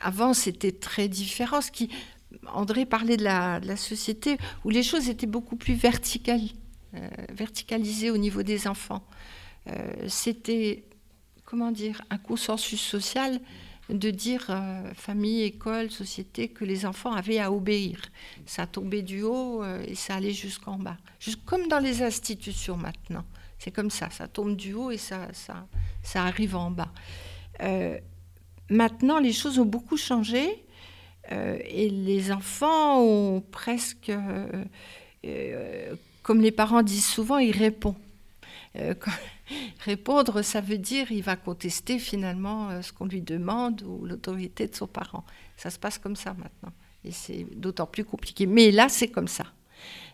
avant 0.00 0.34
c'était 0.34 0.72
très 0.72 1.08
différent. 1.08 1.60
Ce 1.60 1.70
qui, 1.70 1.90
André 2.46 2.86
parlait 2.86 3.16
de 3.16 3.24
la, 3.24 3.76
société 3.76 4.38
où 4.64 4.70
les 4.70 4.82
choses 4.82 5.08
étaient 5.08 5.26
beaucoup 5.26 5.56
plus 5.56 5.74
verticales, 5.74 6.48
euh, 6.94 7.08
verticalisées 7.32 8.10
au 8.10 8.16
niveau 8.16 8.42
des 8.42 8.66
enfants. 8.68 9.02
Euh, 9.68 9.72
c'était, 10.08 10.84
comment 11.44 11.72
dire, 11.72 12.02
un 12.10 12.18
consensus 12.18 12.80
social 12.80 13.40
de 13.88 14.10
dire 14.10 14.46
euh, 14.50 14.92
famille, 14.94 15.42
école, 15.42 15.90
société, 15.90 16.48
que 16.48 16.64
les 16.64 16.86
enfants 16.86 17.12
avaient 17.12 17.38
à 17.38 17.52
obéir. 17.52 18.00
Ça 18.44 18.66
tombait 18.66 19.02
du 19.02 19.22
haut 19.22 19.64
et 19.64 19.94
ça 19.94 20.16
allait 20.16 20.32
jusqu'en 20.32 20.78
bas. 20.78 20.96
Comme 21.44 21.68
dans 21.68 21.78
les 21.78 22.02
institutions 22.02 22.76
maintenant. 22.76 23.24
C'est 23.58 23.70
comme 23.70 23.90
ça, 23.90 24.10
ça 24.10 24.28
tombe 24.28 24.54
du 24.54 24.74
haut 24.74 24.90
et 24.90 24.98
ça, 24.98 25.28
ça, 25.32 26.24
arrive 26.24 26.56
en 26.56 26.70
bas. 26.70 26.92
Maintenant, 28.68 29.20
les 29.20 29.32
choses 29.32 29.58
ont 29.58 29.64
beaucoup 29.64 29.96
changé. 29.96 30.65
Euh, 31.32 31.58
et 31.64 31.88
les 31.90 32.32
enfants 32.32 33.00
ont 33.00 33.40
presque, 33.40 34.10
euh, 34.10 34.64
euh, 35.24 35.94
comme 36.22 36.40
les 36.40 36.52
parents 36.52 36.82
disent 36.82 37.06
souvent, 37.06 37.38
ils 37.38 37.56
répondent. 37.56 37.96
Répondre, 39.86 40.42
ça 40.42 40.60
veut 40.60 40.76
dire 40.76 41.10
il 41.10 41.22
va 41.22 41.34
contester 41.36 41.98
finalement 41.98 42.82
ce 42.82 42.92
qu'on 42.92 43.06
lui 43.06 43.22
demande 43.22 43.82
ou 43.84 44.04
l'autorité 44.04 44.66
de 44.66 44.74
son 44.74 44.86
parent. 44.86 45.24
Ça 45.56 45.70
se 45.70 45.78
passe 45.78 45.96
comme 45.96 46.14
ça 46.14 46.34
maintenant. 46.34 46.74
Et 47.02 47.10
c'est 47.10 47.46
d'autant 47.56 47.86
plus 47.86 48.04
compliqué. 48.04 48.44
Mais 48.44 48.70
là, 48.70 48.90
c'est 48.90 49.08
comme 49.08 49.28
ça. 49.28 49.44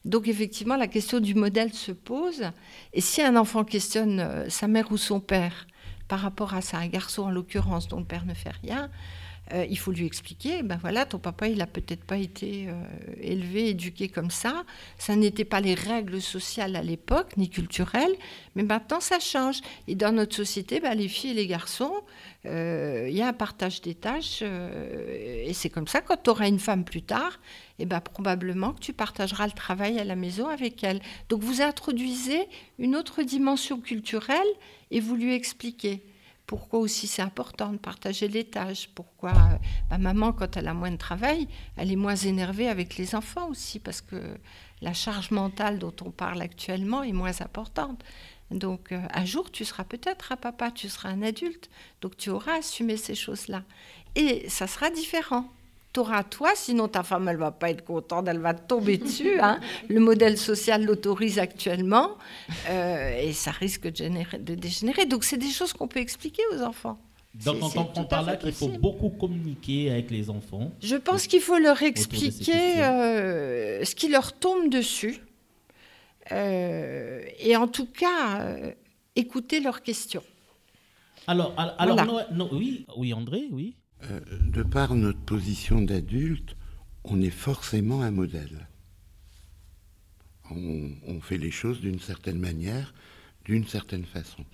Donc 0.05 0.29
effectivement, 0.29 0.77
la 0.77 0.87
question 0.87 1.19
du 1.19 1.35
modèle 1.35 1.73
se 1.73 1.91
pose. 1.91 2.45
Et 2.93 3.01
si 3.01 3.21
un 3.21 3.35
enfant 3.35 3.65
questionne 3.65 4.49
sa 4.49 4.69
mère 4.69 4.93
ou 4.93 4.97
son 4.97 5.19
père 5.19 5.67
par 6.07 6.21
rapport 6.21 6.55
à 6.55 6.61
ça, 6.61 6.79
un 6.79 6.87
garçon 6.87 7.23
en 7.23 7.31
l'occurrence 7.31 7.89
dont 7.89 7.99
le 7.99 8.05
père 8.05 8.27
ne 8.27 8.35
fait 8.35 8.53
rien, 8.63 8.91
euh, 9.53 9.67
il 9.69 9.79
faut 9.79 9.93
lui 9.93 10.07
expliquer, 10.07 10.63
ben 10.63 10.79
voilà, 10.81 11.05
ton 11.05 11.19
papa, 11.19 11.49
il 11.49 11.61
a 11.61 11.67
peut-être 11.67 12.05
pas 12.05 12.17
été 12.17 12.67
euh, 12.69 12.73
élevé, 13.21 13.69
éduqué 13.69 14.09
comme 14.09 14.31
ça. 14.31 14.65
Ça 14.99 15.15
n'était 15.15 15.45
pas 15.45 15.61
les 15.61 15.75
règles 15.75 16.23
sociales 16.23 16.75
à 16.75 16.83
l'époque, 16.83 17.37
ni 17.37 17.51
culturelles, 17.51 18.15
mais 18.55 18.63
maintenant 18.63 19.01
ça 19.01 19.21
change. 19.21 19.61
Et 19.89 19.95
dans 19.95 20.13
notre 20.13 20.35
société, 20.35 20.81
ben, 20.81 20.95
les 20.95 21.09
filles 21.09 21.33
et 21.33 21.35
les 21.35 21.47
garçons, 21.47 21.93
euh, 22.47 23.07
il 23.11 23.17
y 23.17 23.21
a 23.21 23.29
un 23.29 23.33
partage 23.33 23.83
des 23.83 23.95
tâches, 23.95 24.43
et 24.43 25.53
c'est 25.53 25.71
comme 25.71 25.87
ça, 25.87 26.01
quand 26.01 26.23
tu 26.23 26.31
auras 26.31 26.49
une 26.49 26.59
femme 26.59 26.85
plus 26.85 27.03
tard, 27.03 27.39
et 27.79 27.85
ben, 27.85 28.01
probablement 28.01 28.73
que 28.73 28.81
tu 28.81 28.93
partageras 28.93 29.47
le 29.47 29.53
travail 29.53 29.99
à 29.99 30.05
la 30.05 30.17
maison 30.17 30.49
avec 30.49 30.83
elle. 30.83 31.01
Donc 31.29 31.43
vous 31.43 31.61
introduisez 31.61 32.47
une 32.79 32.97
autre 32.97 33.23
dimension 33.23 33.81
culturelle 33.81 34.39
et 34.91 35.01
vous 35.01 35.17
lui 35.17 35.35
expliquez 35.35 36.03
pourquoi 36.47 36.81
aussi 36.81 37.07
c'est 37.07 37.23
important 37.23 37.73
de 37.73 37.79
partager 37.79 38.29
les 38.29 38.45
tâches, 38.45 38.89
pourquoi 38.95 39.33
euh, 39.93 39.99
maman, 39.99 40.33
quand 40.33 40.57
elle 40.57 40.69
a 40.69 40.75
moins 40.75 40.91
de 40.91 40.97
travail, 40.97 41.49
elle 41.77 41.91
est 41.91 41.97
moins 41.97 42.17
énervée 42.17 42.69
avec 42.69 42.97
les 42.97 43.15
enfants 43.15 43.49
aussi, 43.49 43.79
parce 43.79 44.01
que 44.01 44.17
la 44.81 44.93
charge 44.93 45.31
mentale 45.31 45.79
dont 45.79 45.95
on 46.05 46.11
parle 46.11 46.43
actuellement 46.43 47.03
est 47.03 47.13
moins 47.13 47.41
importante. 47.41 48.05
Donc 48.51 48.93
euh, 48.93 49.01
un 49.15 49.25
jour, 49.25 49.51
tu 49.51 49.65
seras 49.65 49.85
peut-être 49.85 50.33
un 50.33 50.37
papa, 50.37 50.71
tu 50.71 50.89
seras 50.89 51.09
un 51.09 51.23
adulte, 51.23 51.71
donc 52.01 52.17
tu 52.17 52.31
auras 52.31 52.59
assumé 52.59 52.97
ces 52.97 53.15
choses-là. 53.15 53.63
Et 54.15 54.49
ça 54.51 54.67
sera 54.67 54.91
différent. 54.91 55.49
Tu 55.93 56.01
auras 56.01 56.23
toi, 56.25 56.53
sinon 56.55 56.89
ta 56.89 57.03
femme, 57.03 57.29
elle 57.29 57.37
va 57.37 57.51
pas 57.51 57.69
être 57.71 57.85
contente, 57.85 58.27
elle 58.27 58.39
va 58.39 58.55
te 58.55 58.67
tomber 58.67 58.97
dessus. 58.97 59.39
hein. 59.41 59.61
Le 59.89 60.01
modèle 60.01 60.39
social 60.39 60.85
l'autorise 60.85 61.39
actuellement, 61.39 62.17
euh, 62.69 63.19
et 63.21 63.33
ça 63.35 63.51
risque 63.51 63.89
de, 63.89 63.97
générer- 63.97 64.39
de 64.39 64.55
dégénérer. 64.55 65.05
Donc 65.05 65.23
c'est 65.25 65.37
des 65.37 65.51
choses 65.51 65.73
qu'on 65.75 65.89
peut 65.89 66.01
expliquer 66.01 66.43
aux 66.55 66.63
enfants. 66.63 66.99
Donc 67.35 67.57
on 67.63 67.69
comprend 67.85 68.03
à 68.03 68.07
par 68.07 68.23
là 68.23 68.37
qu'il 68.37 68.53
faut 68.53 68.69
beaucoup 68.79 69.11
communiquer 69.11 69.91
avec 69.91 70.11
les 70.11 70.31
enfants. 70.31 70.71
Je 70.83 70.97
pense 70.97 71.27
qu'il 71.27 71.41
faut 71.43 71.59
leur 71.59 71.83
expliquer 71.83 72.31
questions. 72.31 72.83
euh, 72.85 73.85
ce 73.85 73.95
qui 73.95 74.09
leur 74.09 74.33
tombe 74.33 74.71
dessus. 74.71 75.19
Euh, 76.31 77.23
et 77.41 77.57
en 77.57 77.69
tout 77.69 77.87
cas, 77.87 78.41
euh, 78.41 78.73
écouter 79.17 79.61
leurs 79.61 79.83
questions. 79.83 80.23
Alors, 81.27 81.53
al- 81.57 81.75
alors 81.79 81.97
Voilà. 82.07 82.49
Oui, 82.53 82.87
oui, 82.97 83.13
André, 83.15 83.45
oui. 83.51 83.75
Euh, 84.11 84.21
de 84.31 84.63
par 84.63 84.95
notre 84.95 85.21
position 85.21 85.81
d'adulte, 85.83 86.57
on 87.05 87.21
est 87.21 87.31
forcément 87.31 88.03
un 88.03 88.11
modèle. 88.11 88.69
On, 90.51 91.21
fait 91.21 91.39
les 91.39 91.51
choses 91.51 91.81
d'une 91.81 92.01
certaine 92.01 92.39
manière, 92.39 92.93
d'une 93.45 93.67
certaine 93.67 94.05
façon. 94.05 94.45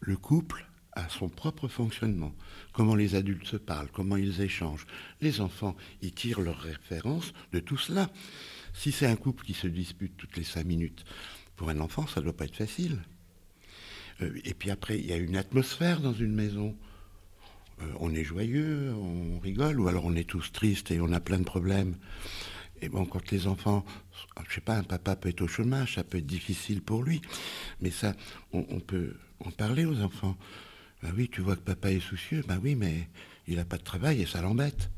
Le 0.00 0.16
couple 0.16 0.66
a 0.92 1.08
son 1.08 1.28
propre 1.28 1.68
fonctionnement. 1.68 2.34
Comment 2.72 2.94
les 2.94 3.14
adultes 3.14 3.46
se 3.46 3.56
parlent, 3.56 3.88
comment 3.90 4.16
ils 4.16 4.42
échangent. 4.42 4.86
Les 5.22 5.40
enfants, 5.40 5.76
ils 6.02 6.12
tirent 6.12 6.40
leurs 6.40 6.60
références 6.60 7.32
de 7.52 7.60
tout 7.60 7.78
cela. 7.78 8.10
Si 8.74 8.92
c'est 8.92 9.06
un 9.06 9.16
couple 9.16 9.44
qui 9.44 9.54
se 9.54 9.68
dispute 9.68 10.16
toutes 10.16 10.36
les 10.36 10.44
cinq 10.44 10.66
minutes, 10.66 11.04
pour 11.56 11.70
un 11.70 11.80
enfant, 11.80 12.06
ça 12.06 12.20
ne 12.20 12.24
doit 12.24 12.36
pas 12.36 12.44
être 12.44 12.56
facile. 12.56 12.98
Euh, 14.20 14.38
et 14.44 14.54
puis 14.54 14.70
après, 14.70 14.98
il 14.98 15.06
y 15.06 15.12
a 15.12 15.16
une 15.16 15.36
atmosphère 15.36 16.00
dans 16.00 16.14
une 16.14 16.34
maison. 16.34 16.76
Euh, 17.80 17.84
on 18.00 18.14
est 18.14 18.24
joyeux, 18.24 18.92
on 18.94 19.38
rigole, 19.38 19.80
ou 19.80 19.88
alors 19.88 20.04
on 20.04 20.14
est 20.14 20.28
tous 20.28 20.52
tristes 20.52 20.90
et 20.90 21.00
on 21.00 21.12
a 21.12 21.20
plein 21.20 21.38
de 21.38 21.44
problèmes. 21.44 21.96
Et 22.80 22.88
bon, 22.88 23.04
quand 23.06 23.30
les 23.30 23.46
enfants, 23.46 23.84
je 24.48 24.54
sais 24.54 24.60
pas, 24.60 24.76
un 24.76 24.84
papa 24.84 25.16
peut 25.16 25.30
être 25.30 25.42
au 25.42 25.48
chômage, 25.48 25.96
ça 25.96 26.04
peut 26.04 26.18
être 26.18 26.26
difficile 26.26 26.80
pour 26.80 27.02
lui, 27.02 27.20
mais 27.80 27.90
ça, 27.90 28.14
on, 28.52 28.80
peut 28.80 29.14
en 29.44 29.50
parler 29.50 29.84
aux 29.84 30.00
enfants. 30.00 30.36
Ben 31.02 31.12
oui, 31.16 31.28
tu 31.28 31.40
vois 31.40 31.56
que 31.56 31.62
papa 31.62 31.90
est 31.90 32.00
soucieux, 32.00 32.44
ben 32.46 32.60
oui, 32.62 32.76
mais 32.76 33.08
il 33.48 33.56
n'a 33.56 33.64
pas 33.64 33.78
de 33.78 33.82
travail 33.82 34.22
et 34.22 34.26
ça 34.26 34.42
l'embête. 34.42 34.90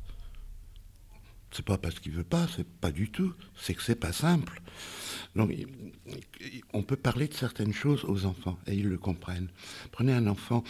C'est 1.53 1.64
pas 1.64 1.78
parce 1.78 1.99
qu'il 1.99 2.12
veut 2.12 2.22
pas, 2.22 2.47
c'est 2.55 2.66
pas 2.66 2.93
du 2.93 3.11
tout, 3.11 3.33
c'est 3.57 3.74
que 3.74 3.83
c'est 3.83 3.97
pas 3.97 4.12
simple. 4.12 4.61
Donc, 5.35 5.53
on 6.72 6.83
peut 6.83 6.97
parler 6.97 7.28
de 7.28 7.35
certaines 7.35 7.72
choses 7.72 8.05
aux 8.05 8.24
enfants 8.26 8.59
et 8.66 8.74
ils 8.74 8.89
le 8.89 8.99
comprennent. 8.99 9.49
Prenez 9.91 10.12
un 10.12 10.26
enfant, 10.26 10.62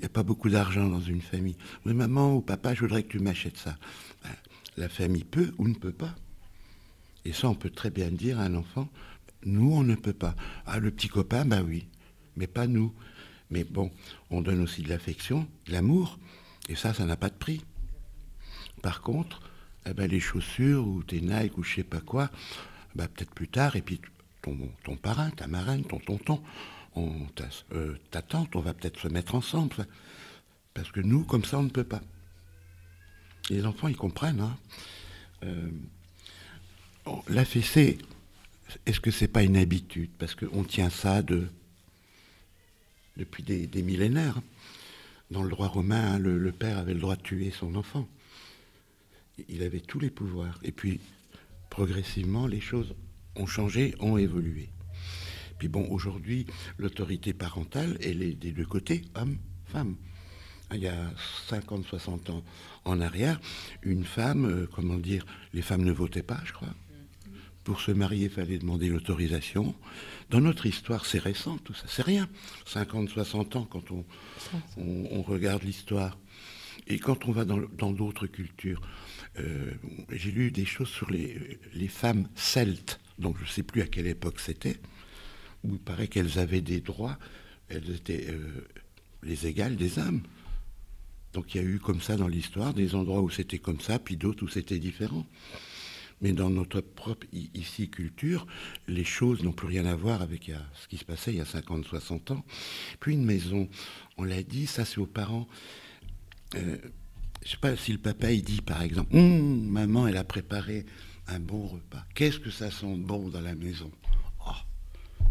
n'y 0.00 0.06
a 0.06 0.10
pas 0.10 0.22
beaucoup 0.22 0.48
d'argent 0.48 0.88
dans 0.88 1.00
une 1.00 1.20
famille. 1.20 1.56
Oui, 1.84 1.94
maman 1.94 2.34
ou 2.36 2.40
papa, 2.40 2.74
je 2.74 2.80
voudrais 2.80 3.02
que 3.02 3.12
tu 3.12 3.18
m'achètes 3.18 3.56
ça. 3.56 3.76
Ben, 4.22 4.30
la 4.76 4.88
famille 4.88 5.24
peut 5.24 5.52
ou 5.58 5.68
ne 5.68 5.74
peut 5.74 5.92
pas. 5.92 6.14
Et 7.24 7.32
ça, 7.32 7.48
on 7.48 7.54
peut 7.54 7.70
très 7.70 7.90
bien 7.90 8.10
dire 8.10 8.40
à 8.40 8.44
un 8.44 8.54
enfant, 8.54 8.88
nous, 9.44 9.72
on 9.72 9.82
ne 9.82 9.94
peut 9.94 10.12
pas. 10.12 10.34
Ah, 10.66 10.78
le 10.78 10.90
petit 10.90 11.08
copain, 11.08 11.44
ben 11.44 11.62
oui, 11.62 11.86
mais 12.36 12.46
pas 12.46 12.66
nous. 12.66 12.94
Mais 13.50 13.64
bon, 13.64 13.90
on 14.30 14.42
donne 14.42 14.60
aussi 14.60 14.82
de 14.82 14.88
l'affection, 14.88 15.46
de 15.66 15.72
l'amour, 15.72 16.18
et 16.68 16.76
ça, 16.76 16.94
ça 16.94 17.04
n'a 17.04 17.16
pas 17.16 17.28
de 17.28 17.34
prix. 17.34 17.64
Par 18.80 19.02
contre, 19.02 19.40
eh 19.86 19.92
ben, 19.92 20.08
les 20.08 20.20
chaussures 20.20 20.86
ou 20.86 21.02
tes 21.02 21.20
Nike 21.20 21.58
ou 21.58 21.62
je 21.62 21.76
sais 21.76 21.84
pas 21.84 22.00
quoi, 22.00 22.30
ben, 22.94 23.08
peut-être 23.08 23.34
plus 23.34 23.48
tard, 23.48 23.76
et 23.76 23.82
puis 23.82 24.00
ton, 24.42 24.56
ton 24.84 24.96
parrain, 24.96 25.30
ta 25.30 25.46
marraine, 25.46 25.84
ton 25.84 25.98
tonton, 25.98 26.42
on, 26.94 27.26
ta, 27.34 27.48
euh, 27.72 27.96
ta 28.10 28.22
tante, 28.22 28.56
on 28.56 28.60
va 28.60 28.74
peut-être 28.74 29.00
se 29.00 29.08
mettre 29.08 29.34
ensemble. 29.34 29.86
Parce 30.74 30.90
que 30.90 31.00
nous, 31.00 31.24
comme 31.24 31.44
ça, 31.44 31.58
on 31.58 31.64
ne 31.64 31.70
peut 31.70 31.84
pas. 31.84 32.02
Les 33.48 33.66
enfants, 33.66 33.88
ils 33.88 33.96
comprennent. 33.96 34.40
Hein. 34.40 34.58
Euh, 35.42 35.70
bon, 37.04 37.22
la 37.28 37.44
fessée, 37.44 37.98
est-ce 38.86 39.00
que 39.00 39.10
c'est 39.10 39.28
pas 39.28 39.42
une 39.42 39.56
habitude? 39.56 40.10
Parce 40.18 40.34
qu'on 40.34 40.64
tient 40.64 40.90
ça 40.90 41.22
de, 41.22 41.48
depuis 43.16 43.42
des, 43.42 43.82
millénaires. 43.82 44.40
Dans 45.30 45.42
le 45.42 45.50
droit 45.50 45.68
romain, 45.68 46.14
hein, 46.14 46.18
le 46.18 46.52
père 46.52 46.78
avait 46.78 46.94
le 46.94 47.00
droit 47.00 47.16
de 47.16 47.22
tuer 47.22 47.50
son 47.50 47.76
enfant. 47.76 48.08
Il 49.48 49.62
avait 49.62 49.80
tous 49.80 50.00
les 50.00 50.10
pouvoirs. 50.10 50.58
Et 50.62 50.72
puis, 50.72 51.00
progressivement, 51.70 52.46
les 52.46 52.60
choses 52.60 52.94
ont 53.36 53.46
changé, 53.46 53.94
ont 54.00 54.16
évolué. 54.16 54.70
Puis 55.60 55.68
bon, 55.68 55.86
aujourd'hui, 55.90 56.46
l'autorité 56.78 57.34
parentale, 57.34 57.98
elle 58.02 58.22
est 58.22 58.32
des 58.32 58.50
deux 58.50 58.64
côtés, 58.64 59.02
hommes, 59.14 59.36
femmes. 59.66 59.94
Il 60.72 60.80
y 60.80 60.88
a 60.88 61.12
50, 61.48 61.84
60 61.84 62.30
ans 62.30 62.42
en 62.86 62.98
arrière, 63.02 63.38
une 63.82 64.04
femme, 64.04 64.46
euh, 64.46 64.66
comment 64.74 64.96
dire, 64.96 65.26
les 65.52 65.60
femmes 65.60 65.84
ne 65.84 65.92
votaient 65.92 66.22
pas, 66.22 66.40
je 66.46 66.54
crois. 66.54 66.74
Pour 67.62 67.82
se 67.82 67.90
marier, 67.90 68.24
il 68.24 68.30
fallait 68.30 68.56
demander 68.56 68.88
l'autorisation. 68.88 69.74
Dans 70.30 70.40
notre 70.40 70.64
histoire, 70.64 71.04
c'est 71.04 71.18
récent 71.18 71.58
tout 71.58 71.74
ça, 71.74 71.84
c'est 71.88 72.06
rien. 72.06 72.26
50, 72.64 73.10
60 73.10 73.56
ans 73.56 73.68
quand 73.70 73.84
on, 73.90 75.22
regarde 75.22 75.62
l'histoire. 75.62 76.16
Et 76.86 76.98
quand 76.98 77.28
on 77.28 77.32
va 77.32 77.44
dans 77.44 77.92
d'autres 77.92 78.26
cultures, 78.26 78.80
euh, 79.38 79.72
j'ai 80.10 80.30
lu 80.30 80.52
des 80.52 80.64
choses 80.64 80.88
sur 80.88 81.10
les 81.10 81.88
femmes 81.88 82.30
celtes, 82.34 82.98
donc 83.18 83.36
je 83.36 83.42
ne 83.42 83.48
sais 83.48 83.62
plus 83.62 83.82
à 83.82 83.86
quelle 83.86 84.06
époque 84.06 84.40
c'était, 84.40 84.80
où 85.64 85.74
il 85.74 85.80
paraît 85.80 86.08
qu'elles 86.08 86.38
avaient 86.38 86.60
des 86.60 86.80
droits, 86.80 87.18
elles 87.68 87.90
étaient 87.90 88.26
euh, 88.30 88.66
les 89.22 89.46
égales 89.46 89.76
des 89.76 89.98
hommes. 89.98 90.22
Donc 91.32 91.54
il 91.54 91.60
y 91.60 91.64
a 91.64 91.66
eu 91.66 91.78
comme 91.78 92.00
ça 92.00 92.16
dans 92.16 92.28
l'histoire 92.28 92.74
des 92.74 92.94
endroits 92.94 93.20
où 93.20 93.30
c'était 93.30 93.58
comme 93.58 93.80
ça, 93.80 93.98
puis 93.98 94.16
d'autres 94.16 94.44
où 94.44 94.48
c'était 94.48 94.78
différent. 94.78 95.26
Mais 96.20 96.32
dans 96.32 96.50
notre 96.50 96.80
propre 96.82 97.26
ici 97.32 97.88
culture, 97.88 98.46
les 98.88 99.04
choses 99.04 99.42
n'ont 99.42 99.52
plus 99.52 99.68
rien 99.68 99.86
à 99.86 99.96
voir 99.96 100.20
avec 100.20 100.52
ce 100.74 100.88
qui 100.88 100.98
se 100.98 101.04
passait 101.04 101.32
il 101.32 101.38
y 101.38 101.40
a 101.40 101.46
50, 101.46 101.86
60 101.86 102.32
ans. 102.32 102.44
Puis 102.98 103.14
une 103.14 103.24
maison, 103.24 103.68
on 104.18 104.24
l'a 104.24 104.42
dit, 104.42 104.66
ça 104.66 104.84
c'est 104.84 104.98
aux 104.98 105.06
parents. 105.06 105.48
Euh, 106.56 106.76
je 107.42 107.46
ne 107.46 107.50
sais 107.52 107.56
pas 107.56 107.74
si 107.76 107.92
le 107.92 107.98
papa 107.98 108.32
il 108.32 108.42
dit 108.42 108.60
par 108.60 108.82
exemple, 108.82 109.16
hum, 109.16 109.66
maman 109.66 110.08
elle 110.08 110.18
a 110.18 110.24
préparé 110.24 110.84
un 111.26 111.40
bon 111.40 111.66
repas. 111.66 112.04
Qu'est-ce 112.14 112.38
que 112.38 112.50
ça 112.50 112.70
sent 112.70 112.96
bon 112.96 113.28
dans 113.28 113.40
la 113.40 113.54
maison? 113.54 113.90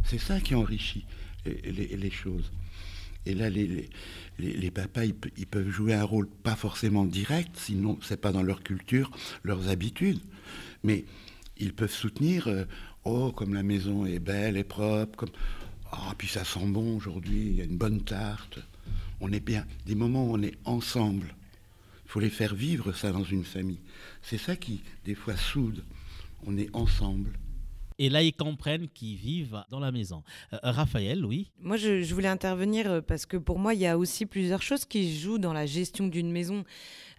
C'est 0.04 0.20
ça 0.20 0.40
qui 0.40 0.56
enrichit 0.56 1.06
les, 1.46 2.12
choses. 2.12 2.52
Et 3.26 3.34
là, 3.34 3.50
les, 3.50 4.72
papas, 4.72 5.06
ils, 5.06 5.48
peuvent 5.48 5.70
jouer 5.70 5.94
un 5.94 6.04
rôle 6.04 6.28
pas 6.28 6.56
forcément 6.56 7.06
direct, 7.06 7.52
sinon 7.56 7.98
c'est 8.02 8.20
pas 8.20 8.32
dans 8.32 8.44
leur 8.44 8.64
culture, 8.64 9.12
leurs 9.44 9.70
habitudes, 9.70 10.22
mais 10.84 11.06
ils 11.58 11.74
peuvent 11.74 11.92
soutenir. 11.92 12.48
Euh, 12.48 12.66
oh, 13.04 13.32
comme 13.32 13.54
la 13.54 13.64
maison 13.64 14.06
est 14.06 14.20
belle 14.20 14.58
et 14.58 14.64
propre, 14.64 15.18
comme 15.18 15.30
oh, 15.94 16.14
puis 16.18 16.28
ça 16.28 16.44
sent 16.44 16.66
bon 16.66 16.98
aujourd'hui, 16.98 17.48
il 17.48 17.56
y 17.56 17.62
a 17.62 17.66
une 17.66 17.78
bonne 17.78 18.02
tarte. 18.04 18.60
On 19.22 19.32
est 19.32 19.46
bien. 19.46 19.66
Des 19.86 19.96
moments 19.96 20.26
où 20.26 20.34
on 20.36 20.42
est 20.42 20.58
ensemble. 20.66 21.36
Il 22.06 22.12
faut 22.12 22.20
les 22.20 22.30
faire 22.30 22.56
vivre 22.56 22.94
ça 22.94 23.12
dans 23.12 23.24
une 23.24 23.44
famille. 23.44 23.82
C'est 24.24 24.38
ça 24.38 24.56
qui, 24.56 24.82
des 25.06 25.14
fois, 25.14 25.36
soude. 25.36 25.84
On 26.46 26.58
est 26.58 26.74
ensemble. 26.74 27.32
Et 28.00 28.08
là, 28.10 28.24
ils 28.24 28.34
comprennent 28.34 28.88
qu'ils 28.88 29.18
vivent 29.18 29.64
dans 29.70 29.80
la 29.80 29.92
maison. 29.92 30.24
Euh, 30.54 30.58
Raphaël, 30.64 31.26
oui 31.26 31.52
Moi, 31.62 31.76
je, 31.76 32.14
voulais 32.14 32.30
intervenir 32.30 32.90
euh, 32.90 33.02
parce 33.02 33.26
que 33.26 33.36
pour 33.36 33.60
moi, 33.60 33.74
il 33.74 33.82
y 33.82 33.88
a 33.88 33.98
aussi 33.98 34.26
plusieurs 34.26 34.62
choses 34.62 34.86
qui 34.86 35.20
jouent 35.20 35.38
dans 35.38 35.52
la 35.52 35.66
gestion 35.66 36.08
d'une 36.08 36.32
maison. 36.32 36.64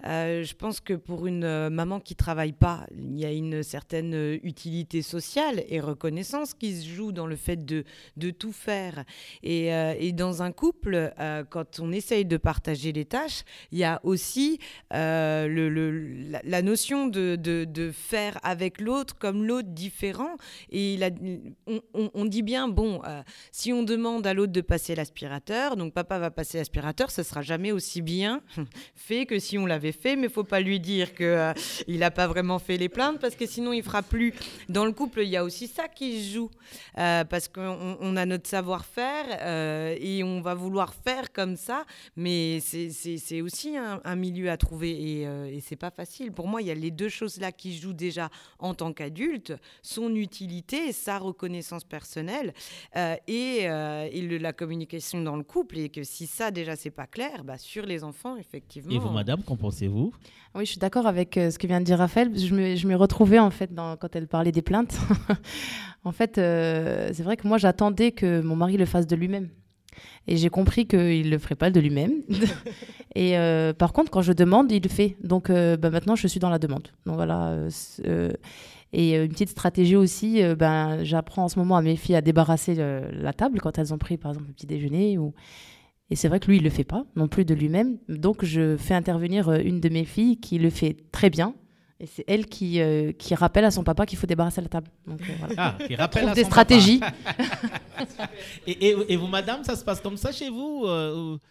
Euh, 0.07 0.45
je 0.45 0.55
pense 0.55 0.81
que 0.81 0.95
pour 0.95 1.27
une 1.27 1.45
euh, 1.45 1.71
maman 1.71 2.01
qui 2.01 2.17
travaille 2.17 2.53
pas, 2.53 2.87
il 2.97 3.19
y 3.19 3.25
a 3.25 3.33
une 3.33 3.63
certaine 3.63 4.15
euh, 4.15 4.39
utilité 4.43 5.03
sociale 5.03 5.65
et 5.69 5.81
reconnaissance 5.81 6.55
qui 6.55 6.75
se 6.75 6.89
joue 6.89 7.13
dans 7.13 7.27
le 7.27 7.37
fait 7.37 7.65
de, 7.65 7.85
tout 8.31 8.53
faire. 8.53 9.05
Et, 9.43 10.13
dans 10.13 10.43
un 10.43 10.53
couple, 10.53 11.13
quand 11.51 11.81
on 11.81 11.93
essaye 11.93 12.25
de 12.25 12.37
partager 12.37 12.93
les 12.93 13.05
tâches, 13.05 13.45
il 13.73 13.79
y 13.79 13.85
a 13.85 14.01
aussi 14.03 14.59
la, 14.91 15.49
notion 16.63 17.07
de, 17.07 17.91
faire 17.93 18.39
avec 18.43 18.81
l'autre 18.81 19.17
comme 19.19 19.45
l'autre 19.45 19.69
différent. 19.69 20.37
Et 20.71 20.99
on, 22.15 22.25
dit 22.25 22.43
bien, 22.43 22.69
bon, 22.69 23.03
si 23.53 23.73
on 23.73 23.83
demande 23.83 24.27
à 24.27 24.35
l'autre 24.35 24.53
de 24.53 24.61
passer 24.61 24.95
l'aspirateur, 24.95 25.77
donc 25.77 25.93
papa 25.93 26.19
va 26.19 26.31
passer 26.31 26.59
l'aspirateur, 26.59 27.11
ce 27.11 27.23
sera 27.23 27.43
jamais 27.43 27.73
aussi 27.73 28.03
bien 28.03 28.43
fait 28.95 29.27
que 29.27 29.39
si 29.39 29.59
on 29.59 29.67
l'avait 29.67 29.90
fait, 29.93 30.17
mais 30.17 30.29
faut 30.29 30.45
pas 30.45 30.61
lui 30.61 30.81
dire 30.81 31.15
qu'il 31.15 31.27
euh, 31.27 31.53
n'a 31.89 32.11
pas 32.11 32.27
vraiment 32.27 32.59
fait 32.59 32.77
les 32.77 32.89
plaintes 32.89 33.21
parce 33.21 33.35
que 33.35 33.47
sinon 33.47 33.73
il 33.73 33.83
fera 33.83 34.03
plus. 34.03 34.35
Dans 34.69 34.85
le 34.85 34.93
couple, 34.93 35.21
il 35.23 35.29
y 35.29 35.37
a 35.37 35.45
aussi 35.45 35.67
ça 35.67 35.89
qui 35.89 36.23
se 36.23 36.35
joue 36.35 36.51
euh, 36.99 37.25
parce 37.25 37.49
qu'on 37.49 38.17
a 38.17 38.27
notre 38.27 38.49
savoir-faire 38.49 39.25
euh, 39.41 39.97
et 40.01 40.23
on 40.23 40.41
va 40.41 40.55
vouloir 40.55 40.95
faire 40.95 41.33
comme 41.33 41.57
ça, 41.57 41.85
mais 42.17 42.61
c'est 42.61 43.41
aussi 43.41 43.77
un, 43.77 44.17
milieu 44.17 44.51
à 44.51 44.57
trouver 44.57 44.91
et, 44.91 45.23
et 45.23 45.61
c'est 45.61 45.77
pas 45.77 45.91
facile. 45.91 46.33
Pour 46.33 46.47
moi, 46.47 46.61
il 46.61 46.69
y 46.69 46.71
a 46.71 46.75
les 46.75 46.91
deux 46.91 47.09
choses 47.09 47.41
là 47.41 47.53
qui 47.53 47.77
jouent 47.77 47.93
déjà 47.93 48.29
en 48.59 48.75
tant 48.75 48.93
qu'adulte, 48.93 49.55
son 49.83 50.15
utilité, 50.15 50.93
sa 50.93 51.19
reconnaissance 51.19 51.85
personnelle 51.85 52.53
et, 53.27 53.67
la 54.41 54.53
communication 54.53 55.23
dans 55.23 55.37
le 55.37 55.43
couple 55.43 55.79
et 55.79 55.89
que 55.89 56.03
si 56.03 56.27
ça 56.27 56.51
déjà 56.51 56.77
c'est 56.77 56.91
pas 56.91 57.07
clair, 57.07 57.45
bah, 57.45 57.59
sur 57.59 57.85
les 57.87 58.05
enfants 58.05 58.37
effectivement. 58.37 58.93
Et 58.93 58.99
vous, 58.99 59.11
madame, 59.11 59.43
qu'en 59.43 59.57
pensez 59.57 59.80
vous 59.89 60.13
Oui, 60.55 60.65
je 60.65 60.71
suis 60.71 60.79
d'accord 60.79 61.07
avec 61.07 61.37
euh, 61.37 61.51
ce 61.51 61.59
que 61.59 61.67
vient 61.67 61.81
de 61.81 61.85
dire 61.85 61.99
Raphaël. 61.99 62.31
Je 62.37 62.55
me, 62.55 62.77
je 62.77 62.87
me 62.87 62.95
retrouvais 62.95 63.39
en 63.39 63.51
fait 63.51 63.71
quand 63.75 64.15
elle 64.15 64.27
parlait 64.29 64.53
des 64.53 64.63
plaintes. 64.63 64.99
en 66.05 66.13
fait, 66.13 66.39
euh, 66.39 67.11
c'est 67.13 67.23
vrai 67.23 67.37
que 67.37 67.47
moi 67.47 67.59
j'attendais 67.59 68.13
que 68.13 68.41
mon 68.41 68.57
mari 68.57 68.77
le 68.77 68.87
fasse 68.87 69.07
de 69.07 69.17
lui-même. 69.17 69.49
Et 70.27 70.37
j'ai 70.37 70.51
compris 70.51 70.87
qu'il 70.87 71.27
ne 71.27 71.31
le 71.31 71.39
ferait 71.39 71.57
pas 71.57 71.71
de 71.71 71.81
lui-même. 71.81 72.23
et 73.15 73.37
euh, 73.37 73.73
par 73.73 73.93
contre, 73.93 74.11
quand 74.11 74.23
je 74.23 74.33
demande, 74.33 74.71
il 74.71 74.83
le 74.83 74.89
fait. 74.89 75.17
Donc 75.23 75.51
bah, 75.51 75.91
maintenant, 75.91 76.17
je 76.17 76.27
suis 76.27 76.41
dans 76.41 76.51
la 76.51 76.59
demande. 76.59 76.89
Donc 77.07 77.17
voilà. 77.17 77.57
et 78.93 79.17
une 79.17 79.29
petite 79.29 79.51
stratégie 79.51 79.97
aussi, 79.97 80.43
ben, 80.57 81.03
j'apprends 81.05 81.45
en 81.45 81.49
ce 81.49 81.59
moment 81.59 81.77
à 81.77 81.83
mes 81.83 81.97
filles 81.97 82.17
à 82.17 82.23
débarrasser 82.23 82.75
la 82.75 83.33
table 83.33 83.61
quand 83.61 83.79
elles 83.79 83.93
ont 83.93 83.99
pris, 83.99 84.17
par 84.17 84.31
exemple, 84.33 84.49
le 84.49 84.55
petit 84.55 84.67
déjeuner. 84.67 85.19
Ou... 85.19 85.35
Et 86.11 86.17
c'est 86.17 86.29
vrai 86.29 86.41
que 86.41 86.47
lui, 86.47 86.57
il 86.57 86.61
ne 86.61 86.65
le 86.65 86.71
fait 86.71 86.85
pas 86.85 87.05
non 87.15 87.29
plus 87.29 87.45
de 87.45 87.55
lui-même. 87.55 87.99
Donc, 88.09 88.45
je 88.45 88.77
fais 88.77 88.95
intervenir 88.95 89.49
euh, 89.49 89.59
une 89.59 89.81
de 89.81 89.89
mes 89.89 90.05
filles 90.05 90.39
qui 90.39 90.59
le 90.59 90.69
fait 90.69 90.97
très 91.13 91.31
bien. 91.31 91.55
Et 92.01 92.07
c'est 92.07 92.25
elle 92.27 92.47
qui, 92.47 92.81
euh, 92.81 93.13
qui 93.13 93.35
rappelle 93.35 93.65
à 93.65 93.71
son 93.71 93.85
papa 93.85 94.07
qu'il 94.07 94.19
faut 94.19 94.27
débarrasser 94.27 94.61
la 94.61 94.69
table. 94.69 94.89
Donc, 95.07 95.21
euh, 95.21 95.33
voilà. 95.39 95.55
Ah, 95.57 95.85
qui 95.87 95.95
rappelle 95.95 96.29
à 96.29 96.35
des 96.35 96.45
stratégies. 96.45 97.01
et, 98.67 98.89
et, 98.89 99.13
et, 99.13 99.17
vous, 99.17 99.29
madame, 99.29 99.63
ça 99.63 99.77
se 99.77 99.85
passe 99.85 100.01
comme 100.01 100.17
ça 100.17 100.33
chez 100.33 100.49
vous 100.49 100.85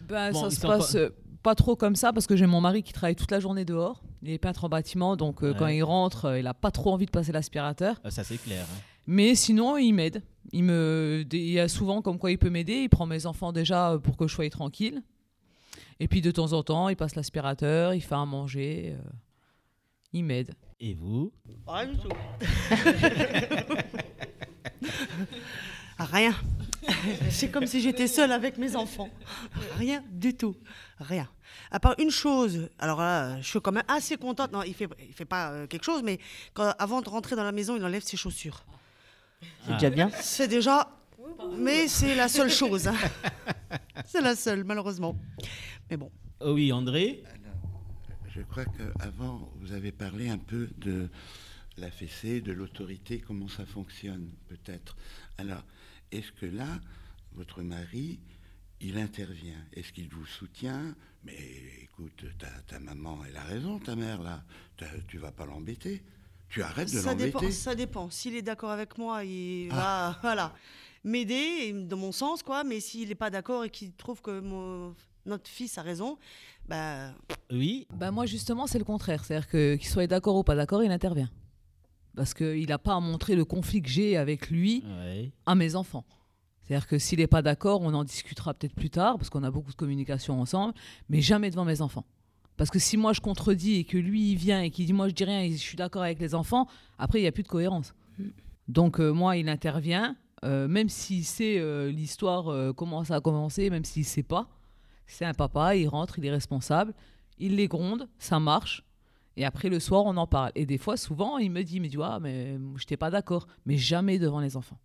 ben, 0.01 0.33
Ça 0.33 0.49
se 0.49 0.59
passe 0.59 0.97
pas... 1.41 1.55
trop 1.55 1.75
comme 1.75 1.95
ça 1.95 2.11
parce 2.11 2.27
que 2.27 2.35
j'ai 2.35 2.47
mon 2.47 2.59
mari 2.59 2.83
qui 2.83 2.91
travaille 2.91 3.15
toute 3.15 3.31
la 3.31 3.39
journée 3.39 3.63
dehors. 3.63 4.03
Il 4.23 4.31
est 4.31 4.39
peintre 4.39 4.65
en 4.65 4.69
bâtiment, 4.69 5.15
donc 5.15 5.39
quand 5.57 5.67
il 5.67 5.83
rentre, 5.83 6.35
il 6.37 6.43
n'a 6.43 6.53
pas 6.53 6.71
trop 6.71 6.91
envie 6.91 7.05
de 7.05 7.11
passer 7.11 7.31
l'aspirateur. 7.31 8.01
ça, 8.09 8.23
c'est 8.25 8.37
clair. 8.37 8.65
Hein. 8.69 8.81
Mais 9.07 9.33
sinon, 9.33 9.77
il 9.77 9.93
m'aide. 9.93 10.21
Il, 10.51 10.63
me, 10.63 11.25
il 11.31 11.51
y 11.51 11.59
a 11.59 11.67
souvent 11.67 12.01
comme 12.01 12.17
quoi 12.17 12.31
il 12.31 12.37
peut 12.37 12.49
m'aider. 12.49 12.83
Il 12.83 12.89
prend 12.89 13.05
mes 13.05 13.25
enfants 13.25 13.51
déjà 13.51 13.99
pour 14.03 14.17
que 14.17 14.27
je 14.27 14.33
sois 14.33 14.49
tranquille. 14.49 15.03
Et 15.99 16.07
puis 16.07 16.21
de 16.21 16.31
temps 16.31 16.53
en 16.53 16.63
temps, 16.63 16.89
il 16.89 16.95
passe 16.95 17.15
l'aspirateur, 17.15 17.93
il 17.93 18.01
fait 18.01 18.15
à 18.15 18.25
manger. 18.25 18.95
Euh, 18.97 19.01
il 20.13 20.23
m'aide. 20.23 20.55
Et 20.79 20.93
vous? 20.93 21.31
Rien 21.67 21.87
du 21.87 21.97
tout. 21.97 22.09
Rien. 25.99 26.33
C'est 27.29 27.51
comme 27.51 27.67
si 27.67 27.81
j'étais 27.81 28.07
seule 28.07 28.31
avec 28.31 28.57
mes 28.57 28.77
enfants. 28.77 29.09
Rien 29.75 30.01
du 30.09 30.33
tout. 30.35 30.55
Rien. 30.99 31.27
À 31.71 31.79
part 31.79 31.93
une 31.99 32.09
chose, 32.09 32.69
alors 32.79 32.99
là, 32.99 33.39
je 33.41 33.47
suis 33.47 33.59
quand 33.59 33.73
même 33.73 33.83
assez 33.87 34.17
contente. 34.17 34.51
Non, 34.53 34.63
il 34.63 34.73
fait, 34.73 34.87
il 35.07 35.13
fait 35.13 35.25
pas 35.25 35.51
euh, 35.51 35.67
quelque 35.67 35.83
chose, 35.83 36.01
mais 36.03 36.17
quand, 36.53 36.73
avant 36.79 37.01
de 37.01 37.09
rentrer 37.09 37.35
dans 37.35 37.43
la 37.43 37.51
maison, 37.51 37.75
il 37.75 37.83
enlève 37.83 38.03
ses 38.03 38.17
chaussures. 38.17 38.65
C'est 39.65 39.73
déjà 39.73 39.89
bien. 39.89 40.09
C'est 40.21 40.47
déjà. 40.47 40.89
Mais 41.57 41.87
c'est 41.87 42.15
la 42.15 42.27
seule 42.27 42.49
chose. 42.49 42.87
Hein. 42.87 42.95
c'est 44.05 44.21
la 44.21 44.35
seule, 44.35 44.63
malheureusement. 44.63 45.17
Mais 45.89 45.97
bon. 45.97 46.11
Oh 46.41 46.53
oui, 46.53 46.71
André 46.71 47.23
Je 48.27 48.41
crois 48.41 48.65
qu'avant, 48.65 49.51
vous 49.59 49.73
avez 49.73 49.91
parlé 49.91 50.29
un 50.29 50.37
peu 50.37 50.69
de 50.77 51.09
la 51.77 51.91
fessée, 51.91 52.41
de 52.41 52.51
l'autorité, 52.51 53.19
comment 53.19 53.47
ça 53.47 53.65
fonctionne, 53.65 54.29
peut-être. 54.47 54.95
Alors, 55.37 55.63
est-ce 56.11 56.31
que 56.33 56.45
là, 56.45 56.79
votre 57.33 57.61
mari, 57.61 58.19
il 58.81 58.97
intervient? 58.97 59.63
Est-ce 59.73 59.93
qu'il 59.93 60.09
vous 60.09 60.25
soutient? 60.25 60.95
Mais 61.23 61.37
écoute, 61.83 62.25
ta, 62.37 62.49
ta, 62.67 62.79
maman, 62.79 63.19
elle 63.27 63.37
a 63.37 63.43
raison, 63.43 63.79
ta 63.79 63.95
mère, 63.95 64.21
là. 64.21 64.43
Tu 65.07 65.17
vas 65.17 65.31
pas 65.31 65.45
l'embêter. 65.45 66.03
Tu 66.49 66.63
arrêtes 66.63 66.91
de 66.91 66.99
l'embêter 66.99 67.51
Ça 67.51 67.75
dépend. 67.75 68.09
S'il 68.09 68.35
est 68.35 68.41
d'accord 68.41 68.71
avec 68.71 68.97
moi, 68.97 69.23
il 69.23 69.69
ah. 69.71 69.75
va 69.75 70.19
voilà, 70.21 70.53
m'aider, 71.03 71.73
dans 71.73 71.97
mon 71.97 72.11
sens, 72.11 72.43
quoi. 72.43 72.63
Mais 72.63 72.79
s'il 72.79 73.09
n'est 73.09 73.15
pas 73.15 73.29
d'accord 73.29 73.63
et 73.65 73.69
qu'il 73.69 73.93
trouve 73.93 74.21
que 74.21 74.41
notre 75.25 75.49
fils 75.49 75.77
a 75.77 75.81
raison, 75.81 76.17
bah... 76.67 77.11
Oui. 77.51 77.87
Bah 77.93 78.11
moi, 78.11 78.25
justement, 78.25 78.67
c'est 78.67 78.79
le 78.79 78.85
contraire. 78.85 79.23
C'est-à-dire 79.23 79.47
que 79.47 79.75
qu'il 79.75 79.89
soit 79.89 80.07
d'accord 80.07 80.35
ou 80.35 80.43
pas 80.43 80.55
d'accord, 80.55 80.83
il 80.83 80.91
intervient. 80.91 81.29
Parce 82.15 82.33
qu'il 82.33 82.67
n'a 82.67 82.79
pas 82.79 82.95
à 82.95 82.99
montrer 82.99 83.35
le 83.35 83.45
conflit 83.45 83.81
que 83.81 83.89
j'ai 83.89 84.17
avec 84.17 84.49
lui 84.49 84.83
à 85.45 85.55
mes 85.55 85.75
enfants. 85.75 86.05
C'est-à-dire 86.63 86.87
que 86.87 86.99
s'il 86.99 87.19
n'est 87.19 87.27
pas 87.27 87.41
d'accord, 87.41 87.81
on 87.81 87.93
en 87.95 88.03
discutera 88.03 88.53
peut-être 88.53 88.75
plus 88.75 88.91
tard, 88.91 89.17
parce 89.17 89.29
qu'on 89.29 89.43
a 89.43 89.49
beaucoup 89.49 89.71
de 89.71 89.75
communication 89.75 90.39
ensemble, 90.39 90.73
mais 91.09 91.21
jamais 91.21 91.49
devant 91.49 91.65
mes 91.65 91.81
enfants. 91.81 92.05
Parce 92.59 92.71
que 92.71 92.77
si 92.77 92.97
moi 92.97 93.13
je 93.13 93.21
contredis 93.21 93.75
et 93.75 93.83
que 93.85 93.97
lui 93.97 94.33
il 94.33 94.35
vient 94.35 94.61
et 94.61 94.69
qu'il 94.69 94.85
dit 94.85 94.91
moi 94.91 95.07
je 95.07 95.13
dis 95.13 95.23
rien 95.23 95.43
et 95.43 95.51
je 95.53 95.57
suis 95.57 95.77
d'accord 95.77 96.03
avec 96.03 96.19
les 96.19 96.35
enfants, 96.35 96.67
après 96.97 97.19
il 97.19 97.21
n'y 97.21 97.27
a 97.29 97.31
plus 97.31 97.43
de 97.43 97.47
cohérence. 97.47 97.93
Mm. 98.17 98.23
Donc 98.67 98.99
euh, 98.99 99.11
moi 99.11 99.37
il 99.37 99.47
intervient, 99.47 100.17
euh, 100.43 100.67
même 100.67 100.89
s'il 100.89 101.23
sait 101.23 101.57
euh, 101.57 101.89
l'histoire, 101.89 102.75
comment 102.75 103.05
ça 103.05 103.15
a 103.15 103.21
commencé, 103.21 103.69
même 103.69 103.85
s'il 103.85 104.01
ne 104.01 104.07
sait 104.07 104.23
pas. 104.23 104.49
C'est 105.07 105.23
un 105.23 105.33
papa, 105.33 105.77
il 105.77 105.87
rentre, 105.87 106.19
il 106.19 106.25
est 106.25 106.31
responsable, 106.31 106.93
il 107.37 107.55
les 107.55 107.69
gronde, 107.69 108.09
ça 108.19 108.41
marche. 108.41 108.83
Et 109.37 109.45
après 109.45 109.69
le 109.69 109.79
soir 109.79 110.03
on 110.05 110.17
en 110.17 110.27
parle. 110.27 110.51
Et 110.55 110.65
des 110.65 110.77
fois 110.77 110.97
souvent 110.97 111.37
il 111.37 111.51
me 111.51 111.63
dit 111.63 111.79
mais 111.79 111.87
tu 111.87 111.95
vois 111.95 112.19
mais 112.19 112.57
je 112.75 112.83
n'étais 112.83 112.97
pas 112.97 113.09
d'accord, 113.09 113.47
mais 113.65 113.77
jamais 113.77 114.19
devant 114.19 114.41
les 114.41 114.57
enfants. 114.57 114.77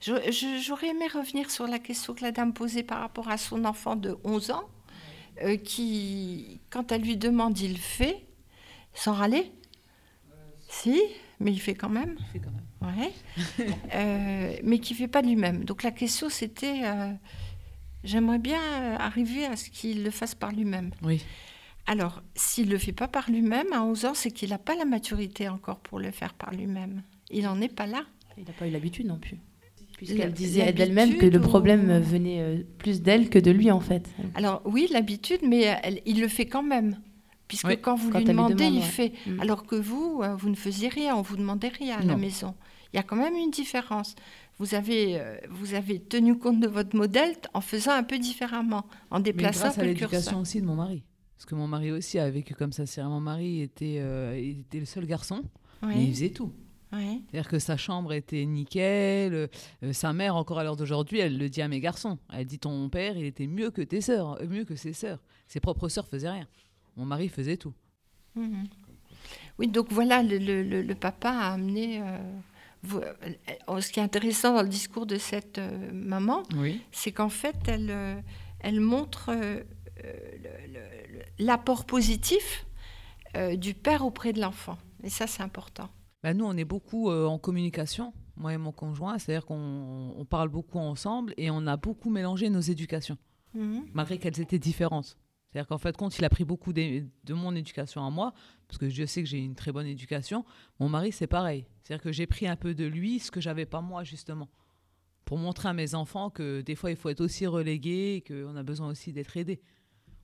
J'aurais 0.00 0.90
aimé 0.90 1.08
revenir 1.12 1.50
sur 1.50 1.66
la 1.66 1.80
question 1.80 2.14
que 2.14 2.22
la 2.22 2.30
dame 2.30 2.52
posait 2.52 2.84
par 2.84 3.00
rapport 3.00 3.28
à 3.28 3.38
son 3.38 3.64
enfant 3.64 3.96
de 3.96 4.16
11 4.22 4.52
ans. 4.52 4.68
Euh, 5.42 5.56
qui, 5.56 6.60
quand 6.70 6.92
elle 6.92 7.02
lui 7.02 7.16
demande, 7.16 7.58
il 7.58 7.76
fait, 7.78 8.24
sans 8.94 9.12
râler. 9.12 9.52
Si, 10.68 11.00
mais 11.40 11.52
il 11.52 11.60
fait 11.60 11.74
quand 11.74 11.88
même. 11.88 12.16
Il 12.18 12.26
fait 12.26 12.40
quand 12.40 12.50
même. 12.50 12.96
Ouais. 12.96 13.12
Euh, 13.94 14.56
mais 14.62 14.78
qui 14.78 14.94
fait 14.94 15.08
pas 15.08 15.22
lui-même. 15.22 15.64
Donc 15.64 15.82
la 15.82 15.90
question, 15.90 16.28
c'était, 16.28 16.82
euh, 16.84 17.12
j'aimerais 18.04 18.38
bien 18.38 18.60
arriver 18.98 19.46
à 19.46 19.56
ce 19.56 19.70
qu'il 19.70 20.02
le 20.02 20.10
fasse 20.10 20.34
par 20.34 20.52
lui-même. 20.52 20.90
Oui. 21.02 21.24
Alors, 21.86 22.22
s'il 22.34 22.68
le 22.68 22.78
fait 22.78 22.92
pas 22.92 23.08
par 23.08 23.30
lui-même, 23.30 23.72
à 23.72 23.82
11 23.82 24.04
ans, 24.06 24.14
c'est 24.14 24.30
qu'il 24.30 24.50
n'a 24.50 24.58
pas 24.58 24.74
la 24.74 24.84
maturité 24.84 25.48
encore 25.48 25.78
pour 25.78 26.00
le 26.00 26.10
faire 26.10 26.34
par 26.34 26.52
lui-même. 26.52 27.02
Il 27.30 27.44
n'en 27.44 27.60
est 27.60 27.74
pas 27.74 27.86
là. 27.86 28.02
Il 28.36 28.44
n'a 28.44 28.52
pas 28.52 28.66
eu 28.66 28.70
l'habitude 28.70 29.06
non 29.06 29.18
plus 29.18 29.38
puisqu'elle 29.96 30.32
disait 30.32 30.72
d'elle-même 30.72 31.16
que 31.16 31.26
le 31.26 31.40
problème 31.40 31.98
venait 32.00 32.40
euh, 32.40 32.62
plus 32.78 33.02
d'elle 33.02 33.28
que 33.28 33.38
de 33.38 33.50
lui 33.50 33.70
en 33.70 33.80
fait. 33.80 34.08
Alors 34.34 34.62
oui, 34.64 34.88
l'habitude, 34.92 35.40
mais 35.42 35.80
il 36.04 36.20
le 36.20 36.28
fait 36.28 36.46
quand 36.46 36.62
même. 36.62 36.98
Puisque 37.48 37.80
quand 37.80 37.94
vous 37.94 38.10
lui 38.10 38.24
demandez, 38.24 38.64
il 38.64 38.82
fait. 38.82 39.12
Mm. 39.26 39.40
Alors 39.40 39.64
que 39.66 39.76
vous, 39.76 40.20
euh, 40.22 40.34
vous 40.34 40.50
ne 40.50 40.56
faisiez 40.56 40.88
rien, 40.88 41.14
on 41.16 41.22
vous 41.22 41.36
demandait 41.36 41.68
rien 41.68 41.98
à 41.98 42.02
la 42.02 42.16
maison. 42.16 42.54
Il 42.92 42.96
y 42.96 42.98
a 42.98 43.02
quand 43.02 43.16
même 43.16 43.34
une 43.34 43.50
différence. 43.50 44.16
Vous 44.58 44.74
avez, 44.74 45.20
euh, 45.20 45.36
vous 45.50 45.74
avez 45.74 46.00
tenu 46.00 46.38
compte 46.38 46.60
de 46.60 46.66
votre 46.66 46.96
modèle 46.96 47.36
en 47.54 47.60
faisant 47.60 47.92
un 47.92 48.02
peu 48.02 48.18
différemment, 48.18 48.86
en 49.10 49.20
déplaçant 49.20 49.58
mais 49.58 49.68
grâce 49.68 49.78
à 49.78 49.84
l'éducation 49.84 50.40
aussi 50.40 50.60
de 50.60 50.66
mon 50.66 50.74
mari. 50.74 51.04
Parce 51.36 51.46
que 51.46 51.54
mon 51.54 51.68
mari 51.68 51.92
aussi 51.92 52.18
a 52.18 52.28
vécu 52.30 52.54
comme 52.54 52.72
ça. 52.72 52.84
Mon 53.04 53.20
mari 53.20 53.60
était, 53.62 54.02
il 54.40 54.60
était 54.60 54.80
le 54.80 54.86
seul 54.86 55.06
garçon, 55.06 55.44
mais 55.82 56.04
il 56.04 56.14
faisait 56.14 56.30
tout. 56.30 56.52
C'est-à-dire 56.90 57.48
que 57.48 57.58
sa 57.58 57.76
chambre 57.76 58.12
était 58.12 58.44
nickel. 58.44 59.34
Euh, 59.34 59.92
sa 59.92 60.12
mère, 60.12 60.36
encore 60.36 60.58
à 60.58 60.64
l'heure 60.64 60.76
d'aujourd'hui, 60.76 61.18
elle 61.18 61.38
le 61.38 61.48
dit 61.48 61.62
à 61.62 61.68
mes 61.68 61.80
garçons. 61.80 62.18
Elle 62.32 62.46
dit 62.46 62.58
ton 62.58 62.88
père, 62.88 63.16
il 63.16 63.24
était 63.24 63.46
mieux 63.46 63.70
que 63.70 63.82
tes 63.82 64.00
sœurs, 64.00 64.40
euh, 64.40 64.46
mieux 64.46 64.64
que 64.64 64.76
ses 64.76 64.92
sœurs. 64.92 65.18
Ses 65.48 65.60
propres 65.60 65.88
sœurs 65.88 66.06
faisaient 66.06 66.30
rien. 66.30 66.46
Mon 66.96 67.04
mari 67.04 67.28
faisait 67.28 67.56
tout. 67.56 67.74
Mhm. 68.34 68.68
Oui, 69.58 69.68
donc 69.68 69.90
voilà, 69.90 70.22
le, 70.22 70.94
papa 70.94 71.30
a 71.30 71.52
amené. 71.54 72.02
Euh, 72.02 73.80
ce 73.80 73.90
qui 73.90 73.98
est 73.98 74.02
intéressant 74.02 74.54
dans 74.54 74.62
le 74.62 74.68
discours 74.68 75.06
de 75.06 75.16
cette 75.16 75.58
maman, 75.92 76.42
c'est 76.92 77.10
qu'en 77.10 77.30
fait, 77.30 77.56
elle, 77.66 78.22
elle 78.60 78.80
montre 78.80 79.34
l'apport 81.38 81.84
positif 81.84 82.66
du 83.54 83.74
père 83.74 84.04
auprès 84.04 84.32
de 84.32 84.40
l'enfant. 84.40 84.78
Et 85.02 85.08
ça, 85.08 85.26
c'est 85.26 85.42
important. 85.42 85.88
Bah, 86.22 86.34
nous, 86.34 86.44
on 86.44 86.56
est 86.56 86.64
beaucoup 86.64 87.10
euh, 87.10 87.26
en 87.26 87.38
communication, 87.38 88.12
moi 88.36 88.52
et 88.52 88.58
mon 88.58 88.72
conjoint, 88.72 89.18
c'est-à-dire 89.18 89.46
qu'on 89.46 90.26
parle 90.28 90.48
beaucoup 90.48 90.78
ensemble 90.78 91.34
et 91.36 91.50
on 91.50 91.66
a 91.66 91.76
beaucoup 91.76 92.10
mélangé 92.10 92.50
nos 92.50 92.60
éducations, 92.60 93.18
mhm. 93.54 93.86
malgré 93.92 94.18
qu'elles 94.18 94.40
étaient 94.40 94.58
différentes. 94.58 95.16
C'est-à-dire 95.56 95.68
qu'en 95.68 95.78
fait, 95.78 95.96
compte, 95.96 96.18
il 96.18 96.24
a 96.24 96.28
pris 96.28 96.44
beaucoup 96.44 96.72
de, 96.74 97.04
mon 97.30 97.54
éducation 97.54 98.04
à 98.04 98.10
moi, 98.10 98.34
parce 98.68 98.76
que 98.76 98.90
je 98.90 99.06
sais 99.06 99.22
que 99.22 99.28
j'ai 99.28 99.38
une 99.38 99.54
très 99.54 99.72
bonne 99.72 99.86
éducation. 99.86 100.44
Mon 100.80 100.88
mari, 100.88 101.12
c'est 101.12 101.26
pareil. 101.26 101.64
C'est-à-dire 101.82 102.02
que 102.02 102.12
j'ai 102.12 102.26
pris 102.26 102.46
un 102.46 102.56
peu 102.56 102.74
de 102.74 102.84
lui, 102.84 103.20
ce 103.20 103.30
que 103.30 103.40
j'avais 103.40 103.64
pas 103.64 103.80
moi, 103.80 104.04
justement, 104.04 104.50
pour 105.24 105.38
montrer 105.38 105.68
à 105.68 105.72
mes 105.72 105.94
enfants 105.94 106.28
que 106.28 106.60
des 106.60 106.74
fois, 106.74 106.90
il 106.90 106.96
faut 106.96 107.08
être 107.08 107.22
aussi 107.22 107.46
relégué 107.46 108.16
et 108.16 108.20
qu'on 108.20 108.54
a 108.54 108.62
besoin 108.62 108.88
aussi 108.88 109.12
d'être 109.12 109.36
aidé. 109.36 109.60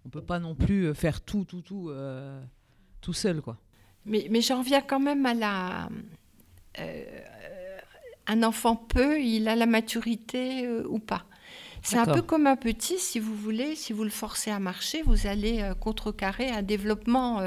On 0.04 0.10
peut 0.10 0.20
pas 0.20 0.38
non 0.38 0.54
plus 0.54 0.88
euh, 0.88 0.94
faire 0.94 1.22
tout, 1.22 1.44
tout, 1.44 1.62
tout, 1.62 1.88
euh, 1.88 2.42
tout 3.00 3.12
seul, 3.14 3.40
quoi. 3.40 3.58
Mais, 4.06 4.26
mais 4.30 4.40
j'en 4.40 4.58
reviens 4.58 4.80
quand 4.80 5.00
même 5.00 5.26
à 5.26 5.34
la. 5.34 5.88
Euh, 6.78 7.04
un 8.26 8.42
enfant 8.42 8.76
peut, 8.76 9.20
il 9.20 9.48
a 9.48 9.56
la 9.56 9.66
maturité 9.66 10.66
euh, 10.66 10.84
ou 10.88 10.98
pas. 10.98 11.24
C'est 11.84 11.98
un 11.98 12.06
peu 12.06 12.22
comme 12.22 12.46
un 12.46 12.54
petit, 12.54 12.98
si 12.98 13.18
vous 13.18 13.34
voulez, 13.34 13.74
si 13.74 13.92
vous 13.92 14.04
le 14.04 14.10
forcez 14.10 14.52
à 14.52 14.60
marcher, 14.60 15.02
vous 15.02 15.26
allez 15.26 15.62
euh, 15.62 15.74
contrecarrer 15.74 16.48
un 16.48 16.62
développement 16.62 17.42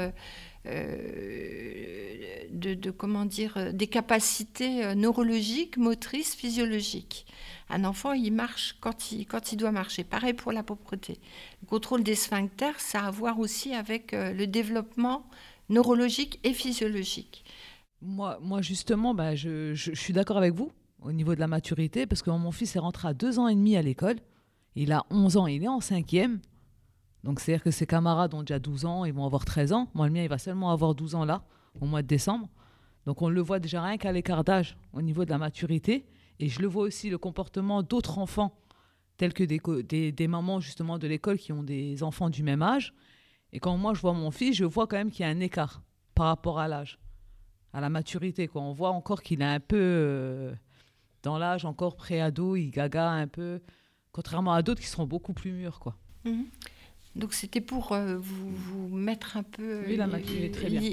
de, 0.66 2.74
de, 2.74 2.90
comment 2.90 3.24
dire, 3.24 3.72
des 3.72 3.86
capacités 3.86 4.94
neurologiques, 4.94 5.78
motrices, 5.78 6.34
physiologiques. 6.34 7.24
Un 7.70 7.84
enfant, 7.84 8.12
il 8.12 8.30
marche 8.30 8.76
quand 8.80 9.10
il, 9.10 9.26
quand 9.26 9.52
il 9.52 9.56
doit 9.56 9.72
marcher. 9.72 10.04
Pareil 10.04 10.34
pour 10.34 10.52
la 10.52 10.62
propreté. 10.62 11.18
Le 11.62 11.68
contrôle 11.68 12.02
des 12.02 12.14
sphincters, 12.14 12.78
ça 12.78 13.04
a 13.04 13.06
à 13.06 13.10
voir 13.10 13.38
aussi 13.38 13.74
avec 13.74 14.12
le 14.12 14.46
développement 14.46 15.24
neurologique 15.68 16.40
et 16.44 16.52
physiologique. 16.52 17.44
Moi, 18.02 18.38
moi 18.42 18.62
justement, 18.62 19.14
bah, 19.14 19.34
je, 19.34 19.74
suis 19.74 20.12
d'accord 20.12 20.36
avec 20.38 20.54
vous 20.54 20.70
au 21.02 21.12
niveau 21.12 21.34
de 21.34 21.40
la 21.40 21.46
maturité, 21.46 22.06
parce 22.06 22.22
que 22.22 22.30
mon 22.30 22.52
fils 22.52 22.74
est 22.74 22.80
rentré 22.80 23.08
à 23.08 23.14
deux 23.14 23.38
ans 23.38 23.48
et 23.48 23.54
demi 23.54 23.76
à 23.76 23.82
l'école. 23.82 24.16
Il 24.74 24.92
a 24.92 25.04
11 25.10 25.36
ans, 25.36 25.46
il 25.46 25.62
est 25.62 25.68
en 25.68 25.80
cinquième. 25.80 26.40
Donc 27.22 27.40
c'est-à-dire 27.40 27.62
que 27.62 27.70
ses 27.70 27.86
camarades 27.86 28.34
ont 28.34 28.42
déjà 28.42 28.58
12 28.58 28.84
ans, 28.84 29.04
ils 29.04 29.12
vont 29.12 29.24
avoir 29.24 29.44
13 29.44 29.72
ans. 29.72 29.88
Moi, 29.94 30.06
le 30.06 30.12
mien, 30.12 30.22
il 30.22 30.28
va 30.28 30.38
seulement 30.38 30.70
avoir 30.70 30.94
12 30.94 31.14
ans 31.14 31.24
là, 31.24 31.42
au 31.80 31.86
mois 31.86 32.02
de 32.02 32.06
décembre. 32.06 32.48
Donc 33.06 33.22
on 33.22 33.28
le 33.28 33.40
voit 33.40 33.58
déjà 33.58 33.82
rien 33.82 33.96
qu'à 33.96 34.12
l'écart 34.12 34.44
d'âge 34.44 34.76
au 34.92 35.00
niveau 35.00 35.24
de 35.24 35.30
la 35.30 35.38
maturité. 35.38 36.06
Et 36.38 36.48
je 36.48 36.60
le 36.60 36.66
vois 36.66 36.82
aussi 36.82 37.08
le 37.08 37.18
comportement 37.18 37.82
d'autres 37.82 38.18
enfants, 38.18 38.58
tels 39.16 39.32
que 39.32 39.44
des, 39.44 40.28
mamans 40.28 40.60
justement 40.60 40.98
de 40.98 41.06
l'école 41.06 41.38
qui 41.38 41.52
ont 41.52 41.62
des 41.62 42.02
enfants 42.02 42.28
du 42.28 42.42
même 42.42 42.62
âge. 42.62 42.92
Et 43.52 43.60
quand 43.60 43.76
moi 43.76 43.94
je 43.94 44.00
vois 44.00 44.12
mon 44.12 44.30
fils, 44.30 44.56
je 44.56 44.64
vois 44.64 44.86
quand 44.86 44.96
même 44.96 45.10
qu'il 45.10 45.24
y 45.24 45.28
a 45.28 45.32
un 45.32 45.40
écart 45.40 45.82
par 46.14 46.26
rapport 46.26 46.58
à 46.58 46.68
l'âge, 46.68 46.98
à 47.72 47.80
la 47.80 47.90
maturité. 47.90 48.48
Quoi. 48.48 48.62
On 48.62 48.72
voit 48.72 48.90
encore 48.90 49.22
qu'il 49.22 49.42
est 49.42 49.44
un 49.44 49.60
peu 49.60 49.76
euh, 49.78 50.52
dans 51.22 51.38
l'âge, 51.38 51.64
encore 51.64 51.96
pré-ado, 51.96 52.56
il 52.56 52.70
gaga 52.70 53.10
un 53.10 53.26
peu, 53.26 53.60
contrairement 54.12 54.52
à 54.52 54.62
d'autres 54.62 54.80
qui 54.80 54.88
seront 54.88 55.06
beaucoup 55.06 55.32
plus 55.32 55.52
mûrs. 55.52 55.78
Quoi. 55.78 55.96
Mhm. 56.24 56.46
Donc 57.16 57.32
c'était 57.32 57.62
pour 57.62 57.92
euh, 57.92 58.18
vous, 58.18 58.50
vous, 58.50 58.88
mettre 58.94 59.38
un 59.38 59.42
peu 59.42 59.84
oui, 59.86 59.98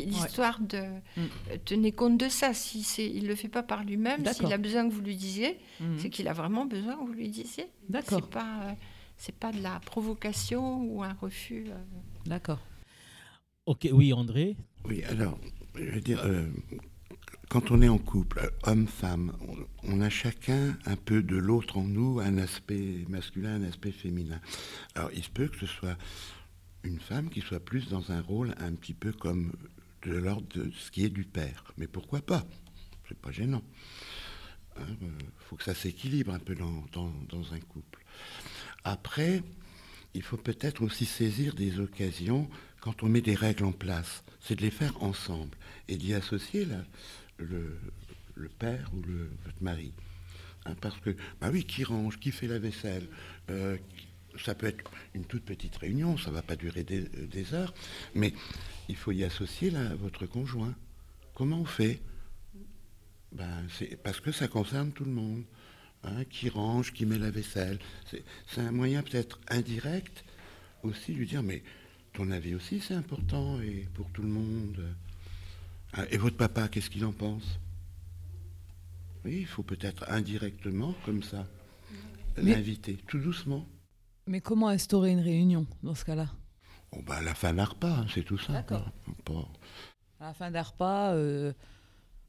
l'histoire 0.06 0.60
de 0.62 0.82
mm. 1.18 1.58
tenez 1.66 1.92
compte 1.92 2.18
de 2.18 2.30
ça. 2.30 2.54
Si 2.54 2.82
il 3.14 3.28
le 3.28 3.36
fait 3.36 3.50
pas 3.50 3.62
par 3.62 3.84
lui-même, 3.84 4.26
s'il 4.28 4.52
a 4.54 4.58
besoin 4.58 4.88
que 4.88 4.94
vous 4.94 5.02
lui 5.02 5.18
disiez, 5.18 5.60
mm. 5.82 5.98
c'est 5.98 6.10
qu'il 6.10 6.30
a 6.30 6.34
vraiment 6.34 6.66
besoin 6.66 6.96
que 6.96 7.06
vous 7.06 7.14
lui 7.14 7.28
disiez. 7.28 7.68
D'accord. 7.90 8.22
C'est 8.22 8.30
pas 8.30 8.62
euh, 8.64 8.72
c'est 9.18 9.36
pas 9.36 9.52
de 9.52 9.62
la 9.62 9.82
provocation 9.82 10.82
ou 10.86 11.04
un 11.04 11.14
refus. 11.14 11.66
D'accord. 12.26 12.60
Ok, 13.66 13.88
oui, 13.92 14.14
André. 14.14 14.56
Oui, 14.86 15.04
alors, 15.04 15.38
je 15.76 15.92
veux 15.92 16.02
dire, 16.02 16.22
euh, 16.26 16.46
quand 17.50 17.72
on 17.72 17.82
est 17.82 17.88
en 17.88 17.98
couple, 17.98 18.40
euh, 18.40 18.50
homme-femme, 18.64 19.34
on, 19.84 20.02
a 20.02 20.10
chacun 20.10 20.78
un 20.86 20.96
peu 20.96 21.22
de 21.22 21.38
l'autre 21.38 21.78
en 21.78 21.84
nous, 21.84 22.20
un 22.20 22.38
aspect 22.38 23.06
masculin, 23.08 23.62
un 23.62 23.64
aspect 23.64 23.92
féminin. 23.92 24.40
Alors, 24.96 25.12
il 25.14 25.24
se 25.24 25.30
peut 25.30 25.48
que 25.48 25.60
ce 25.60 25.66
soit 25.66 25.98
une 26.84 27.00
femme 27.00 27.30
qui 27.30 27.42
soit 27.42 27.60
plus 27.60 27.90
dans 27.90 28.12
un 28.12 28.22
rôle 28.22 28.54
un 28.58 28.74
petit 28.74 28.94
peu 28.94 29.12
comme 29.12 29.54
de 30.06 30.14
l'ordre 30.14 30.48
de 30.56 30.72
ce 30.72 30.92
qui 30.92 31.06
est 31.06 31.10
du 31.10 31.24
père. 31.24 31.64
Mais 31.78 31.88
pourquoi 31.88 32.22
pas? 32.22 32.44
C'est 33.08 33.18
pas 33.18 33.32
gênant. 33.32 33.64
Il 34.76 34.82
hein, 34.82 34.98
euh, 35.04 35.08
faut 35.38 35.56
que 35.56 35.64
ça 35.64 35.76
s'équilibre 35.76 36.34
un 36.34 36.40
peu 36.40 36.56
dans, 36.56 36.84
dans 36.94 37.54
un 37.54 37.60
couple. 37.60 38.04
Après, 38.84 39.42
il 40.14 40.22
faut 40.22 40.38
peut-être 40.38 40.82
aussi 40.84 41.06
saisir 41.06 41.54
des 41.56 41.80
occasions 41.80 42.50
quand 42.82 43.04
on 43.04 43.10
met 43.10 43.22
des 43.22 43.36
règles 43.36 43.66
en 43.66 43.72
place. 43.72 44.24
C'est 44.42 44.56
de 44.56 44.62
les 44.62 44.72
faire 44.72 45.02
ensemble 45.02 45.58
et 45.88 45.98
d'y 45.98 46.14
associer 46.14 46.68
le, 47.38 47.80
père 48.60 48.92
ou 48.94 49.02
votre 49.46 49.62
mari. 49.62 49.94
Hein, 50.66 50.76
parce 50.82 50.98
que, 51.00 51.16
bah 51.42 51.50
oui, 51.52 51.66
qui 51.66 51.84
range, 51.84 52.20
qui 52.20 52.32
fait 52.32 52.48
la 52.48 52.60
vaisselle 52.60 53.08
euh, 53.50 53.78
Ça 54.38 54.56
peut 54.56 54.68
être 54.68 54.90
une 55.14 55.26
toute 55.26 55.44
petite 55.44 55.76
réunion, 55.78 56.18
ça 56.18 56.30
ne 56.30 56.36
va 56.36 56.42
pas 56.42 56.56
durer 56.56 56.84
des, 56.84 57.54
heures, 57.54 57.74
mais 58.16 58.34
il 58.90 58.96
faut 58.96 59.12
y 59.12 59.24
associer 59.24 59.72
votre 60.00 60.26
conjoint. 60.26 60.74
Comment 61.34 61.62
on 61.62 61.66
fait? 61.66 62.02
Ben, 63.32 63.66
Parce 64.04 64.20
que 64.20 64.32
ça 64.32 64.48
concerne 64.48 64.92
tout 64.92 65.06
le 65.06 65.12
monde. 65.12 65.44
Hein, 66.06 66.26
qui 66.30 66.50
range, 66.50 66.92
qui 66.94 67.06
met 67.06 67.18
la 67.18 67.32
vaisselle. 67.32 67.80
C'est 68.48 68.60
un 68.62 68.72
moyen 68.72 69.02
peut-être 69.04 69.40
indirect 69.50 70.26
aussi 70.84 71.14
de 71.14 71.18
lui 71.20 71.28
dire, 71.28 71.42
mais 71.44 71.64
ton 72.14 72.30
avis 72.32 72.56
aussi 72.56 72.82
c'est 72.82 72.94
important 72.94 73.62
et 73.62 73.88
pour 73.94 74.10
tout 74.12 74.22
le 74.22 74.28
monde. 74.28 74.84
Hein, 75.94 76.06
et 76.12 76.18
votre 76.18 76.36
papa, 76.36 76.68
qu'est-ce 76.68 76.90
qu'il 76.90 77.06
en 77.06 77.14
pense? 77.14 77.58
Oui, 79.24 79.38
il 79.40 79.48
faut 79.48 79.64
peut-être 79.64 80.04
indirectement, 80.12 80.94
comme 81.06 81.24
ça, 81.24 81.48
l'inviter, 82.36 82.98
tout 83.08 83.20
doucement. 83.20 83.66
Mais 84.28 84.42
comment 84.42 84.68
instaurer 84.68 85.12
une 85.12 85.22
réunion 85.22 85.66
dans 85.84 85.96
ce 85.96 86.04
cas-là? 86.04 86.28
Oh, 86.92 87.02
bah, 87.06 87.16
à 87.16 87.22
la 87.22 87.34
fin 87.34 87.54
d'un 87.54 87.64
repas, 87.66 88.00
hein, 88.00 88.06
c'est 88.14 88.24
tout 88.24 88.38
quoi. 88.46 88.62
Pas- 89.24 89.48
À 90.20 90.26
la 90.28 90.34
fin 90.34 90.52
d'un 90.52 90.62
repas, 90.62 91.14
euh, 91.14 91.54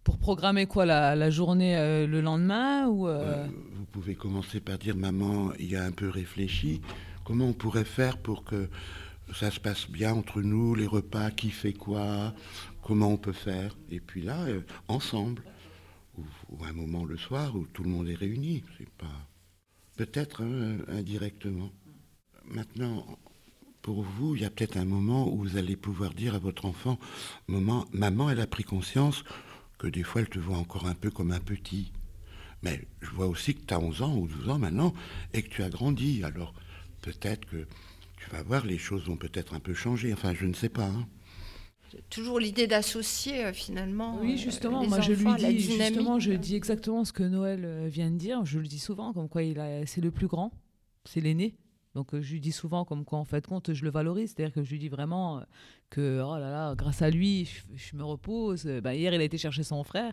pour 0.05 0.19
programmer 0.19 0.67
quoi 0.67 0.85
la, 0.85 1.31
journée 1.31 1.77
euh, 1.77 2.07
le 2.07 2.21
lendemain 2.21 2.87
ou 2.87 3.09
euh, 3.09 3.45
Euh, 3.45 3.47
vous 3.75 3.87
pouvez 3.87 4.15
commencer 4.15 4.61
par 4.61 4.79
dire 4.79 4.97
maman, 4.97 5.53
il 5.59 5.71
y 5.71 5.77
a 5.77 5.85
un 5.85 5.93
peu 5.93 6.09
réfléchi. 6.09 6.83
Comment 7.25 7.47
on 7.47 7.53
pourrait 7.55 7.87
faire 7.87 8.19
pour 8.19 8.45
que 8.45 8.69
ça 9.35 9.51
se 9.51 9.59
passe 9.59 9.91
bien 9.91 10.13
entre 10.13 10.43
nous, 10.43 10.75
les 10.75 10.87
repas, 10.87 11.31
qui 11.31 11.51
fait 11.51 11.73
quoi, 11.73 12.35
comment 12.83 13.09
on 13.09 13.17
peut 13.17 13.33
faire? 13.33 13.77
Et 13.91 14.01
puis 14.01 14.21
là, 14.21 14.45
ensemble, 14.89 15.43
ou, 16.19 16.23
ou 16.51 16.65
un 16.65 16.75
moment 16.75 17.05
le 17.05 17.17
soir 17.17 17.57
où 17.57 17.67
tout 17.73 17.83
le 17.83 17.91
monde 17.91 18.09
est 18.09 18.15
réuni. 18.15 18.63
C'est 18.77 18.91
pas 18.91 19.27
peut-être 19.97 20.43
hein, 20.43 20.77
indirectement. 20.89 21.71
Maintenant, 22.45 23.07
pour 23.81 24.03
vous, 24.03 24.37
il 24.37 24.43
y 24.43 24.45
a 24.45 24.51
peut-être 24.51 24.77
un 24.77 24.85
moment 24.85 25.33
où 25.33 25.39
vous 25.39 25.57
allez 25.57 25.77
pouvoir 25.77 26.13
dire 26.13 26.35
à 26.35 26.39
votre 26.39 26.67
enfant, 26.67 26.99
maman, 27.49 27.87
maman, 27.93 28.29
elle 28.29 28.41
a 28.41 28.47
pris 28.47 28.65
conscience 28.65 29.25
que 29.85 29.91
des 29.91 30.03
fois 30.03 30.23
elle 30.23 30.29
te 30.29 30.39
voit 30.39 30.57
encore 30.57 30.87
un 30.87 30.95
peu 30.95 31.11
comme 31.11 31.31
un 31.33 31.41
petit. 31.41 31.93
Mais 32.63 32.81
je 33.03 33.11
vois 33.11 33.27
aussi 33.27 33.55
que 33.55 33.61
tu 33.67 33.75
as 33.75 33.79
11 33.81 34.03
ans 34.03 34.17
ou 34.17 34.27
12 34.27 34.49
ans 34.49 34.59
maintenant 34.59 34.95
et 35.35 35.43
que 35.43 35.49
tu 35.49 35.63
as 35.63 35.69
grandi. 35.69 36.23
Alors 36.25 36.55
peut-être 37.03 37.45
que 37.47 37.67
tu 38.17 38.31
vas 38.31 38.43
voir, 38.43 38.65
les 38.65 38.79
choses 38.79 39.05
vont 39.05 39.17
peut-être 39.17 39.53
un 39.55 39.61
peu 39.61 39.75
changer. 39.75 40.13
Enfin, 40.13 40.33
je 40.35 40.47
ne 40.47 40.55
sais 40.55 40.71
pas. 40.71 40.87
hein. 40.87 41.07
Toujours 42.11 42.41
l'idée 42.41 42.67
d'associer 42.67 43.45
euh, 43.45 43.53
finalement. 43.53 44.19
Oui, 44.21 44.33
euh, 44.33 44.37
justement, 44.37 44.81
les 44.83 44.89
moi 44.89 45.01
je 45.01 45.13
lui 45.13 45.27
enfants 45.27 45.35
à 45.35 45.39
la 45.39 45.53
dis, 45.53 45.59
dynamique. 45.59 45.95
justement, 45.95 46.19
je 46.19 46.33
dis 46.33 46.57
exactement 46.57 47.05
ce 47.05 47.13
que 47.13 47.23
Noël 47.23 47.65
euh, 47.65 47.87
vient 47.89 48.11
de 48.11 48.17
dire. 48.17 48.45
Je 48.45 48.59
le 48.59 48.67
dis 48.67 48.79
souvent, 48.81 49.13
comme 49.13 49.29
quoi 49.29 49.43
il 49.43 49.61
a, 49.61 49.87
c'est 49.87 50.01
le 50.01 50.11
plus 50.11 50.27
grand, 50.27 50.51
c'est 51.05 51.21
l'aîné. 51.21 51.55
Donc 51.95 52.13
euh, 52.13 52.21
je 52.21 52.33
lui 52.33 52.41
dis 52.41 52.53
souvent, 52.53 52.85
comme 52.85 53.05
quoi 53.05 53.19
en 53.19 53.25
fait 53.25 53.47
compte, 53.47 53.73
je 53.73 53.85
le 53.85 53.91
valorise. 53.91 54.35
C'est-à-dire 54.35 54.53
que 54.53 54.63
je 54.63 54.71
lui 54.71 54.79
dis 54.79 54.89
vraiment 54.89 55.39
euh, 55.39 55.43
que, 55.91 56.23
oh 56.25 56.39
là 56.39 56.51
là, 56.51 56.75
grâce 56.75 57.03
à 57.03 57.11
lui, 57.11 57.49
je, 57.75 57.97
me 57.97 58.05
repose. 58.05 58.67
Bah, 58.83 58.95
hier, 58.95 59.15
il 59.15 59.21
a 59.21 59.25
été 59.25 59.39
chercher 59.39 59.63
son 59.63 59.83
frère. 59.85 60.13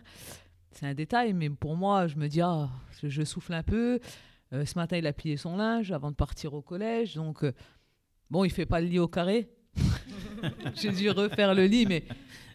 C'est 0.70 0.86
un 0.86 0.94
détail, 0.94 1.32
mais 1.34 1.50
pour 1.50 1.76
moi, 1.76 2.06
je 2.06 2.16
me 2.16 2.28
dis, 2.28 2.40
ah, 2.40 2.70
je, 3.02 3.24
souffle 3.24 3.52
un 3.52 3.62
peu. 3.62 4.00
Ce 4.52 4.78
matin, 4.78 4.96
il 4.98 5.06
a 5.06 5.12
plié 5.12 5.36
son 5.36 5.56
linge 5.56 5.92
avant 5.92 6.10
de 6.10 6.16
partir 6.16 6.54
au 6.54 6.62
collège. 6.62 7.14
Donc, 7.14 7.44
bon, 8.30 8.44
il 8.44 8.50
fait 8.50 8.64
pas 8.64 8.80
le 8.80 8.86
lit 8.86 8.98
au 8.98 9.08
carré. 9.08 9.50
J'ai 10.76 10.92
dû 10.92 11.10
refaire 11.10 11.54
le 11.54 11.66
lit, 11.66 11.84
mais 11.84 12.04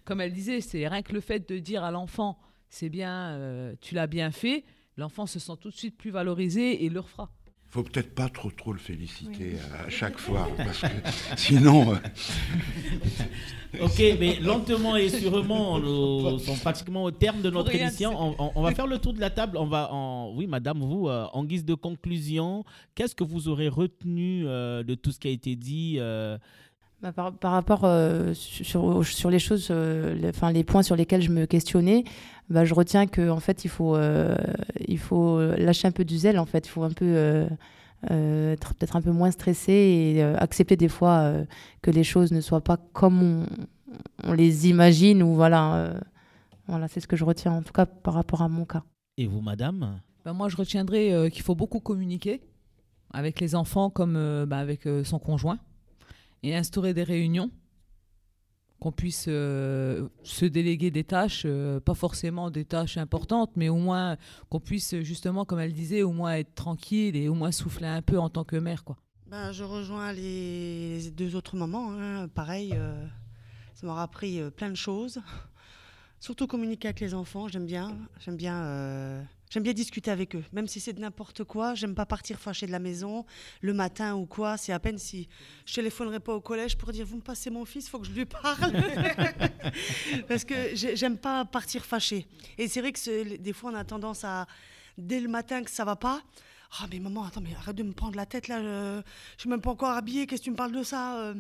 comme 0.03 0.21
elle 0.21 0.33
disait, 0.33 0.61
c'est 0.61 0.87
rien 0.87 1.03
que 1.03 1.13
le 1.13 1.21
fait 1.21 1.47
de 1.47 1.59
dire 1.59 1.83
à 1.83 1.91
l'enfant, 1.91 2.39
c'est 2.69 2.89
bien, 2.89 3.75
tu 3.81 3.93
l'as 3.93 4.07
bien 4.07 4.31
fait, 4.31 4.63
l'enfant 4.95 5.27
se 5.27 5.37
sent 5.37 5.53
tout 5.59 5.69
de 5.69 5.75
suite 5.75 5.95
plus 5.95 6.11
valorisé 6.11 6.85
et 6.85 6.89
le 6.89 6.99
refera. 6.99 7.36
Faut 7.77 7.83
peut-être 7.83 8.15
pas 8.15 8.27
trop 8.27 8.49
trop 8.49 8.73
le 8.73 8.79
féliciter 8.79 9.53
à 9.85 9.87
chaque 9.87 10.17
fois 10.17 10.49
parce 10.57 10.81
que 10.81 10.87
sinon. 11.37 11.93
euh, 11.93 11.97
Ok, 13.81 14.01
mais 14.19 14.39
lentement 14.39 14.95
et 14.95 15.09
sûrement, 15.09 15.77
nous 15.77 16.39
sommes 16.39 16.57
pratiquement 16.57 17.03
au 17.03 17.11
terme 17.11 17.41
de 17.41 17.49
notre 17.51 17.75
émission. 17.75 18.11
On, 18.17 18.35
on- 18.39 18.51
on 18.55 18.61
va 18.63 18.71
faire 18.73 18.87
le 18.87 18.97
tour 18.97 19.13
de 19.13 19.19
la 19.19 19.29
table. 19.29 19.57
On 19.57 19.67
va 19.67 19.93
en, 19.93 20.33
oui, 20.35 20.47
madame, 20.47 20.79
vous, 20.79 21.07
euh, 21.09 21.27
en 21.33 21.43
guise 21.43 21.65
de 21.65 21.75
conclusion, 21.75 22.63
qu'est-ce 22.95 23.13
que 23.13 23.23
vous 23.25 23.49
aurez 23.49 23.67
retenu 23.67 24.47
euh, 24.47 24.83
de 24.83 24.95
tout 24.95 25.11
ce 25.11 25.19
qui 25.19 25.27
a 25.27 25.31
été 25.31 25.55
dit 25.55 25.97
euh, 25.99 26.37
Bah, 27.01 27.11
par, 27.11 27.31
par 27.31 27.51
rapport 27.51 27.81
euh, 27.83 28.33
sur, 28.33 29.05
sur 29.05 29.29
les 29.29 29.37
choses, 29.39 29.67
euh, 29.69 30.15
les, 30.15 30.29
enfin, 30.29 30.51
les 30.51 30.63
points 30.63 30.81
sur 30.81 30.95
lesquels 30.95 31.21
je 31.21 31.29
me 31.29 31.45
questionnais, 31.45 32.03
bah, 32.49 32.65
je 32.65 32.73
retiens 32.73 33.05
que 33.05 33.29
en 33.29 33.39
fait, 33.39 33.65
il 33.65 33.69
faut, 33.69 33.95
euh, 33.95 34.35
il 34.87 34.97
faut 34.97 35.39
lâcher 35.57 35.87
un 35.87 35.91
peu 35.91 36.05
du 36.05 36.17
zèle. 36.17 36.39
En 36.39 36.45
fait, 36.45 36.65
il 36.65 36.69
faut 36.69 36.83
un 36.83 36.91
peu 36.91 37.05
euh, 37.05 37.47
euh, 38.09 38.53
être 38.53 38.73
peut-être 38.73 38.95
un 38.95 39.01
peu 39.01 39.11
moins 39.11 39.29
stressé 39.31 39.73
et 39.73 40.23
euh, 40.23 40.35
accepter 40.37 40.75
des 40.75 40.87
fois 40.87 41.19
euh, 41.19 41.45
que 41.83 41.91
les 41.91 42.03
choses 42.03 42.31
ne 42.31 42.41
soient 42.41 42.63
pas 42.63 42.77
comme 42.93 43.21
on, 43.21 43.45
on 44.23 44.33
les 44.33 44.67
imagine 44.69 45.21
ou 45.21 45.35
voilà. 45.35 45.75
euh, 45.75 45.99
voilà, 46.67 46.87
c'est 46.87 46.99
ce 46.99 47.07
que 47.07 47.15
je 47.15 47.23
retiens 47.23 47.53
en 47.53 47.61
tout 47.61 47.73
cas 47.73 47.85
par 47.85 48.13
rapport 48.15 48.41
à 48.41 48.49
mon 48.49 48.65
cas. 48.65 48.83
Et 49.17 49.25
vous, 49.27 49.41
madame? 49.41 50.01
Ben, 50.25 50.33
moi, 50.33 50.49
je 50.49 50.57
retiendrai 50.57 51.13
euh, 51.13 51.29
qu'il 51.29 51.43
faut 51.43 51.55
beaucoup 51.55 51.79
communiquer 51.79 52.41
avec 53.13 53.39
les 53.39 53.55
enfants 53.55 53.89
comme 53.89 54.15
euh, 54.15 54.45
ben, 54.45 54.57
avec 54.57 54.85
euh, 54.85 55.03
son 55.03 55.19
conjoint 55.19 55.59
et 56.47 56.55
instaurer 56.55 56.93
des 56.93 57.03
réunions, 57.03 57.51
qu'on 58.79 58.91
puisse 58.91 59.25
euh, 59.27 60.07
se 60.23 60.45
déléguer 60.45 60.91
des 60.91 61.03
tâches, 61.03 61.43
euh, 61.45 61.79
pas 61.79 61.95
forcément 61.95 62.51
des 62.51 62.63
tâches 62.63 62.97
importantes, 62.97 63.51
mais 63.55 63.69
au 63.69 63.77
moins 63.77 64.17
qu'on 64.49 64.59
puisse 64.59 64.95
justement, 65.01 65.45
comme 65.45 65.59
elle 65.59 65.73
disait, 65.73 66.03
au 66.03 66.11
moins 66.11 66.35
être 66.35 66.53
tranquille 66.53 67.15
et 67.15 67.27
au 67.27 67.33
moins 67.33 67.51
souffler 67.51 67.87
un 67.87 68.01
peu 68.01 68.19
en 68.19 68.29
tant 68.29 68.43
que 68.43 68.55
mère. 68.55 68.83
Quoi. 68.83 68.97
Ben, 69.25 69.51
je 69.51 69.63
rejoins 69.63 70.13
les 70.13 71.11
deux 71.11 71.35
autres 71.35 71.55
mamans. 71.57 71.91
hein. 71.93 72.27
Pareil, 72.27 72.73
euh, 72.75 73.05
ça 73.73 73.87
m'aura 73.87 74.03
appris 74.03 74.39
plein 74.51 74.69
de 74.69 74.75
choses. 74.75 75.19
Surtout 76.19 76.47
communiquer 76.47 76.89
avec 76.89 76.99
les 76.99 77.13
enfants, 77.13 77.47
j'aime 77.47 77.65
bien. 77.65 77.97
J'aime 78.19 78.37
bien, 78.37 79.27
j'aime 79.49 79.63
bien 79.63 79.73
discuter 79.73 80.11
avec 80.11 80.35
eux. 80.35 80.43
Même 80.51 80.67
si 80.67 80.79
c'est 80.79 80.93
de 80.93 80.99
n'importe 80.99 81.43
quoi, 81.43 81.73
j'aime 81.75 81.95
pas 81.95 82.05
partir 82.05 82.39
fâché 82.39 82.65
de 82.67 82.71
la 82.71 82.79
maison 82.79 83.25
le 83.61 83.73
matin 83.73 84.15
ou 84.15 84.25
quoi. 84.25 84.57
C'est 84.57 84.73
à 84.73 84.79
peine 84.79 84.97
si 84.97 85.27
je 85.65 85.73
téléphonerai 85.75 86.19
pas 86.19 86.33
au 86.35 86.41
collège 86.41 86.77
pour 86.77 86.91
dire 86.91 87.05
vous 87.05 87.17
me 87.17 87.21
passez 87.21 87.49
mon 87.49 87.65
fils, 87.65 87.89
faut 87.89 87.99
que 87.99 88.07
je 88.07 88.11
lui 88.11 88.25
parle. 88.25 88.71
Parce 90.27 90.43
que 90.43 90.75
j'ai- 90.75 90.95
j'aime 90.95 91.17
pas 91.17 91.45
partir 91.45 91.85
fâché. 91.85 92.27
Et 92.57 92.67
c'est 92.67 92.81
vrai 92.81 92.91
que 92.91 93.37
des 93.37 93.53
fois 93.53 93.71
on 93.71 93.75
a 93.75 93.83
tendance 93.83 94.23
à 94.23 94.47
dès 94.97 95.19
le 95.19 95.27
matin 95.29 95.63
que 95.63 95.71
ça 95.71 95.85
va 95.85 95.95
pas. 95.95 96.21
Ah 96.81 96.85
mais 96.91 96.99
maman, 96.99 97.23
attends 97.23 97.41
mais 97.41 97.55
arrête 97.55 97.75
de 97.75 97.83
me 97.83 97.93
prendre 97.93 98.15
la 98.17 98.25
tête 98.25 98.47
là. 98.47 98.61
Je, 98.61 99.01
je 99.37 99.41
suis 99.41 99.49
même 99.49 99.61
pas 99.61 99.71
encore 99.71 99.91
habillée. 99.91 100.27
Qu'est-ce 100.27 100.41
que 100.41 100.45
tu 100.45 100.51
me 100.51 100.55
parles 100.55 100.73
de 100.73 100.83
ça 100.83 101.19
euh? 101.19 101.33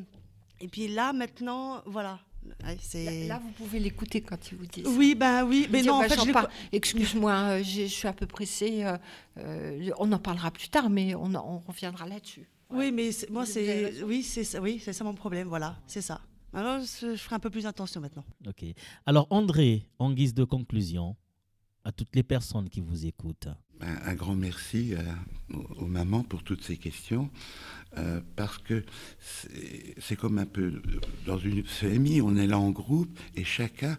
Et 0.61 0.67
puis 0.67 0.87
là 0.87 1.13
maintenant, 1.13 1.81
voilà. 1.85 2.19
Ouais, 2.63 2.77
c'est. 2.81 3.27
Là, 3.27 3.35
là, 3.35 3.41
vous 3.43 3.51
pouvez 3.51 3.79
l'écouter 3.79 4.21
quand 4.21 4.51
il 4.51 4.57
vous 4.57 4.65
dit 4.65 4.83
ça. 4.83 4.89
Oui, 4.89 5.15
ben 5.15 5.43
oui, 5.45 5.67
mais 5.71 5.81
Dire, 5.81 5.91
non, 5.93 5.99
en 5.99 6.01
bah, 6.01 6.09
fait, 6.09 6.19
je 6.21 6.25
l'ai 6.25 6.31
parle. 6.33 6.47
pas- 6.47 6.53
Excuse-moi, 6.71 7.33
euh, 7.33 7.63
je 7.63 7.85
suis 7.85 8.07
un 8.07 8.13
peu 8.13 8.25
pressée. 8.25 8.83
euh, 8.83 8.97
euh, 9.37 9.89
on 9.99 10.11
en 10.11 10.19
parlera 10.19 10.51
plus 10.51 10.69
tard, 10.69 10.89
mais 10.89 11.15
on, 11.15 11.33
en- 11.35 11.55
on 11.55 11.59
reviendra 11.59 12.07
là-dessus. 12.07 12.47
Oui, 12.69 12.91
mais 12.91 13.11
c'est- 13.11 13.29
moi, 13.29 13.45
c'est. 13.45 14.03
Oui, 14.03 14.23
c'est 14.23 14.43
ça, 14.43 14.59
oui, 14.61 14.81
c'est 14.83 14.93
ça 14.93 15.03
mon 15.03 15.13
problème, 15.13 15.47
voilà, 15.47 15.77
c'est 15.87 16.01
ça. 16.01 16.21
Alors, 16.53 16.79
je 16.79 17.11
je 17.15 17.21
ferai 17.21 17.35
un 17.35 17.39
peu 17.39 17.49
plus 17.49 17.65
attention 17.65 18.01
maintenant. 18.01 18.23
Ok. 18.47 18.63
Alors, 19.05 19.27
André, 19.29 19.85
en 19.99 20.11
guise 20.11 20.33
de 20.33 20.43
conclusion, 20.43 21.15
à 21.87 21.93
toutes 21.93 22.17
les 22.17 22.23
personnes 22.23 22.69
qui 22.69 22.81
vous 22.81 23.05
écoutent. 23.05 23.47
Ben, 23.79 23.97
un 24.03 24.13
grand 24.13 24.35
merci 24.35 24.93
à- 24.93 25.55
aux, 25.77 25.85
mamans 25.85 26.21
pour 26.23 26.43
toutes 26.43 26.61
ces 26.61 26.75
questions, 26.75 27.29
euh, 27.97 28.19
parce 28.35 28.57
que 28.57 28.83
c'est 29.21 30.17
comme 30.17 30.37
un 30.37 30.45
peu 30.45 30.65
euh, 30.65 30.81
dans 31.25 31.37
une 31.37 31.63
famille, 31.63 32.21
on 32.21 32.35
est 32.35 32.45
là 32.45 32.59
en 32.59 32.71
groupe 32.71 33.17
et 33.35 33.45
chacun 33.45 33.97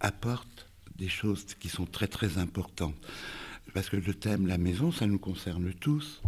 apporte 0.00 0.68
des 0.96 1.08
choses 1.08 1.46
qui 1.58 1.70
sont 1.70 1.86
très 1.86 2.06
très 2.06 2.36
importantes. 2.36 2.94
Parce 3.72 3.88
que 3.88 3.96
le 3.96 4.12
thème 4.12 4.46
la 4.46 4.58
maison, 4.58 4.92
ça 4.92 5.06
nous 5.06 5.18
concerne 5.18 5.72
tous. 5.72 6.20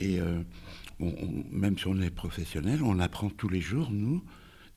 Et 0.00 0.20
euh, 0.20 0.42
même 1.50 1.76
si 1.78 1.86
on 1.86 2.00
est 2.00 2.10
professionnel, 2.10 2.82
on 2.82 2.98
apprend 2.98 3.28
tous 3.28 3.50
les 3.50 3.60
jours, 3.60 3.90
nous, 3.90 4.24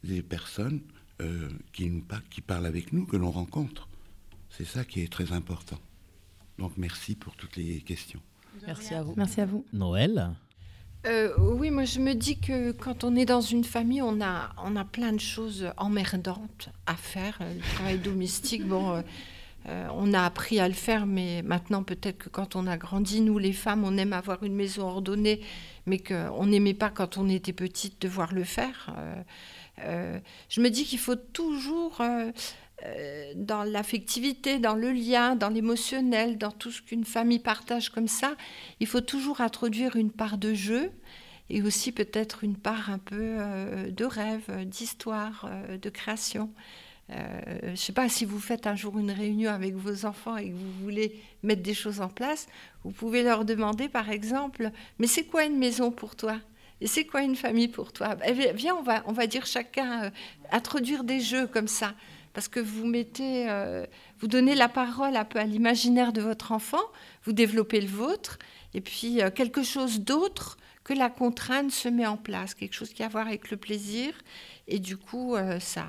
des 0.04 0.22
personnes 0.22 0.82
euh, 1.22 1.48
qui 1.72 2.42
parlent 2.46 2.66
avec 2.66 2.92
nous, 2.92 3.06
que 3.06 3.16
l'on 3.16 3.32
rencontre. 3.32 3.87
C'est 4.58 4.66
ça 4.66 4.84
qui 4.84 5.02
est 5.02 5.12
très 5.12 5.34
important. 5.34 5.78
Donc 6.58 6.72
merci 6.78 7.16
pour 7.16 7.36
toutes 7.36 7.56
les 7.58 7.80
questions. 7.82 8.20
Merci 8.66 8.96
à 8.96 9.04
vous. 9.04 9.14
Merci 9.16 9.42
à 9.42 9.46
vous. 9.46 9.66
Noël 9.72 10.34
Euh, 11.06 11.32
oui, 11.38 11.70
moi 11.70 11.86
je 11.86 12.00
me 12.00 12.14
dis 12.14 12.40
que 12.40 12.72
quand 12.72 13.04
on 13.04 13.16
est 13.16 13.26
dans 13.26 13.40
une 13.42 13.64
famille, 13.64 14.02
on 14.02 14.20
a, 14.20 14.56
on 14.64 14.76
a 14.76 14.84
plein 14.84 15.14
de 15.14 15.20
choses 15.20 15.70
emmerdantes 15.78 16.70
à 16.88 16.96
faire. 16.96 17.38
Le 17.40 17.62
travail 17.76 18.00
domestique, 18.00 18.66
bon, 18.66 18.94
euh, 18.94 19.02
euh, 19.68 19.88
on 19.94 20.14
a 20.14 20.24
appris 20.24 20.60
à 20.60 20.68
le 20.68 20.74
faire, 20.74 21.06
mais 21.06 21.42
maintenant 21.42 21.84
peut-être 21.84 22.18
que 22.18 22.30
quand 22.30 22.56
on 22.56 22.68
a 22.68 22.78
grandi, 22.78 23.20
nous 23.22 23.38
les 23.38 23.52
femmes, 23.52 23.84
on 23.84 23.98
aime 23.98 24.14
avoir 24.14 24.44
une 24.44 24.56
maison 24.56 24.88
ordonnée, 24.88 25.42
mais 25.86 26.00
qu'on 26.00 26.46
n'aimait 26.46 26.74
pas 26.74 26.90
quand 26.90 27.18
on 27.18 27.28
était 27.28 27.54
petite 27.54 28.02
devoir 28.02 28.34
le 28.34 28.44
faire. 28.44 28.94
Euh, 28.98 29.16
euh, 29.84 30.20
je 30.50 30.62
me 30.62 30.70
dis 30.70 30.86
qu'il 30.86 31.00
faut 31.00 31.16
toujours, 31.16 32.02
dans 33.36 33.64
l'affectivité, 33.64 34.60
dans 34.60 34.76
le 34.76 34.92
lien, 34.92 35.36
dans 35.36 35.50
l'émotionnel, 35.50 36.38
dans 36.38 36.52
tout 36.52 36.72
ce 36.72 36.82
qu'une 36.82 37.06
famille 37.06 37.40
partage 37.40 37.90
comme 37.90 38.08
ça, 38.08 38.36
il 38.80 38.88
faut 38.88 39.02
toujours 39.02 39.42
introduire 39.42 39.96
une 39.96 40.12
part 40.12 40.38
de 40.38 40.54
jeu 40.54 40.92
et 41.50 41.62
aussi 41.62 41.92
peut-être 41.92 42.44
une 42.44 42.58
part 42.58 42.90
un 42.90 43.00
peu 43.00 43.16
euh, 43.20 43.90
de 43.90 44.06
rêve, 44.06 44.44
euh, 44.50 44.66
d'histoire, 44.66 45.46
euh, 45.50 45.78
de 45.78 45.90
création. 45.90 46.50
Euh, 47.10 47.40
je 47.64 47.70
ne 47.70 47.76
sais 47.76 47.94
pas 47.94 48.10
si 48.10 48.26
vous 48.26 48.40
faites 48.40 48.68
un 48.68 48.76
jour 48.76 48.98
une 49.00 49.12
réunion 49.12 49.50
avec 49.52 49.76
vos 49.76 50.06
enfants 50.06 50.36
et 50.36 50.50
que 50.50 50.56
vous 50.56 50.72
voulez 50.84 51.22
mettre 51.42 51.62
des 51.62 51.74
choses 51.74 52.02
en 52.02 52.10
place, 52.10 52.48
vous 52.84 52.92
pouvez 52.92 53.24
leur 53.24 53.46
demander 53.46 53.88
par 53.88 54.10
exemple, 54.10 54.72
mais 55.00 55.08
c'est 55.08 55.24
quoi 55.24 55.46
une 55.46 55.58
maison 55.58 55.90
pour 55.92 56.16
toi? 56.16 56.38
Et 56.80 56.88
c'est 56.88 57.06
quoi 57.06 57.24
une 57.24 57.36
famille 57.36 57.70
pour 57.70 57.92
toi? 57.92 58.18
Eh 58.26 58.52
Viens, 58.54 58.76
on 58.76 58.84
va, 58.84 59.04
on 59.08 59.14
va 59.14 59.26
dire 59.26 59.46
chacun, 59.46 60.04
euh, 60.04 60.10
introduire 60.52 61.04
des 61.04 61.22
jeux 61.22 61.48
comme 61.48 61.68
ça, 61.68 61.96
parce 62.34 62.48
que 62.48 62.60
vous 62.60 62.86
mettez, 62.86 63.50
euh, 63.50 63.86
vous 64.20 64.28
donnez 64.28 64.56
la 64.56 64.70
parole 64.70 65.16
un 65.16 65.26
peu 65.26 65.40
à 65.40 65.44
l'imaginaire 65.44 66.14
de 66.14 66.22
votre 66.22 66.52
enfant, 66.52 66.84
vous 67.24 67.34
développez 67.34 67.82
le 67.82 67.88
vôtre, 67.88 68.38
et 68.74 68.82
puis 68.82 69.22
euh, 69.22 69.30
quelque 69.32 69.64
chose 69.64 70.02
d'autre 70.02 70.58
que 70.88 70.94
la 70.94 71.10
contrainte 71.10 71.72
se 71.72 71.90
met 71.90 72.06
en 72.06 72.16
place, 72.16 72.54
quelque 72.54 72.74
chose 72.74 72.94
qui 72.94 73.04
a 73.04 73.08
à 73.08 73.10
voir 73.10 73.28
avec 73.28 73.52
le 73.52 73.58
plaisir. 73.58 74.14
Et 74.68 74.80
du 74.80 74.96
coup, 74.96 75.36
euh, 75.36 75.60
ça 75.60 75.86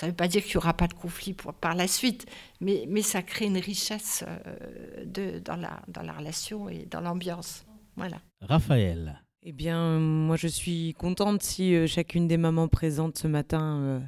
ne 0.00 0.06
veut 0.06 0.14
pas 0.14 0.28
dire 0.28 0.42
qu'il 0.42 0.52
n'y 0.52 0.56
aura 0.58 0.74
pas 0.74 0.86
de 0.86 0.94
conflit 0.94 1.34
par 1.60 1.74
la 1.74 1.88
suite, 1.88 2.26
mais, 2.60 2.84
mais 2.88 3.02
ça 3.02 3.22
crée 3.22 3.46
une 3.46 3.58
richesse 3.58 4.24
euh, 4.26 5.40
dans, 5.40 5.56
la, 5.56 5.82
dans 5.88 6.02
la 6.02 6.12
relation 6.12 6.68
et 6.68 6.86
dans 6.88 7.00
l'ambiance. 7.00 7.64
Voilà. 7.96 8.18
Raphaël. 8.40 9.20
Eh 9.44 9.50
bien, 9.50 9.98
moi, 9.98 10.36
je 10.36 10.46
suis 10.46 10.94
contente 10.94 11.42
si 11.42 11.74
euh, 11.74 11.88
chacune 11.88 12.28
des 12.28 12.36
mamans 12.36 12.68
présentes 12.68 13.18
ce 13.18 13.26
matin 13.26 13.80
euh, 13.80 14.00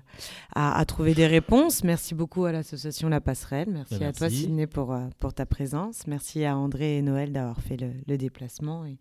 a, 0.54 0.84
trouvé 0.84 1.12
des 1.12 1.26
réponses. 1.26 1.82
Merci 1.82 2.14
beaucoup 2.14 2.44
à 2.44 2.52
l'association 2.52 3.08
La 3.08 3.20
Passerelle. 3.20 3.68
Merci, 3.68 3.98
ben, 3.98 4.08
à 4.10 4.12
toi, 4.12 4.30
Sydney, 4.30 4.68
pour, 4.68 4.92
euh, 4.92 5.08
pour 5.18 5.34
ta 5.34 5.44
présence. 5.44 6.06
Merci 6.06 6.44
à 6.44 6.56
André 6.56 6.98
et 6.98 7.02
Noël 7.02 7.32
d'avoir 7.32 7.60
fait 7.60 7.76
le, 7.76 8.16
déplacement 8.16 8.86
et, 8.86 8.98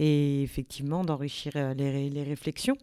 et 0.00 0.42
effectivement 0.42 1.04
d'enrichir 1.04 1.52
les, 1.76 2.10
les 2.10 2.22
réflexions 2.24 2.76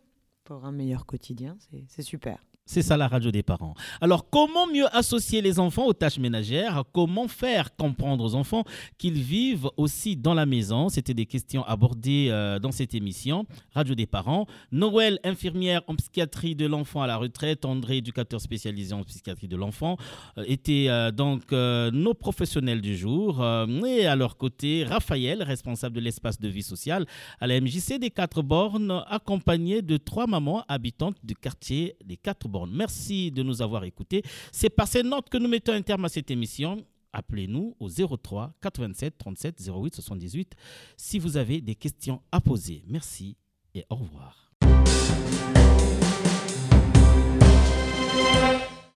pour 0.45 0.63
un 0.63 0.71
meilleur 0.71 1.05
quotidien. 1.05 1.57
C'est 1.89 2.03
super. 2.03 2.39
C'est 2.67 2.81
ça 2.81 2.97
la 2.97 3.07
radio 3.07 3.31
des 3.31 3.43
parents. 3.43 3.75
Alors, 4.01 4.29
comment 4.29 4.67
mieux 4.67 4.93
associer 4.93 5.41
les 5.41 5.57
enfants 5.57 5.85
aux 5.85 5.93
tâches 5.93 6.19
ménagères? 6.19 6.83
Comment 6.91 7.29
faire 7.29 7.73
comprendre 7.77 8.25
aux 8.25 8.35
enfants 8.35 8.65
qu'ils 8.97 9.21
vivent 9.21 9.69
aussi 9.77 10.17
dans 10.17 10.33
la 10.33 10.45
maison? 10.45 10.89
C'était 10.89 11.13
des 11.13 11.25
questions 11.25 11.63
abordées 11.63 12.27
euh, 12.29 12.59
dans 12.59 12.73
cette 12.73 12.93
émission, 12.93 13.45
Radio 13.73 13.95
des 13.95 14.05
parents. 14.05 14.47
Noël, 14.73 15.17
infirmière 15.23 15.81
en 15.87 15.95
psychiatrie 15.95 16.55
de 16.55 16.65
l'enfant 16.65 17.01
à 17.01 17.07
la 17.07 17.15
retraite, 17.15 17.63
André, 17.63 17.97
éducateur 17.97 18.41
spécialisé 18.41 18.93
en 18.93 19.03
psychiatrie 19.03 19.47
de 19.47 19.55
l'enfant, 19.55 19.95
euh, 20.37 20.43
étaient 20.45 20.87
euh, 20.89 21.11
donc 21.11 21.51
nos 21.53 22.13
professionnels 22.13 22.81
du 22.81 22.97
jour. 22.97 23.41
et 23.85 24.05
à 24.05 24.15
leur 24.17 24.35
côté, 24.35 24.83
Raphaël, 24.83 25.41
responsable 25.41 25.95
de 25.95 26.01
l'espace 26.01 26.37
de 26.37 26.49
vie 26.49 26.63
sociale 26.63 27.05
à 27.39 27.47
la 27.47 27.61
MJC 27.61 27.97
des 27.97 28.09
Quatre 28.09 28.41
Bornes, 28.41 29.05
accompagné 29.07 29.81
de 29.81 29.95
trois 29.95 30.27
mamans 30.27 30.65
habitantes 30.67 31.15
du 31.23 31.33
quartier 31.33 31.95
des 32.03 32.17
Quatre 32.17 32.49
Bornes. 32.49 32.56
Merci 32.65 33.31
de 33.31 33.43
nous 33.43 33.61
avoir 33.61 33.83
écoutés. 33.83 34.23
C'est 34.51 34.69
par 34.69 34.87
ces 34.87 35.03
notes 35.03 35.29
que 35.29 35.37
nous 35.37 35.49
mettons 35.49 35.73
un 35.73 35.81
terme 35.81 36.05
à 36.05 36.09
cette 36.09 36.31
émission. 36.31 36.83
Appelez-nous 37.13 37.75
au 37.79 37.89
03 37.89 38.53
87 38.61 39.17
37 39.17 39.69
08 39.69 39.95
78 39.95 40.53
si 40.97 41.19
vous 41.19 41.37
avez 41.37 41.61
des 41.61 41.75
questions 41.75 42.21
à 42.31 42.41
poser. 42.41 42.83
Merci 42.87 43.37
et 43.73 43.85
au 43.89 43.95
revoir. 43.95 44.51